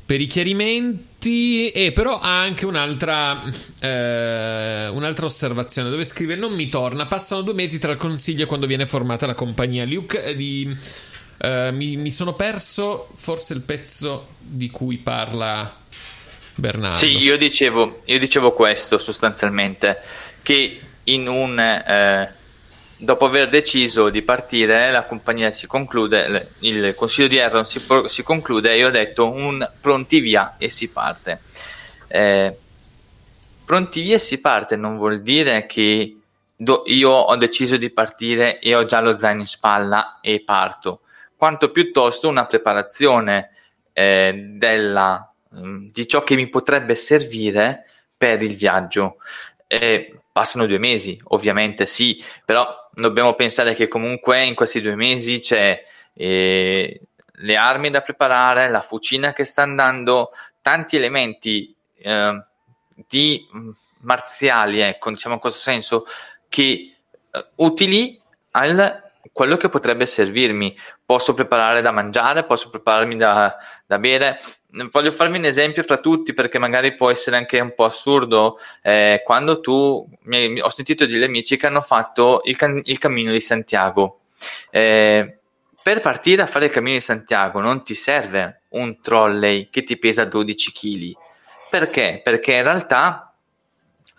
[0.04, 6.68] per i chiarimenti, e però ha anche un'altra, uh, un'altra, osservazione dove scrive: Non mi
[6.68, 9.86] torna, passano due mesi tra il consiglio e quando viene formata la compagnia.
[9.86, 10.76] Luke, di,
[11.40, 15.72] mi, mi, sono perso forse il pezzo di cui parla
[16.54, 16.96] Bernardo.
[16.96, 20.02] Sì, io dicevo, io dicevo questo sostanzialmente:
[20.42, 21.56] che un
[23.00, 28.22] dopo aver deciso di partire, la compagnia si conclude, il consiglio di Erron si, si
[28.22, 31.40] conclude e io ho detto un pronti via e si parte.
[32.08, 32.56] Eh,
[33.64, 36.16] pronti via e si parte non vuol dire che
[36.56, 41.02] do, io ho deciso di partire e ho già lo zaino in spalla e parto,
[41.38, 43.50] quanto piuttosto una preparazione
[43.92, 47.84] eh, della, mm, di ciò che mi potrebbe servire
[48.16, 49.18] per il viaggio.
[49.68, 55.38] Eh, passano due mesi, ovviamente sì, però dobbiamo pensare che comunque in questi due mesi
[55.38, 55.80] c'è
[56.12, 57.00] eh,
[57.30, 62.44] le armi da preparare, la fucina che sta andando, tanti elementi eh,
[63.06, 63.70] di mm,
[64.00, 66.04] marziali, ecco, diciamo in questo senso,
[66.48, 66.96] che
[67.30, 68.20] eh, utili
[68.50, 69.06] al
[69.38, 70.76] quello che potrebbe servirmi.
[71.04, 73.56] Posso preparare da mangiare, posso prepararmi da,
[73.86, 74.40] da bere.
[74.90, 78.58] Voglio farvi un esempio fra tutti perché magari può essere anche un po' assurdo.
[78.82, 83.30] Eh, quando tu, mi, ho sentito degli amici che hanno fatto il, can, il cammino
[83.30, 84.22] di Santiago.
[84.72, 85.38] Eh,
[85.80, 89.96] per partire a fare il cammino di Santiago non ti serve un trolley che ti
[89.98, 91.12] pesa 12 kg.
[91.70, 92.22] Perché?
[92.24, 93.27] Perché in realtà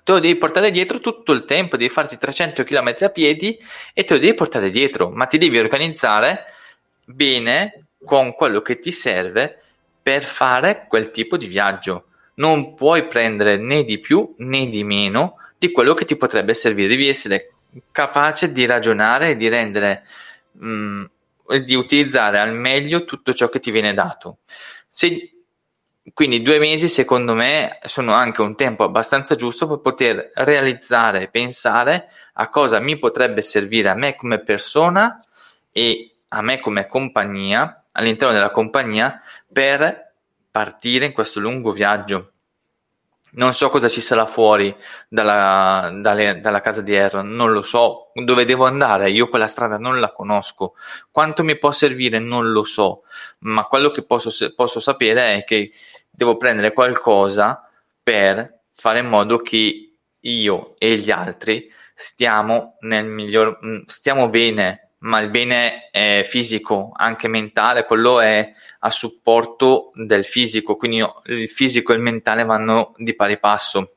[0.09, 3.59] te lo devi portare dietro tutto il tempo, devi farti 300 km a piedi
[3.93, 6.45] e te lo devi portare dietro, ma ti devi organizzare
[7.05, 9.61] bene con quello che ti serve
[10.01, 12.05] per fare quel tipo di viaggio.
[12.35, 16.87] Non puoi prendere né di più né di meno di quello che ti potrebbe servire,
[16.87, 17.51] devi essere
[17.91, 20.07] capace di ragionare e di rendere
[20.53, 21.05] mh, mm,
[21.65, 24.39] di utilizzare al meglio tutto ciò che ti viene dato.
[24.87, 25.38] Se
[26.13, 31.29] quindi due mesi secondo me sono anche un tempo abbastanza giusto per poter realizzare e
[31.29, 35.23] pensare a cosa mi potrebbe servire a me come persona
[35.71, 39.21] e a me come compagnia, all'interno della compagnia,
[39.51, 40.13] per
[40.51, 42.33] partire in questo lungo viaggio.
[43.31, 44.75] Non so cosa ci sarà fuori
[45.07, 48.11] dalla, dalle, dalla casa di Aaron, non lo so.
[48.13, 50.75] Dove devo andare, io quella strada non la conosco,
[51.11, 53.03] quanto mi può servire non lo so,
[53.39, 55.71] ma quello che posso, posso sapere è che
[56.09, 57.69] devo prendere qualcosa
[58.01, 65.19] per fare in modo che io e gli altri stiamo nel miglior stiamo bene ma
[65.19, 71.91] il bene è fisico anche mentale quello è a supporto del fisico quindi il fisico
[71.91, 73.93] e il mentale vanno di pari passo.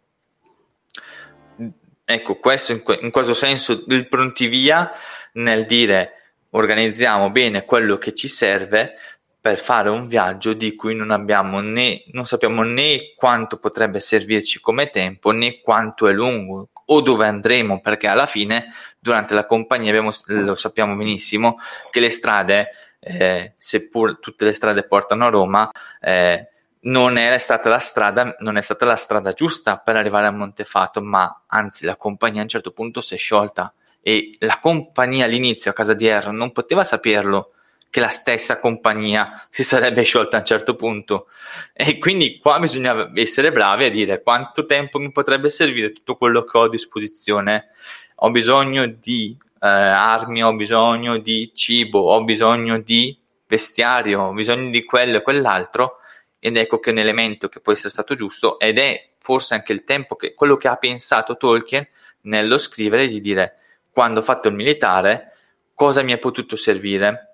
[2.05, 4.91] Ecco questo in, questo senso il pronti via
[5.35, 8.95] nel dire organizziamo bene quello che ci serve
[9.41, 14.61] per fare un viaggio di cui non abbiamo né, non sappiamo né quanto potrebbe servirci
[14.61, 19.91] come tempo né quanto è lungo o dove andremo, perché alla fine durante la compagnia
[19.91, 21.59] abbiamo, lo sappiamo benissimo
[21.91, 26.49] che le strade eh, seppur tutte le strade portano a Roma, eh,
[26.83, 31.85] non, stata strada, non è stata la strada giusta per arrivare a Montefato, ma anzi
[31.85, 35.95] la compagnia a un certo punto si è sciolta e la compagnia all'inizio a casa
[35.95, 37.53] di Erron non poteva saperlo
[37.93, 41.27] che la stessa compagnia si sarebbe sciolta a un certo punto.
[41.75, 46.43] E quindi qua bisogna essere bravi a dire quanto tempo mi potrebbe servire tutto quello
[46.43, 47.67] che ho a disposizione.
[48.15, 53.15] Ho bisogno di eh, armi ho bisogno di cibo ho bisogno di
[53.47, 55.99] vestiario ho bisogno di quello e quell'altro.
[56.39, 59.85] Ed ecco che un elemento che può essere stato giusto ed è forse anche il
[59.85, 61.87] tempo che quello che ha pensato Tolkien
[62.23, 63.59] nello scrivere di dire
[63.91, 65.35] quando ho fatto il militare
[65.75, 67.32] cosa mi è potuto servire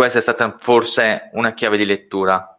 [0.00, 2.58] questa è stata forse una chiave di lettura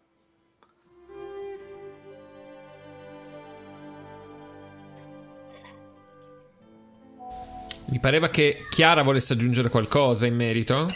[7.88, 10.94] Mi pareva che Chiara volesse aggiungere qualcosa in merito.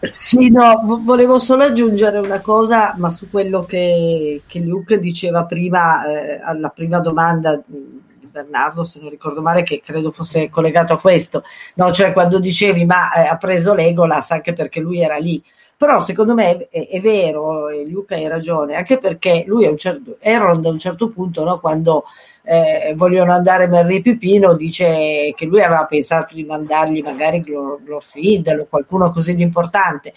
[0.00, 6.04] Sì, no, volevo solo aggiungere una cosa, ma su quello che, che Luke diceva prima,
[6.04, 11.00] eh, alla prima domanda di Bernardo, se non ricordo male, che credo fosse collegato a
[11.00, 11.44] questo,
[11.76, 11.92] no?
[11.92, 15.42] cioè quando dicevi ma eh, ha preso Legolas anche perché lui era lì.
[15.78, 19.78] Però secondo me è, è vero, e Luca hai ragione, anche perché lui a un
[19.78, 22.02] certo, Aaron a un certo punto, no, quando
[22.42, 28.58] eh, vogliono andare Merry e Pipino, dice che lui aveva pensato di mandargli magari Glorfindel
[28.58, 30.14] o qualcuno così di importante.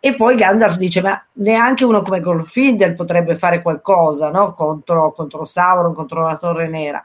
[0.00, 4.52] E poi Gandalf dice: Ma neanche uno come Glorfindel potrebbe fare qualcosa no?
[4.54, 7.00] contro, contro Sauron, contro la Torre Nera.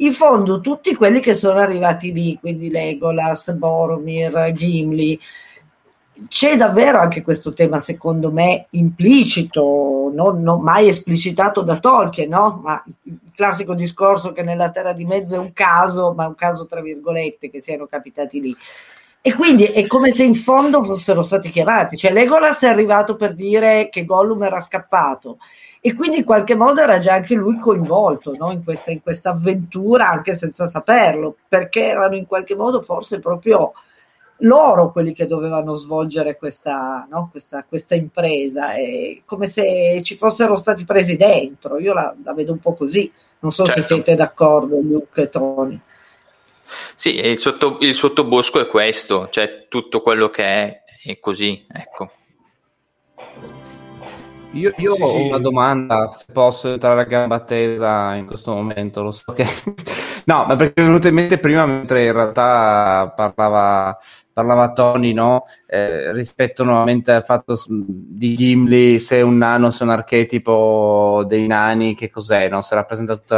[0.00, 5.20] In fondo, tutti quelli che sono arrivati lì, quindi Legolas, Boromir, Gimli,
[6.26, 12.60] c'è davvero anche questo tema, secondo me, implicito, non, non mai esplicitato da Tolkien, no?
[12.62, 16.66] Ma il classico discorso che nella Terra di Mezzo è un caso, ma un caso
[16.66, 18.56] tra virgolette, che siano capitati lì.
[19.20, 21.96] E quindi è come se in fondo fossero stati chiamati.
[21.96, 25.38] Cioè, Legolas è arrivato per dire che Gollum era scappato.
[25.80, 28.50] E quindi in qualche modo era già anche lui coinvolto no?
[28.50, 33.72] in, questa, in questa avventura, anche senza saperlo, perché erano in qualche modo forse proprio
[34.38, 37.28] loro quelli che dovevano svolgere questa, no?
[37.30, 41.78] questa, questa impresa, è come se ci fossero stati presi dentro.
[41.78, 43.10] Io la, la vedo un po' così.
[43.40, 43.80] Non so certo.
[43.80, 45.80] se siete d'accordo, Luke e Tony.
[46.94, 52.10] Sì, il, sotto, il sottobosco è questo, cioè tutto quello che è è così, ecco.
[54.52, 55.26] Io, io sì, ho sì.
[55.28, 59.44] una domanda, se posso entrare a gamba tesa in questo momento, lo so che...
[60.24, 63.98] no, ma perché è venuto in mente prima mentre in realtà parlava,
[64.32, 65.44] parlava Tony, no?
[65.66, 71.94] Eh, rispetto nuovamente al fatto di Gimli, se un nano, se un archetipo dei nani,
[71.94, 72.62] che cos'è, no?
[72.62, 73.34] Se rappresenta tutti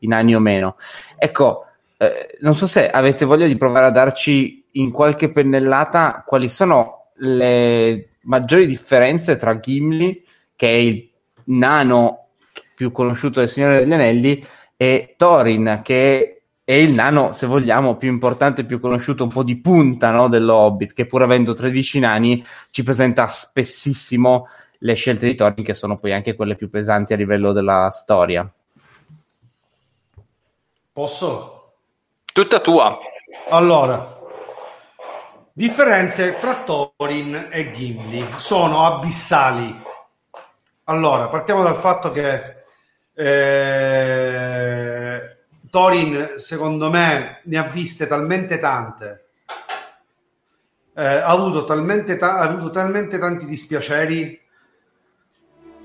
[0.00, 0.76] i nani o meno.
[1.16, 1.64] Ecco,
[1.96, 7.10] eh, non so se avete voglia di provare a darci in qualche pennellata quali sono
[7.16, 10.23] le maggiori differenze tra Gimli
[10.56, 11.10] che è il
[11.44, 12.28] nano
[12.74, 18.08] più conosciuto del Signore degli Anelli, e Thorin, che è il nano, se vogliamo, più
[18.10, 22.00] importante e più conosciuto, un po' di punta no, dello Hobbit, che pur avendo 13
[22.00, 24.48] nani ci presenta spessissimo
[24.78, 28.50] le scelte di Thorin, che sono poi anche quelle più pesanti a livello della storia.
[30.92, 31.72] Posso?
[32.32, 32.98] Tutta tua.
[33.50, 34.20] Allora,
[35.52, 39.82] differenze tra Thorin e Gimli sono abissali
[40.84, 42.62] allora, partiamo dal fatto che
[43.14, 44.24] eh,
[45.70, 49.28] Torin, secondo me, ne ha viste talmente tante,
[50.94, 54.40] eh, ha, avuto talmente ta- ha avuto talmente tanti dispiaceri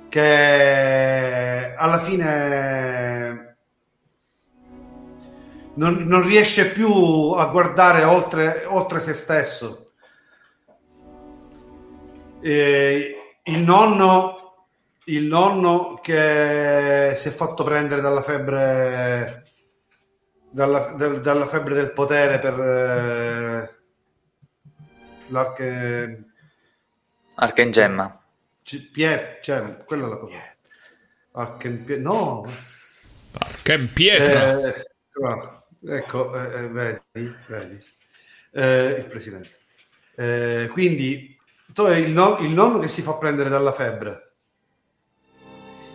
[0.09, 3.57] che alla fine
[5.76, 9.91] non, non riesce più a guardare oltre, oltre se stesso.
[12.41, 14.48] E il nonno
[15.10, 19.44] il nonno che si è fatto prendere dalla febbre
[20.52, 23.76] dalla, del, dalla febbre del potere per eh,
[25.27, 26.23] l'arche
[27.36, 28.23] Archengemma
[28.91, 30.56] Pie, cioè quella è la cosa
[31.31, 32.45] Archenpie, no.
[33.34, 34.88] Archenpietra eh,
[35.86, 37.86] ecco eh, eh, vedi, vedi.
[38.52, 39.57] Eh, il presidente.
[40.15, 41.38] Eh, quindi
[41.76, 44.28] il, non, il nonno che si fa prendere dalla febbre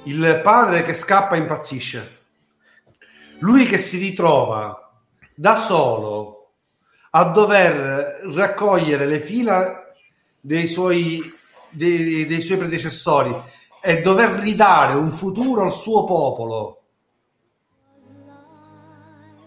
[0.05, 2.19] il padre che scappa impazzisce,
[3.41, 4.93] lui che si ritrova
[5.35, 6.51] da solo
[7.11, 9.93] a dover raccogliere le fila
[10.41, 11.23] dei suoi,
[11.71, 13.35] dei, dei suoi predecessori
[13.81, 16.83] e dover ridare un futuro al suo popolo.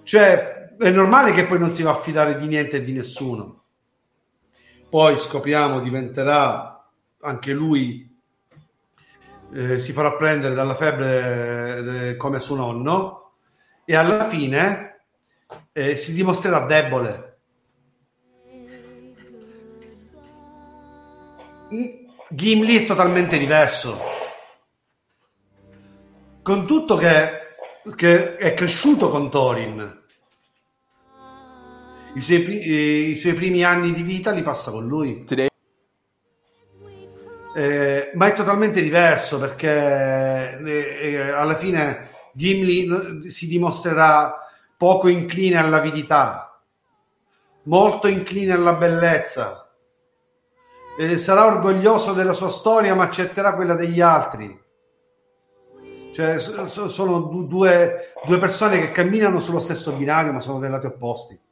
[0.03, 3.63] Cioè, è normale che poi non si va a fidare di niente e di nessuno.
[4.89, 6.87] poi scopriamo diventerà
[7.19, 8.16] anche lui
[9.53, 13.31] eh, si farà prendere dalla febbre eh, come suo nonno
[13.85, 15.03] e alla fine
[15.71, 17.39] eh, si dimostrerà debole.
[22.29, 23.99] Gimli è totalmente diverso.
[26.41, 27.55] Con tutto che,
[27.95, 30.05] che è cresciuto con Thorin.
[32.15, 35.25] I suoi, i suoi, primi anni di vita li passa con lui.
[37.57, 44.37] Eh, ma è totalmente diverso perché eh, eh, alla fine Gimli si dimostrerà
[44.77, 46.61] poco incline all'avidità,
[47.63, 49.67] molto incline alla bellezza.
[50.99, 54.65] Eh, sarà orgoglioso della sua storia, ma accetterà quella degli altri.
[56.13, 61.46] Cioè, sono due, due persone che camminano sullo stesso binario, ma sono dei lati opposti.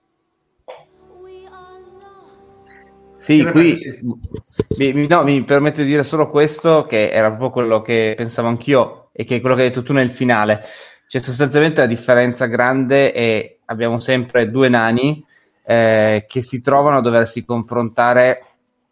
[3.26, 8.14] Sì, qui mi, no, mi, permetto di dire solo questo, che era proprio quello che
[8.16, 10.62] pensavo anch'io e che è quello che hai detto tu nel finale.
[11.08, 15.26] Cioè, sostanzialmente la differenza grande è abbiamo sempre due nani
[15.66, 18.44] eh, che si trovano a doversi confrontare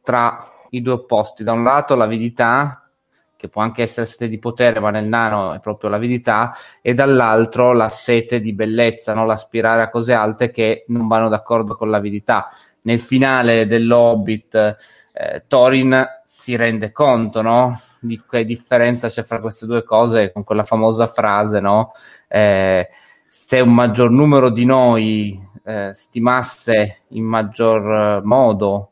[0.02, 1.44] tra i due opposti.
[1.44, 2.90] Da un lato l'avidità,
[3.38, 7.72] che può anche essere sete di potere, ma nel nano è proprio l'avidità, e dall'altro
[7.72, 9.26] la sete di bellezza, no?
[9.26, 12.50] l'aspirare a cose alte che non vanno d'accordo con l'avidità
[12.84, 14.78] nel finale dell'Hobbit
[15.14, 17.80] eh, Thorin si rende conto, no?
[18.00, 21.94] Di che differenza c'è fra queste due cose con quella famosa frase, no?
[22.28, 22.88] Eh,
[23.30, 28.92] se un maggior numero di noi eh, stimasse in maggior modo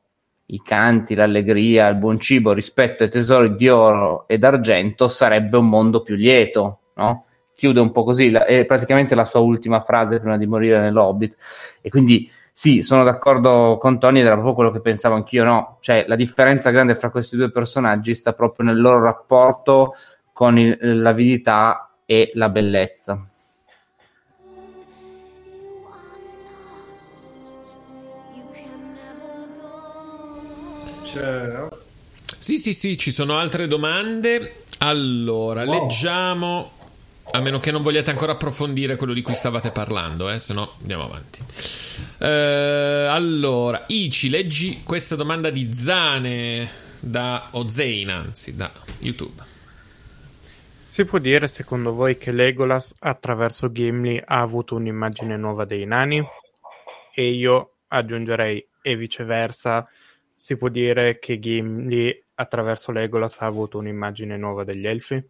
[0.52, 5.68] i canti, l'allegria, il buon cibo rispetto ai tesori di oro ed argento, sarebbe un
[5.68, 7.26] mondo più lieto, no?
[7.56, 11.38] Chiude un po' così, la, è praticamente la sua ultima frase prima di morire nell'Hobbit.
[11.82, 12.30] E quindi
[12.62, 15.78] sì, sono d'accordo con Tony ed era proprio quello che pensavo anch'io, no?
[15.80, 19.96] Cioè, la differenza grande fra questi due personaggi sta proprio nel loro rapporto
[20.32, 23.26] con il, l'avidità e la bellezza.
[31.02, 31.68] C'è...
[32.38, 34.66] Sì, sì, sì, ci sono altre domande.
[34.78, 35.82] Allora, wow.
[35.82, 36.72] leggiamo
[37.32, 40.74] a meno che non vogliate ancora approfondire quello di cui stavate parlando, eh, se no
[40.80, 42.11] andiamo avanti.
[42.24, 46.70] Eh, allora, Ici, leggi questa domanda di Zane
[47.00, 49.42] da Ozeina, anzi, da YouTube.
[50.86, 56.24] Si può dire, secondo voi, che Legolas attraverso Gimli ha avuto un'immagine nuova dei nani?
[57.12, 59.90] E io aggiungerei, e viceversa,
[60.36, 65.24] si può dire che Gimli attraverso Legolas ha avuto un'immagine nuova degli elfi?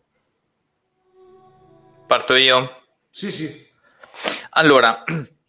[2.05, 2.81] Parto io?
[3.09, 3.69] Sì, sì.
[4.49, 5.03] Allora,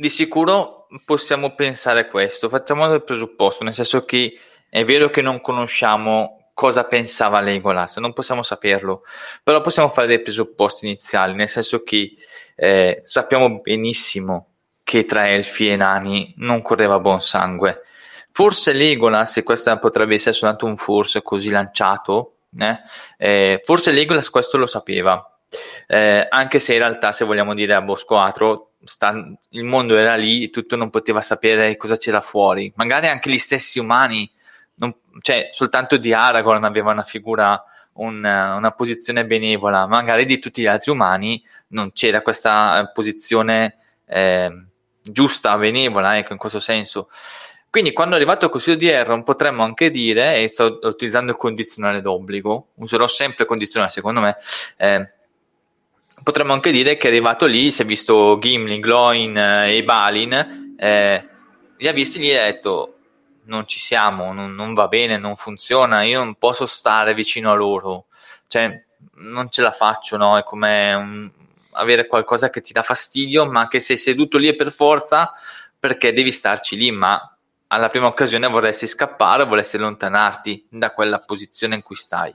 [0.00, 2.48] di sicuro possiamo pensare questo.
[2.48, 4.32] Facciamo il presupposto, nel senso che
[4.70, 9.02] è vero che non conosciamo cosa pensava Legolas, non possiamo saperlo,
[9.42, 12.14] però possiamo fare dei presupposti iniziali, nel senso che
[12.56, 14.46] eh, sappiamo benissimo
[14.82, 17.82] che tra elfi e nani non correva buon sangue.
[18.32, 22.78] Forse Legolas, e questo potrebbe essere soltanto un forse così lanciato, eh,
[23.18, 25.40] eh, forse Legolas questo lo sapeva,
[25.86, 29.14] eh, anche se in realtà, se vogliamo dire a Bosco Atro, sta,
[29.50, 32.72] il mondo era lì, tutto non poteva sapere cosa c'era fuori.
[32.76, 34.30] Magari anche gli stessi umani,
[34.76, 37.62] non, cioè soltanto di Aragorn aveva una figura,
[37.94, 43.76] un, una posizione benevola, magari di tutti gli altri umani non c'era questa posizione
[44.06, 44.50] eh,
[45.02, 47.10] giusta, benevola, ecco, in questo senso.
[47.70, 51.36] Quindi quando è arrivato il consiglio di Erron potremmo anche dire, e sto utilizzando il
[51.36, 54.36] condizionale d'obbligo, userò sempre il condizionale secondo me,
[54.76, 55.08] eh,
[56.22, 60.74] potremmo anche dire che è arrivato lì, si è visto Gimli, Gloin eh, e Balin,
[60.78, 61.28] eh,
[61.76, 62.94] li ha visti e ha detto
[63.44, 67.54] non ci siamo, non, non, va bene, non funziona, io non posso stare vicino a
[67.54, 68.06] loro,
[68.46, 68.84] cioè
[69.16, 70.38] non ce la faccio, no?
[70.38, 71.30] È come un,
[71.72, 75.32] avere qualcosa che ti dà fastidio, ma che sei seduto lì per forza
[75.78, 77.34] perché devi starci lì, ma
[77.68, 82.34] alla prima occasione vorresti scappare, vorresti allontanarti da quella posizione in cui stai.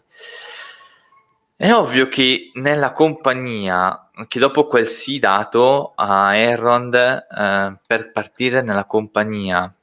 [1.57, 8.61] È ovvio che nella compagnia, che dopo quel sì dato a Elrond eh, per partire
[8.61, 9.73] nella compagnia,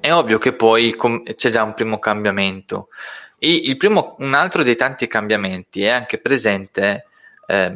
[0.00, 2.88] è ovvio che poi com- c'è già un primo cambiamento.
[3.38, 7.06] E primo, un altro dei tanti cambiamenti è anche presente
[7.46, 7.74] eh,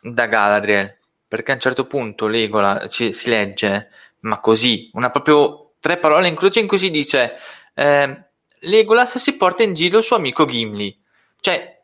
[0.00, 0.96] da Galadriel,
[1.28, 3.90] perché a un certo punto Legola ci, si legge,
[4.20, 7.34] ma così, una proprio tre parole in croce in cui si dice
[7.74, 8.24] eh,
[8.60, 10.98] Legolas si porta in giro il suo amico Gimli.
[11.40, 11.75] Cioè,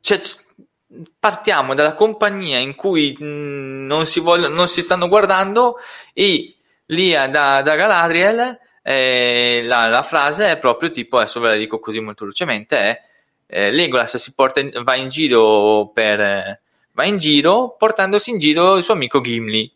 [0.00, 0.20] cioè,
[1.18, 5.76] partiamo dalla compagnia in cui non, si voglio, non si stanno guardando
[6.12, 6.56] e
[6.86, 11.78] lì da, da Galadriel eh, la, la, frase è proprio tipo, adesso ve la dico
[11.78, 13.02] così molto velocemente, è
[13.46, 16.60] eh, Legolas si porta in, va in giro per...
[16.92, 19.70] va in giro portandosi in giro il suo amico Gimli,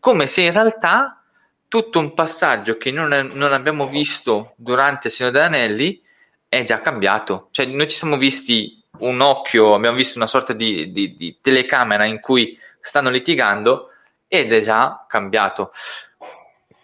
[0.00, 1.22] come se in realtà
[1.68, 6.02] tutto un passaggio che non, è, non abbiamo visto durante il Signore degli Anelli
[6.48, 7.46] è già cambiato.
[7.52, 12.04] Cioè, noi ci siamo visti un occhio, abbiamo visto una sorta di, di, di telecamera
[12.04, 13.90] in cui stanno litigando
[14.28, 15.72] ed è già cambiato.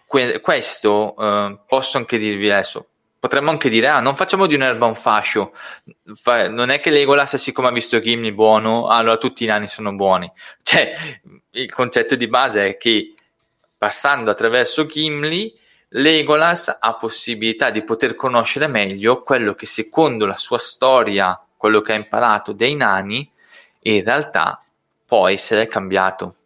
[0.06, 2.86] Que- questo eh, posso anche dirvi adesso.
[3.18, 5.52] Potremmo anche dire, ah, non facciamo di un'erba un fascio.
[6.14, 9.94] Fa- non è che Legolas, siccome ha visto Gimli buono, allora tutti i nani sono
[9.94, 10.30] buoni.
[10.62, 10.94] Cioè,
[11.52, 13.14] il concetto di base è che
[13.78, 15.55] passando attraverso Gimli,
[15.90, 21.92] Legolas ha possibilità di poter conoscere meglio quello che secondo la sua storia, quello che
[21.92, 23.30] ha imparato dei nani,
[23.80, 24.62] in realtà
[25.04, 26.36] può essere cambiato.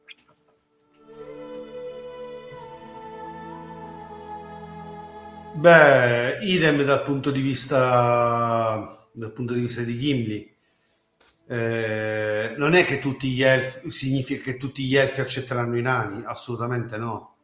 [5.53, 10.57] Beh, idem dal punto di vista, dal punto di, vista di Gimli.
[11.47, 16.23] Eh, non è che tutti gli elfi significa che tutti gli elfi accetteranno i nani,
[16.25, 17.37] assolutamente no.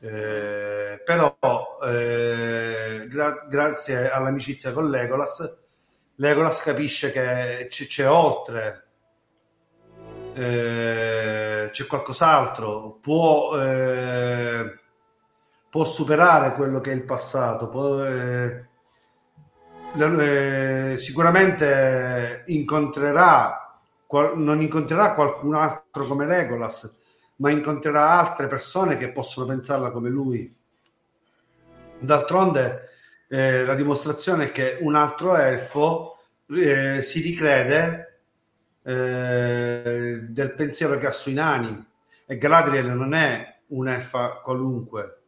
[0.00, 1.36] Eh, però
[1.84, 5.65] eh, gra- grazie all'amicizia con Legolas,
[6.16, 8.84] Legolas capisce che c- c'è oltre,
[10.34, 14.78] eh, c'è qualcos'altro, può, eh,
[15.70, 18.68] può, superare quello che è il passato, può, eh,
[19.98, 27.04] eh, sicuramente incontrerà, qual- non incontrerà qualcun altro come Legolas
[27.36, 30.54] ma incontrerà altre persone che possono pensarla come lui.
[31.98, 32.90] D'altronde,
[33.28, 38.20] eh, la dimostrazione è che un altro elfo eh, si ricrede
[38.82, 41.84] eh, del pensiero che ha sui nani
[42.26, 45.20] e Galadriel non è un'elfa qualunque.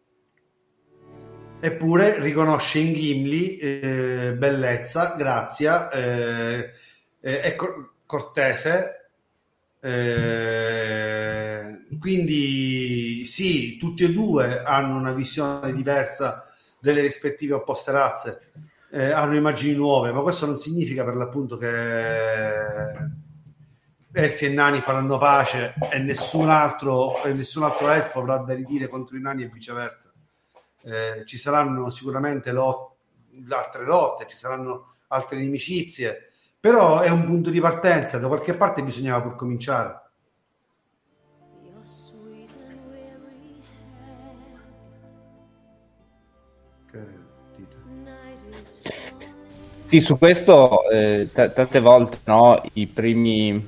[1.60, 6.72] Eppure riconosce in Gimli eh, bellezza, grazia, eh,
[7.20, 7.56] eh, è
[8.06, 8.98] cortese
[9.80, 16.44] eh, quindi sì, tutti e due hanno una visione diversa
[16.80, 18.52] delle rispettive opposte razze,
[18.90, 21.68] eh, hanno immagini nuove, ma questo non significa per l'appunto che
[24.10, 28.88] elfi e nani faranno pace e nessun altro, e nessun altro elfo avrà da ridire
[28.88, 30.12] contro i nani e viceversa.
[30.82, 32.94] Eh, ci saranno sicuramente lot-
[33.50, 38.82] altre lotte, ci saranno altre inimicizie, però è un punto di partenza, da qualche parte
[38.82, 40.07] bisognava pur cominciare.
[49.88, 53.66] Sì, su questo eh, t- tante volte no, i primi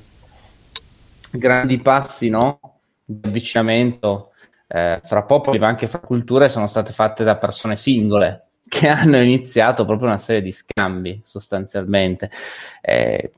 [1.31, 2.59] grandi passi no,
[3.03, 4.29] di avvicinamento
[4.67, 9.19] eh, fra popoli ma anche fra culture sono state fatte da persone singole che hanno
[9.19, 12.29] iniziato proprio una serie di scambi sostanzialmente.
[12.81, 13.31] Eh,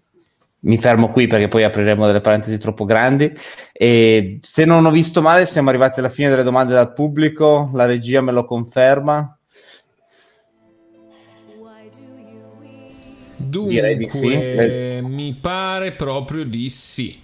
[0.60, 3.34] mi fermo qui perché poi apriremo delle parentesi troppo grandi.
[3.72, 7.69] E se non ho visto male, siamo arrivati alla fine delle domande dal pubblico.
[7.73, 9.38] La regia me lo conferma.
[13.44, 15.02] Dunque, di sì.
[15.03, 17.20] mi pare proprio di sì.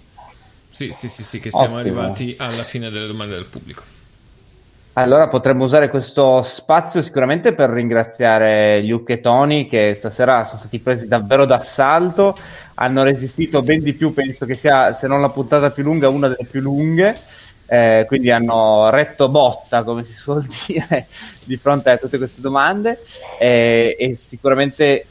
[0.70, 2.00] Sì, sì, sì, sì, che siamo Ottimo.
[2.00, 3.82] arrivati alla fine delle domande del pubblico.
[4.94, 10.78] Allora potremmo usare questo spazio sicuramente per ringraziare Luke e Tony che stasera sono stati
[10.80, 12.36] presi davvero d'assalto,
[12.74, 16.28] hanno resistito ben di più, penso che sia se non la puntata più lunga, una
[16.28, 17.16] delle più lunghe,
[17.66, 21.06] eh, quindi hanno retto botta, come si suol dire,
[21.44, 22.98] di fronte a tutte queste domande
[23.38, 25.06] eh, e sicuramente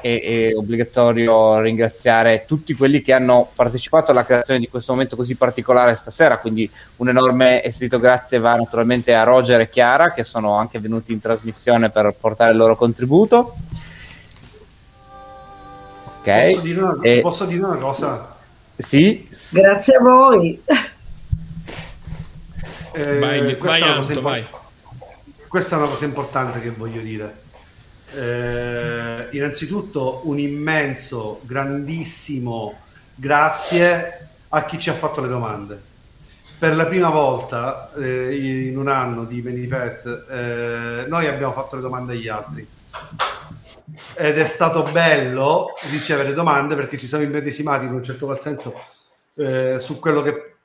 [0.00, 5.34] è, è, obbligatorio ringraziare tutti quelli che hanno partecipato alla creazione di questo momento così
[5.34, 10.24] particolare stasera, quindi un enorme e sentito grazie va naturalmente a Roger e Chiara che
[10.24, 13.56] sono anche venuti in trasmissione per portare il loro contributo.
[16.20, 16.50] Ok.
[16.52, 17.20] Posso dire una, e...
[17.20, 18.36] posso dire una cosa?
[18.76, 19.28] Sì.
[19.48, 20.62] Grazie a voi.
[22.92, 24.44] Eh, vai, vai, Anto, vai.
[25.46, 27.39] Questa è una cosa importante che voglio dire
[28.12, 32.78] eh, innanzitutto un immenso, grandissimo
[33.14, 35.80] grazie a chi ci ha fatto le domande.
[36.58, 41.82] Per la prima volta eh, in un anno di Benipet eh, noi abbiamo fatto le
[41.82, 42.66] domande agli altri
[44.14, 48.74] ed è stato bello ricevere domande perché ci siamo immedesimati in un certo qual senso
[49.36, 50.56] eh, su quello che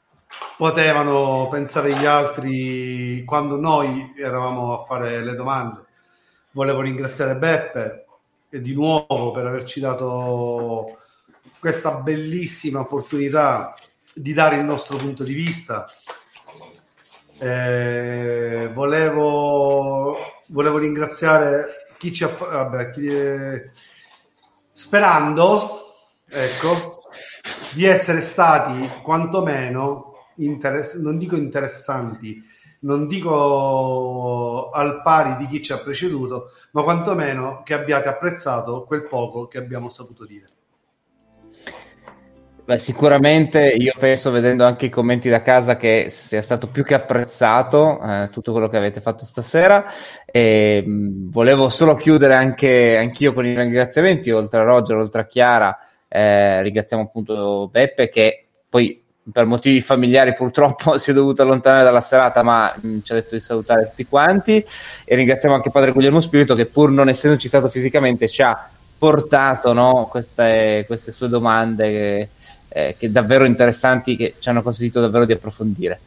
[0.58, 5.85] potevano pensare gli altri quando noi eravamo a fare le domande
[6.56, 8.06] volevo ringraziare Beppe
[8.50, 11.00] di nuovo per averci dato
[11.60, 13.76] questa bellissima opportunità
[14.14, 15.86] di dare il nostro punto di vista.
[17.38, 20.18] Eh, volevo
[20.48, 23.72] volevo ringraziare chi ci ha vabbè, chi, eh,
[24.72, 25.96] sperando
[26.30, 27.02] ecco
[27.74, 32.42] di essere stati quantomeno interess- non dico interessanti
[32.86, 39.08] non dico al pari di chi ci ha preceduto ma quantomeno che abbiate apprezzato quel
[39.08, 40.46] poco che abbiamo saputo dire
[42.66, 46.96] Beh, sicuramente io penso, vedendo anche i commenti da casa, che sia stato più che
[46.96, 49.86] apprezzato eh, tutto quello che avete fatto stasera.
[50.26, 55.28] E, mh, volevo solo chiudere anche anch'io con i ringraziamenti, oltre a Roger, oltre a
[55.28, 61.84] Chiara, eh, ringraziamo appunto Beppe che poi per motivi familiari purtroppo si è dovuto allontanare
[61.84, 64.64] dalla serata, ma mh, ci ha detto di salutare tutti quanti.
[65.04, 69.74] E ringraziamo anche Padre Guglielmo Spirito che pur non essendoci stato fisicamente ci ha portato
[69.74, 71.90] no, queste, queste sue domande.
[71.90, 72.30] Che,
[72.76, 76.00] eh, che davvero interessanti che ci hanno consentito davvero di approfondire.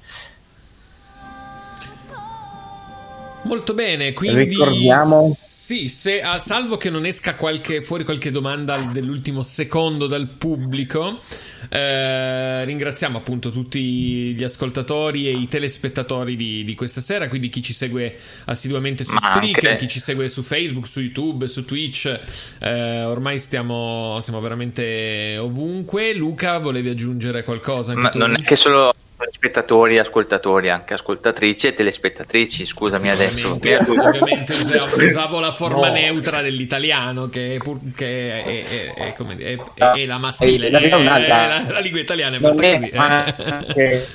[3.43, 5.35] Molto bene, quindi ricordiamo
[5.69, 11.21] sì, se, a salvo che non esca qualche, fuori qualche domanda dell'ultimo secondo dal pubblico,
[11.69, 17.61] eh, ringraziamo appunto tutti gli ascoltatori e i telespettatori di, di questa sera, quindi chi
[17.61, 21.67] ci segue assiduamente su Ma Spreaker, anche- chi ci segue su Facebook, su YouTube, su
[21.67, 22.19] Twitch,
[22.61, 26.15] eh, ormai stiamo, siamo veramente ovunque.
[26.15, 27.93] Luca, volevi aggiungere qualcosa?
[27.93, 28.95] Anche Ma non è che solo
[29.31, 32.65] spettatori, ascoltatori, anche ascoltatrici e telespettatrici.
[32.65, 33.53] Scusami Sì, adesso.
[33.53, 35.93] ovviamente, ovviamente usavo, usavo la forma No.
[35.93, 40.71] neutra dell'italiano che, è, pur- che è, è- è- come dire, è- la maschile Eh,
[40.71, 42.91] la la, lingua italiana è fatta così
[43.75, 44.07] eh.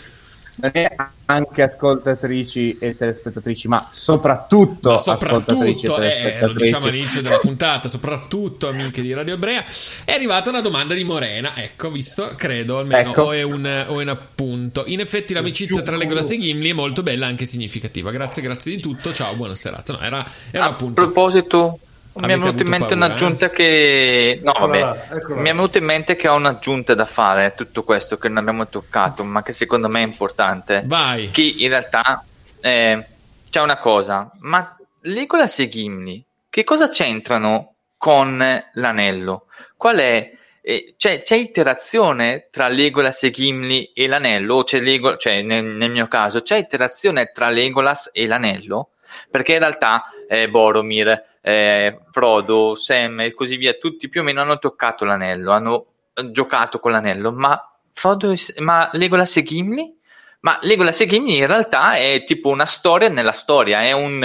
[0.61, 6.53] Anche, non è anche ascoltatrici e telespettatrici, ma soprattutto, ma ascoltatrici soprattutto e eh, lo
[6.53, 9.63] diciamo all'inizio della puntata soprattutto amiche di Radio Ebrea
[10.05, 13.21] è arrivata una domanda di Morena ecco visto credo almeno Ecco.
[13.23, 14.84] o, è un, o è un appunto.
[14.88, 18.11] In effetti l'amicizia tra Legolas e Gimli è molto bella e anche significativa.
[18.11, 19.93] Grazie grazie di tutto ciao buona serata.
[19.93, 21.01] No, era, era A appunto.
[21.01, 21.80] proposito,
[22.14, 24.40] mi è venuta in mente paura, un'aggiunta che.
[24.44, 24.80] No, Eccola vabbè.
[24.80, 28.18] là, eccola Mi è venuta in mente che ho un'aggiunta da fare a tutto questo
[28.18, 30.84] che non abbiamo toccato, ma che secondo me è importante.
[30.85, 31.31] Vai.
[31.31, 32.23] Che in realtà
[32.61, 33.06] eh,
[33.49, 38.38] c'è una cosa, ma Legolas e Gimli che cosa c'entrano con
[38.73, 39.48] l'anello?
[39.76, 40.31] Qual è?
[40.65, 44.56] eh, c'è, c'è interazione tra Legolas e Gimli e l'anello?
[44.56, 48.91] O c'è Lego- cioè, nel, nel mio caso, c'è interazione tra Legolas e l'anello?
[49.30, 54.41] Perché in realtà eh, Boromir, eh, Frodo, Sam e così via, tutti più o meno
[54.41, 57.60] hanno toccato l'anello, hanno eh, giocato con l'anello, ma,
[57.91, 60.02] Frodo ma Legolas e Gimli?
[60.41, 64.22] Ma Legolas e Gimli in realtà è tipo una storia nella storia, è un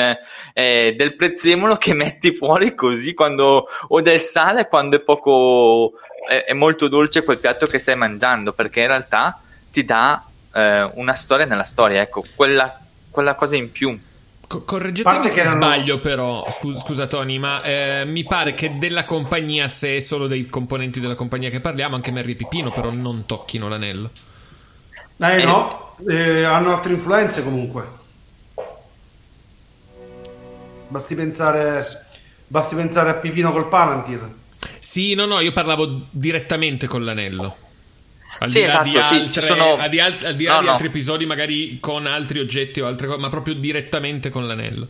[0.53, 5.93] eh, del prezzemolo che metti fuori così quando o del sale quando è poco
[6.29, 9.41] è, è molto dolce quel piatto che stai mangiando, perché in realtà
[9.71, 12.77] ti dà eh, una storia nella storia, ecco, quella,
[13.11, 13.99] quella cosa in più.
[14.49, 16.47] Co- correggetemi se erano- sbaglio, però.
[16.51, 21.01] Scusa, scusa Tony, ma eh, mi pare che della compagnia, se è solo dei componenti
[21.01, 24.11] della compagnia che parliamo, anche Merry e Pipino, però non tocchino l'anello.
[25.19, 27.97] Eh no, eh, hanno altre influenze comunque.
[30.89, 31.87] Basti pensare,
[32.47, 34.27] basti pensare a Pipino col Palantir.
[34.79, 37.55] Sì, no, no, io parlavo direttamente con l'anello.
[38.41, 40.45] Al Sì, di là di, esatto, sì, altre, ci sono- al di, al- al di
[40.45, 40.73] là No, di no.
[40.73, 44.87] altri episodi, magari con altri oggetti o altre cose, ma proprio direttamente con l'anello.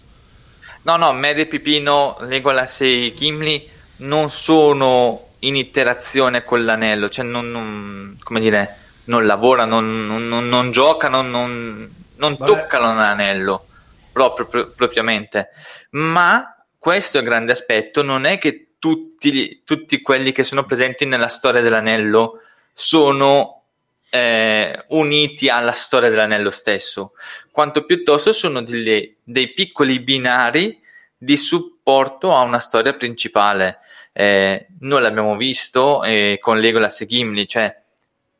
[0.82, 3.68] No, no, Merry, Pipino, Legolas e Gimli
[3.98, 10.48] non sono in interazione con l'anello, cioè non, non- come dire, non lavorano, non, non-
[10.48, 13.66] non giocano, non, toccano l'anello
[14.12, 15.48] proprio, pro- propriamente.
[15.90, 21.04] Ma questo è il grande aspetto, non è che tutti, tutti quelli che sono presenti
[21.06, 22.40] nella storia dell'anello
[22.80, 23.64] sono
[24.08, 27.14] eh, uniti alla storia dell'anello stesso,
[27.50, 30.80] quanto piuttosto sono delle- dei piccoli binari
[31.16, 33.80] di supporto a una storia principale.
[34.12, 37.76] Eh, noi l'abbiamo visto eh, con Legolas e Gimli, cioè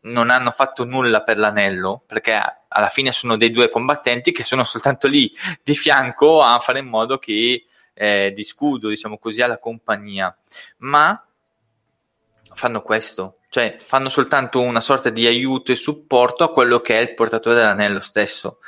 [0.02, 4.62] non hanno fatto nulla per l'anello, perché alla fine sono dei due combattenti che sono
[4.62, 5.32] soltanto lì
[5.64, 10.34] di fianco a fare in modo che eh, di scudo, diciamo così, alla compagnia.
[10.78, 11.27] Ma
[12.58, 17.00] fanno questo, cioè fanno soltanto una sorta di aiuto e supporto a quello che è
[17.00, 18.58] il portatore dell'anello stesso.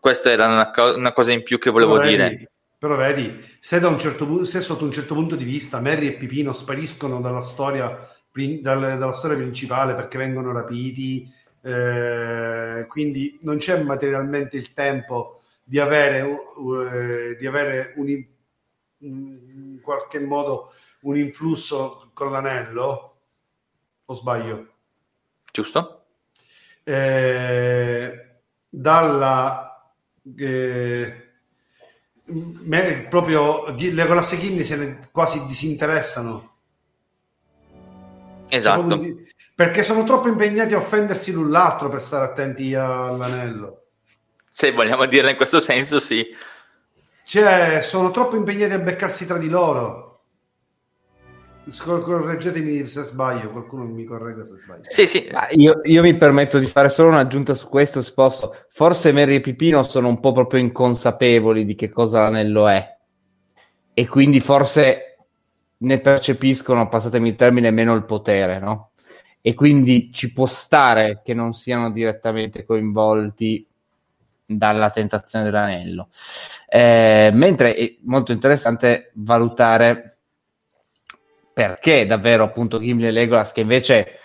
[0.00, 2.28] Questa era una, co- una cosa in più che volevo Però dire.
[2.30, 2.48] vedi-
[2.78, 6.12] Però vedi, se, da un certo se sotto un certo punto di vista Merry e
[6.14, 7.98] Pipino spariscono dalla storia,
[8.30, 11.30] prin- dal- dalla storia principale perché vengono rapiti,
[11.62, 18.08] eh, quindi non c'è materialmente il tempo di avere, uh, di avere un,
[19.00, 23.13] in qualche modo un influsso con l'anello,
[24.04, 24.72] o sbaglio?
[25.52, 26.06] Giusto?
[26.82, 29.92] Eh, dalla,
[30.36, 31.24] eh,
[32.24, 36.52] me, proprio Legolas e Gimli se ne quasi disinteressano.
[38.48, 39.00] Esatto.
[39.54, 43.86] perché sono troppo impegnati a offendersi l'un l'altro per stare attenti all'anello.
[44.48, 46.24] Se vogliamo dirla in questo senso, sì.
[47.24, 50.13] Cioè, sono troppo impegnati a beccarsi tra di loro.
[51.70, 54.84] Correggetemi se sbaglio, qualcuno mi corregga se sbaglio.
[54.88, 55.30] Sì, sì.
[55.52, 58.54] Io, io, mi permetto di fare solo un'aggiunta su questo, se posso.
[58.68, 62.96] Forse Mary e Pipino sono un po' proprio inconsapevoli di che cosa l'anello è.
[63.94, 65.16] E quindi forse
[65.78, 68.90] ne percepiscono, passatemi il termine, meno il potere, no?
[69.40, 73.66] E quindi ci può stare che non siano direttamente coinvolti
[74.44, 76.08] dalla tentazione dell'anello.
[76.68, 80.13] Eh, mentre è molto interessante valutare
[81.54, 84.18] perché davvero appunto Gimli e Legolas che invece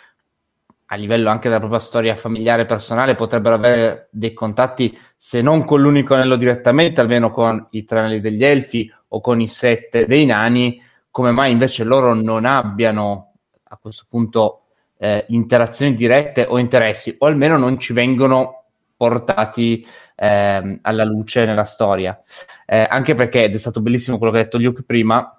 [0.91, 5.63] a livello anche della propria storia familiare e personale potrebbero avere dei contatti se non
[5.63, 10.07] con l'unico anello direttamente almeno con i tre anelli degli elfi o con i sette
[10.07, 10.81] dei nani
[11.11, 13.33] come mai invece loro non abbiano
[13.63, 14.63] a questo punto
[14.97, 18.63] eh, interazioni dirette o interessi o almeno non ci vengono
[18.97, 19.85] portati
[20.15, 22.19] eh, alla luce nella storia.
[22.65, 25.38] Eh, anche perché ed è stato bellissimo quello che ha detto Luke prima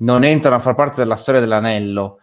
[0.00, 2.18] non entrano a far parte della storia dell'anello.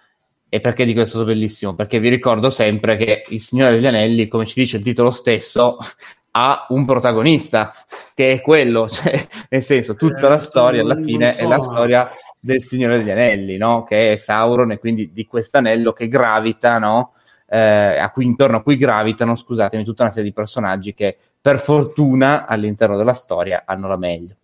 [0.50, 1.76] E perché dico che è stato bellissimo?
[1.76, 5.78] Perché vi ricordo sempre che Il Signore degli Anelli, come ci dice il titolo stesso,
[6.32, 7.74] ha un protagonista,
[8.14, 12.10] che è quello, cioè, nel senso, tutta eh, la storia alla fine è la storia
[12.40, 13.84] del Signore degli Anelli, no?
[13.84, 17.14] Che è Sauron e quindi di quest'anello che gravita, no?
[17.50, 21.60] Eh, a cui intorno a cui gravitano, scusatemi, tutta una serie di personaggi che per
[21.60, 24.36] fortuna all'interno della storia hanno la meglio.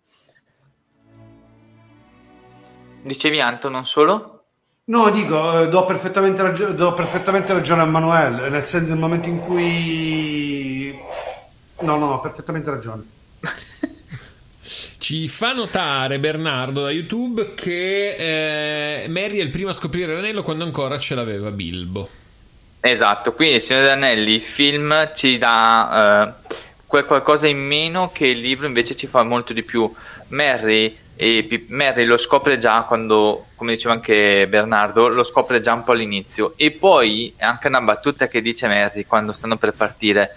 [3.04, 4.44] Dicevi Anto, non solo?
[4.86, 9.28] No, dico, eh, do, perfettamente ragio- do perfettamente ragione a Manuel, nel senso nel momento
[9.28, 10.98] in cui...
[11.80, 13.02] No, no, ho perfettamente ragione.
[14.98, 20.42] Ci fa notare Bernardo da YouTube che eh, Mary è il primo a scoprire l'anello
[20.42, 22.08] quando ancora ce l'aveva Bilbo.
[22.80, 26.56] Esatto, quindi il Signore degli Anelli, il film ci dà eh,
[26.86, 29.92] qualcosa in meno che il libro invece ci fa molto di più.
[30.28, 35.84] Mary e Mary lo scopre già quando, come diceva anche Bernardo, lo scopre già un
[35.84, 36.54] po' all'inizio.
[36.56, 40.34] E poi è anche una battuta che dice Mary quando stanno per partire.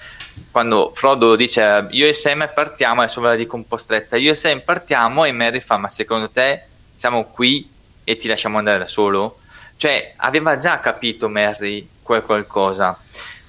[0.51, 4.33] Quando Frodo dice io e Sam partiamo adesso ve la dico un po' stretta io
[4.33, 6.61] e Sam partiamo e Mary fa ma secondo te
[6.93, 7.67] siamo qui
[8.03, 9.39] e ti lasciamo andare da solo?
[9.77, 12.99] Cioè aveva già capito Mary quel qualcosa.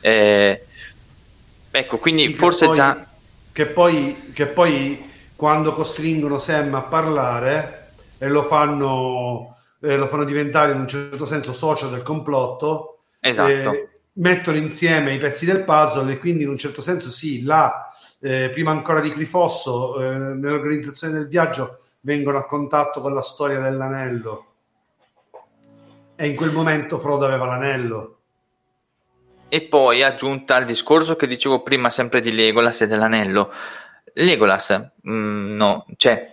[0.01, 0.65] Eh,
[1.71, 3.07] ecco quindi sì, forse poi, già
[3.53, 5.08] che poi, che poi
[5.39, 11.27] quando costringono Sam a parlare e lo fanno, eh, lo fanno diventare in un certo
[11.27, 13.49] senso socio del complotto, esatto.
[13.49, 17.89] eh, mettono insieme i pezzi del puzzle e quindi in un certo senso sì, là,
[18.19, 23.61] eh, prima ancora di Crifosso, eh, nell'organizzazione del viaggio, vengono a contatto con la storia
[23.61, 24.47] dell'anello.
[26.17, 28.17] E in quel momento Frodo aveva l'anello.
[29.49, 33.53] E poi aggiunta al discorso che dicevo prima sempre di Legolas e dell'anello,
[34.25, 36.29] Legolas, mm, no, cioè,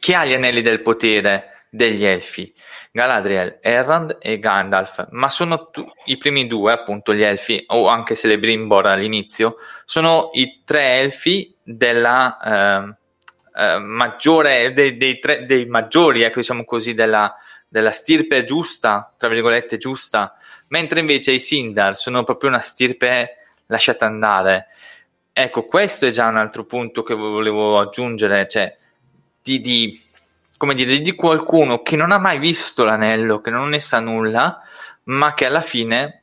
[0.00, 2.52] chi ha gli anelli del potere degli elfi?
[2.90, 8.16] Galadriel, Errand e Gandalf, ma sono tu- i primi due, appunto, gli elfi, o anche
[8.16, 12.94] Celebrimbor all'inizio, sono i tre elfi della eh,
[13.56, 17.36] eh, maggiore, dei, dei, tre, dei maggiori, ecco, diciamo così, della,
[17.68, 20.36] della stirpe giusta, tra virgolette giusta,
[20.68, 23.36] mentre invece i Sindar sono proprio una stirpe
[23.66, 24.66] lasciata andare.
[25.36, 28.72] Ecco, questo è già un altro punto che volevo aggiungere, cioè
[29.42, 30.00] di, di,
[30.56, 34.62] come dire, di qualcuno che non ha mai visto l'anello, che non ne sa nulla,
[35.04, 36.22] ma che alla fine,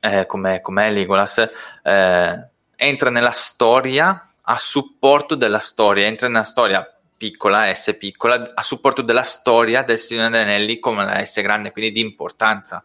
[0.00, 1.48] eh, come è Legolas,
[1.84, 8.62] eh, entra nella storia a supporto della storia, entra nella storia piccola, S piccola, a
[8.64, 12.84] supporto della storia del Signore degli Anelli come la S grande, quindi di importanza.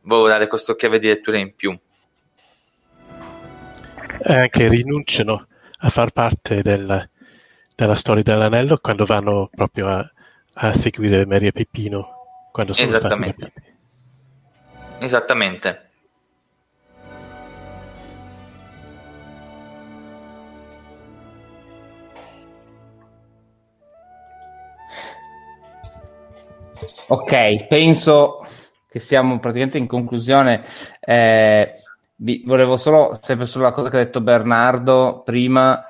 [0.00, 1.78] Volevo dare questo chiave di lettura in più
[4.22, 5.46] eh, che rinunciano
[5.84, 7.08] a far parte del,
[7.74, 10.10] della storia dell'anello quando vanno proprio a,
[10.54, 12.08] a seguire Maria Peppino
[12.52, 13.36] quando sono Esattamente.
[13.36, 15.04] stati rapiti.
[15.04, 15.86] Esattamente.
[27.08, 28.46] Ok, penso
[28.88, 30.64] che siamo praticamente in conclusione.
[31.00, 31.81] Eh,
[32.22, 35.84] vi, volevo solo, sempre sulla cosa che ha detto Bernardo prima,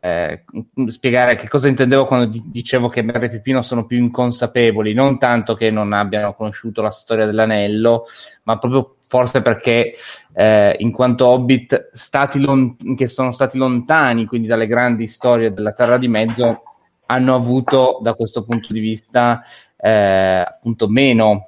[0.00, 0.44] eh,
[0.88, 5.18] spiegare che cosa intendevo quando di- dicevo che Merri e Pipino sono più inconsapevoli, non
[5.18, 8.06] tanto che non abbiano conosciuto la storia dell'anello,
[8.44, 9.94] ma proprio forse perché
[10.34, 11.90] eh, in quanto hobbit
[12.34, 16.62] lon- che sono stati lontani quindi dalle grandi storie della Terra di Mezzo
[17.06, 19.44] hanno avuto da questo punto di vista
[19.76, 21.46] eh, appunto meno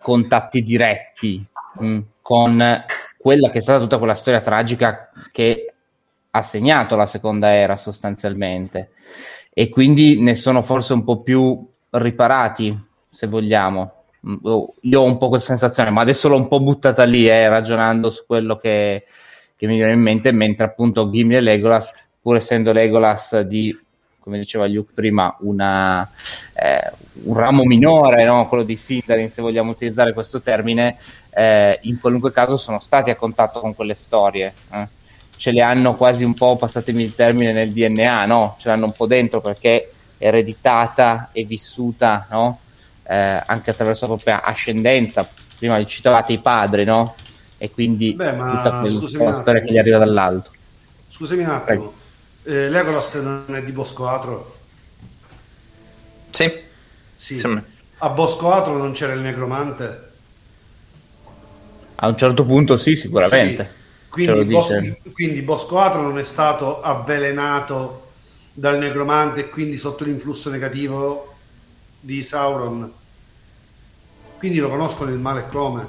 [0.00, 1.44] contatti diretti
[1.78, 2.84] mh, mm, con
[3.26, 5.74] quella che è stata tutta quella storia tragica che
[6.30, 8.92] ha segnato la seconda era sostanzialmente.
[9.52, 12.80] E quindi ne sono forse un po' più riparati
[13.10, 14.04] se vogliamo.
[14.28, 17.28] Mm, oh, io ho un po' questa sensazione, ma adesso l'ho un po' buttata lì,
[17.28, 19.06] eh, ragionando su quello che,
[19.56, 21.90] che, mi viene in mente, mentre appunto Gimli e Legolas,
[22.20, 23.76] pur essendo Legolas di,
[24.26, 26.02] come diceva Luke prima, una,
[26.52, 26.90] eh,
[27.22, 28.48] un ramo minore, no?
[28.48, 30.96] quello di Sindarin, se vogliamo utilizzare questo termine,
[31.30, 34.52] eh, in qualunque caso sono stati a contatto con quelle storie.
[34.72, 34.88] Eh.
[35.36, 38.56] Ce le hanno quasi un po', passatemi il termine, nel DNA, no?
[38.58, 42.58] Ce l'hanno un po' dentro perché ereditata e vissuta, no?
[43.04, 45.28] eh, anche attraverso la propria ascendenza.
[45.56, 47.14] Prima li citavate i padri, no?
[47.58, 50.50] E quindi Beh, tutta quella storia che gli arriva dall'alto.
[51.10, 51.92] Scusami un attimo,
[52.46, 54.56] eh, Legolas non è di Bosco Atro?
[56.30, 56.52] Sì.
[57.16, 57.38] sì.
[57.38, 57.60] sì.
[57.98, 60.04] A Bosco Atro non c'era il necromante?
[61.96, 63.64] A un certo punto sì, sicuramente.
[63.64, 63.84] Sì.
[64.08, 68.12] Quindi, Bosco, quindi Bosco Atro non è stato avvelenato
[68.52, 71.34] dal necromante e quindi sotto l'influsso negativo
[72.00, 72.90] di Sauron.
[74.38, 75.86] Quindi lo conoscono il male come.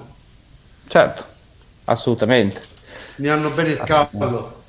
[0.87, 1.25] Certo,
[1.85, 2.61] assolutamente.
[3.17, 4.63] Ne hanno bene il cavallo.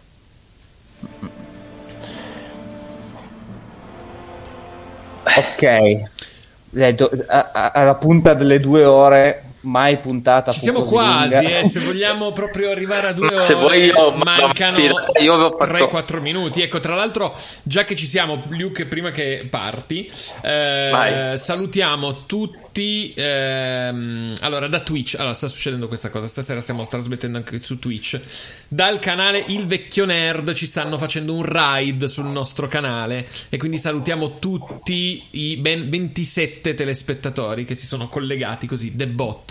[5.36, 6.00] Ok,
[7.52, 10.52] alla punta delle due ore mai puntata.
[10.52, 14.78] Ci siamo quasi, eh, se vogliamo proprio arrivare a due ore, se vuoi io, mancano
[14.78, 16.62] io 3-4 minuti.
[16.62, 20.10] Ecco, tra l'altro, già che ci siamo, Luke, prima che parti,
[20.42, 23.12] eh, salutiamo tutti.
[23.16, 25.16] Ehm, allora, da Twitch.
[25.18, 26.26] Allora, sta succedendo questa cosa.
[26.26, 28.20] Stasera stiamo trasmettendo anche su Twitch.
[28.68, 33.26] Dal canale Il Vecchio Nerd ci stanno facendo un raid sul nostro canale.
[33.48, 39.47] E quindi salutiamo tutti i ben 27 telespettatori che si sono collegati così, debotto.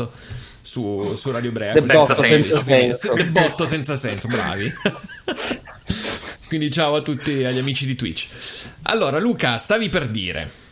[0.62, 1.74] Su, su Radio Brea.
[1.74, 3.14] Debotto senza senso.
[3.16, 4.72] Debotto senza senso, bravi.
[6.48, 8.28] quindi ciao a tutti agli amici di Twitch.
[8.84, 10.66] Allora, Luca, stavi per dire.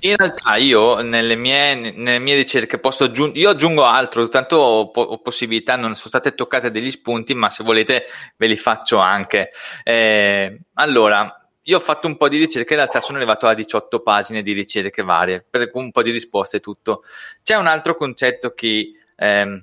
[0.00, 4.90] In realtà io nelle mie, nelle mie ricerche posso aggiungere, io aggiungo altro, tanto ho,
[4.92, 8.04] ho, possibilità, non sono state toccate degli spunti, ma se volete
[8.36, 9.50] ve li faccio anche.
[9.82, 14.00] Eh, allora, io ho fatto un po' di ricerche, in realtà sono arrivato a 18
[14.00, 17.02] pagine di ricerche varie, per un po' di risposte e tutto.
[17.42, 18.92] C'è un altro concetto che...
[19.16, 19.62] Eh,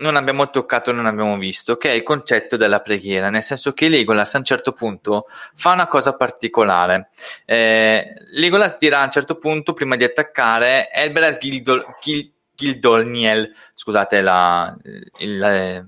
[0.00, 3.88] non abbiamo toccato, non abbiamo visto, che è il concetto della preghiera, nel senso che
[3.88, 7.10] Legolas a un certo punto fa una cosa particolare.
[7.44, 14.22] Eh, Legolas dirà a un certo punto, prima di attaccare, Elbereth Gildol, Gil, Gildolniel, scusate
[14.22, 14.74] la,
[15.18, 15.86] il,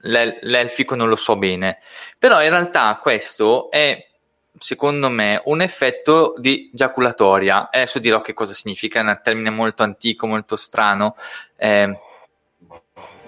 [0.00, 1.78] l'elfico non lo so bene,
[2.18, 4.07] però in realtà questo è
[4.58, 7.68] secondo me un effetto di giaculatoria.
[7.70, 11.16] Adesso dirò che cosa significa, è un termine molto antico, molto strano.
[11.56, 11.98] Eh,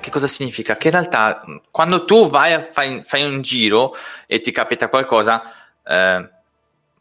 [0.01, 0.77] che cosa significa?
[0.77, 3.95] Che in realtà quando tu vai a fai, fai un giro
[4.27, 5.43] e ti capita qualcosa,
[5.85, 6.29] eh,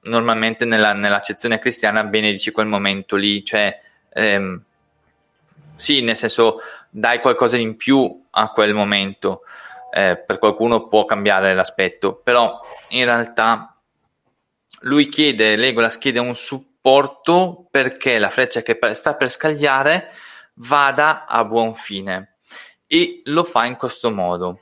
[0.01, 3.79] normalmente nella, nell'accezione cristiana benedici quel momento lì, cioè
[4.11, 4.61] ehm,
[5.75, 9.43] sì, nel senso dai qualcosa in più a quel momento,
[9.91, 13.75] eh, per qualcuno può cambiare l'aspetto, però in realtà
[14.81, 20.11] lui chiede, Legolas chiede un supporto perché la freccia che sta per scagliare
[20.55, 22.37] vada a buon fine
[22.87, 24.61] e lo fa in questo modo.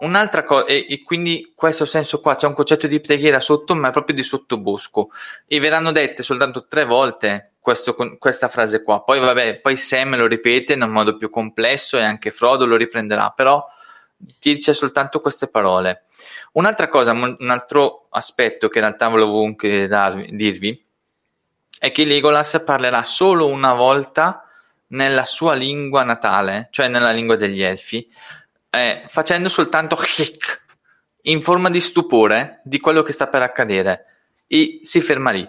[0.00, 3.88] Un'altra cosa, e, e, quindi questo senso qua c'è un concetto di preghiera sotto, ma
[3.88, 5.10] è proprio di sottobosco.
[5.46, 9.02] E verranno dette soltanto tre volte questo, questa frase qua.
[9.02, 12.76] Poi, vabbè, poi Sam lo ripete in un modo più complesso e anche Frodo lo
[12.76, 13.64] riprenderà, però
[14.38, 16.04] ti dice soltanto queste parole.
[16.52, 19.54] Un'altra cosa, un altro aspetto che in realtà volevo
[19.86, 20.86] darvi, dirvi,
[21.78, 24.44] è che Legolas parlerà solo una volta
[24.88, 28.10] nella sua lingua natale, cioè nella lingua degli elfi,
[28.70, 30.64] eh, facendo soltanto click
[31.22, 34.04] in forma di stupore di quello che sta per accadere
[34.46, 35.46] e si ferma lì.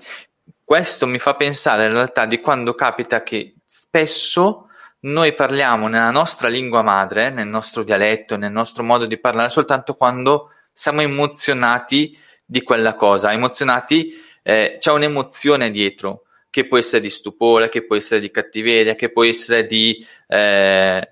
[0.64, 4.70] Questo mi fa pensare in realtà di quando capita che spesso
[5.02, 9.96] noi parliamo nella nostra lingua madre, nel nostro dialetto, nel nostro modo di parlare, soltanto
[9.96, 17.10] quando siamo emozionati di quella cosa, emozionati, eh, c'è un'emozione dietro che può essere di
[17.10, 21.10] stupore, che può essere di cattiveria, che può essere di eh,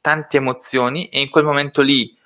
[0.00, 2.16] tante emozioni e in quel momento lì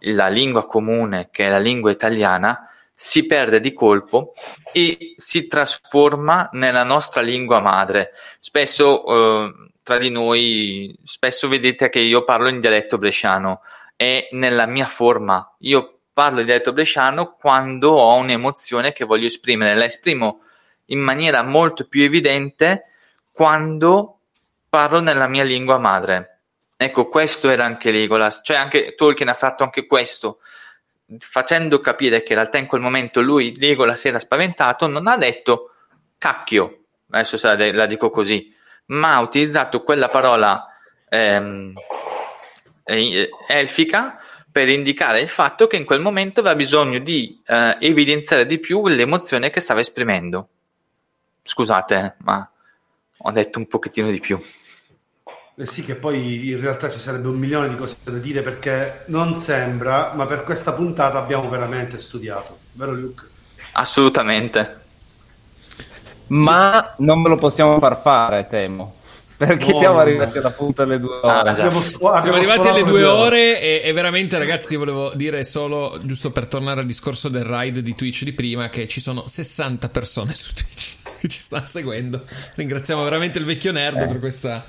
[0.00, 4.32] la lingua comune, che è la lingua italiana, si perde di colpo
[4.72, 8.10] e si trasforma nella nostra lingua madre.
[8.40, 13.60] Spesso eh, tra di noi spesso vedete che io parlo in dialetto bresciano
[13.94, 15.54] e nella mia forma.
[15.60, 20.42] Io parlo in dialetto bresciano quando ho un'emozione che voglio esprimere, la esprimo
[20.86, 22.84] in maniera molto più evidente
[23.32, 24.18] quando
[24.68, 26.40] parlo nella mia lingua madre.
[26.76, 30.40] Ecco, questo era anche Legolas, cioè anche Tolkien ha fatto anche questo,
[31.18, 35.74] facendo capire che in realtà in quel momento lui, Legolas, era spaventato, non ha detto
[36.18, 38.54] cacchio, adesso la dico così,
[38.86, 40.66] ma ha utilizzato quella parola
[41.08, 41.72] ehm,
[42.84, 44.21] elfica
[44.52, 48.86] per indicare il fatto che in quel momento aveva bisogno di eh, evidenziare di più
[48.86, 50.48] l'emozione che stava esprimendo.
[51.42, 52.48] Scusate, ma
[53.16, 54.38] ho detto un pochettino di più.
[55.54, 59.04] Eh sì, che poi in realtà ci sarebbe un milione di cose da dire perché
[59.06, 63.26] non sembra, ma per questa puntata abbiamo veramente studiato, vero Luke?
[63.72, 64.80] Assolutamente.
[66.28, 69.00] Ma non me lo possiamo far fare, temo.
[69.46, 71.50] Perché no, siamo arrivati alla punta alle due ore.
[71.50, 76.30] Ah, siamo, siamo arrivati alle due ore e, e, veramente, ragazzi, volevo dire solo, giusto
[76.30, 80.36] per tornare al discorso del ride di Twitch di prima, che ci sono 60 persone
[80.36, 82.24] su Twitch che ci stanno seguendo.
[82.54, 84.06] Ringraziamo veramente il vecchio nerd eh.
[84.06, 84.64] per questa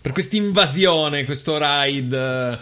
[0.00, 2.58] per questa invasione, questo ride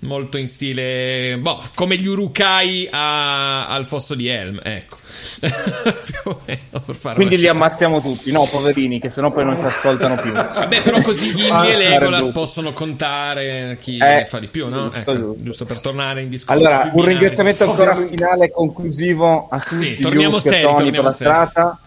[0.00, 4.98] molto in stile boh, come gli Urukai a, al fosso di Helm ecco.
[7.14, 10.32] Quindi li ammazziamo tutti no poverini che sennò poi non ci ascoltano più.
[10.32, 14.84] Vabbè però così Gimli e Legolas possono contare chi eh, fa di più no?
[14.84, 15.42] Giusto, ecco, giusto.
[15.42, 20.38] giusto, per tornare in discorso allora un ringraziamento ancora finale conclusivo a tutti sì, torniamo
[20.38, 21.80] seri, torniamo per la strada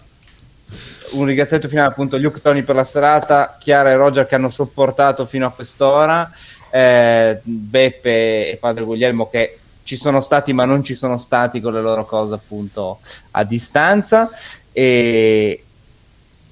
[1.12, 4.50] un ringraziamento finale appunto a Luke Tony per la serata, Chiara e Roger che hanno
[4.50, 6.30] sopportato fino a quest'ora,
[6.70, 11.74] eh, Beppe e padre Guglielmo che ci sono stati ma non ci sono stati con
[11.74, 13.00] le loro cose appunto
[13.32, 14.30] a distanza.
[14.72, 15.64] E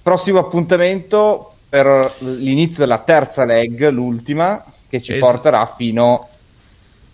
[0.02, 6.30] prossimo appuntamento per l'inizio della terza leg, l'ultima, che ci es- porterà fino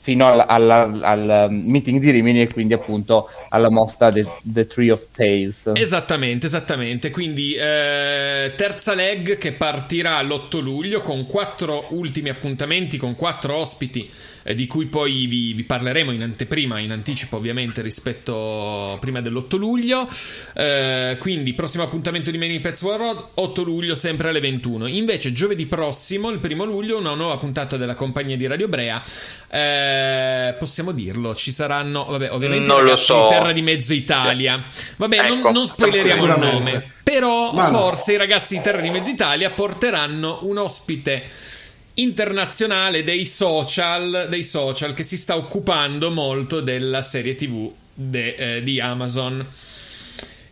[0.03, 4.91] fino al, al, al, meeting di Rimini e quindi appunto alla mostra The, The Tree
[4.91, 5.71] of Tales.
[5.75, 7.09] Esattamente, esattamente.
[7.09, 14.11] Quindi eh, terza leg che partirà l'8 luglio con quattro ultimi appuntamenti, con quattro ospiti
[14.43, 19.57] eh, di cui poi vi, vi, parleremo in anteprima, in anticipo ovviamente rispetto prima dell'8
[19.57, 20.07] luglio.
[20.53, 24.87] Eh, quindi prossimo appuntamento di Many Pets World Road, 8 luglio sempre alle 21.
[24.87, 29.01] Invece giovedì prossimo, il primo luglio, una nuova puntata della compagnia di Radio Brea.
[29.49, 33.27] Eh, possiamo dirlo, ci saranno, vabbè, ovviamente non lo so.
[33.29, 34.61] Terra di Mezzo Italia.
[34.97, 36.91] Vabbè, ecco, non, non spoileriamo il nome.
[37.03, 38.17] Però Ma forse no.
[38.17, 41.51] i ragazzi di Terra di Mezzo Italia porteranno un ospite
[41.95, 48.63] internazionale dei social, dei social che si sta occupando molto della serie TV de, eh,
[48.63, 49.45] di Amazon.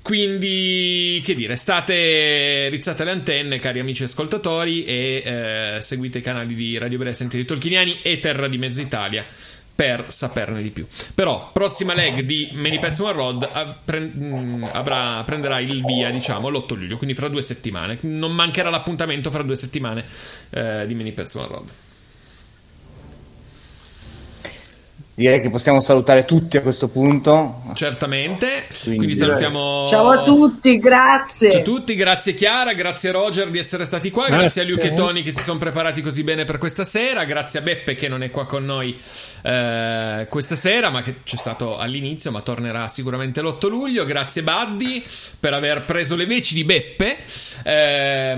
[0.01, 6.55] Quindi, che dire, state rizzate le antenne, cari amici ascoltatori, e eh, seguite i canali
[6.55, 9.23] di Radio Brea Sentieri Tolkieniani e Terra di Mezzo Italia
[9.81, 10.85] per saperne di più.
[11.15, 13.49] Però, prossima leg di Many Pets One Road
[13.91, 17.97] mm, avrà, prenderà il via, diciamo, l'8 luglio, quindi fra due settimane.
[18.01, 20.05] Non mancherà l'appuntamento fra due settimane
[20.51, 21.69] eh, di Many Pets One Road.
[25.22, 27.61] Direi che possiamo salutare tutti a questo punto.
[27.73, 28.65] Certamente.
[28.68, 29.85] Quindi, Quindi salutiamo.
[29.88, 31.52] Ciao a tutti, grazie.
[31.52, 34.88] Ciao a tutti, grazie Chiara, grazie Roger di essere stati qua, grazie, grazie a Luke
[34.88, 38.07] e Tony che si sono preparati così bene per questa sera, grazie a Beppe che
[38.07, 38.98] non è qua con noi
[39.43, 44.06] eh, questa sera, ma che c'è stato all'inizio, ma tornerà sicuramente l'8 luglio.
[44.06, 45.03] Grazie Buddy
[45.39, 47.18] per aver preso le veci di Beppe.
[47.64, 48.35] Eh,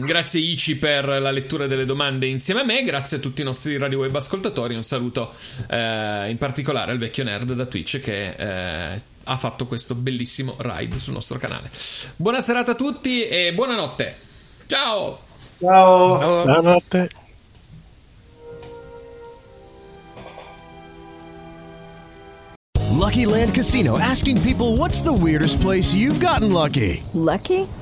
[0.00, 3.76] grazie Ici per la lettura delle domande insieme a me, grazie a tutti i nostri
[3.76, 4.74] radio web ascoltatori.
[4.74, 5.34] Un saluto.
[5.68, 5.97] Eh,
[6.28, 11.12] in particolare al vecchio nerd da Twitch che eh, ha fatto questo bellissimo ride sul
[11.12, 11.70] nostro canale.
[12.16, 14.16] Buona serata a tutti e buonanotte.
[14.66, 15.18] Ciao.
[15.58, 16.18] Ciao.
[16.18, 16.42] Ciao.
[16.42, 17.08] Buonanotte.
[22.98, 27.02] Lucky Land Casino asking people what's the weirdest place you've gotten lucky?
[27.14, 27.66] Lucky?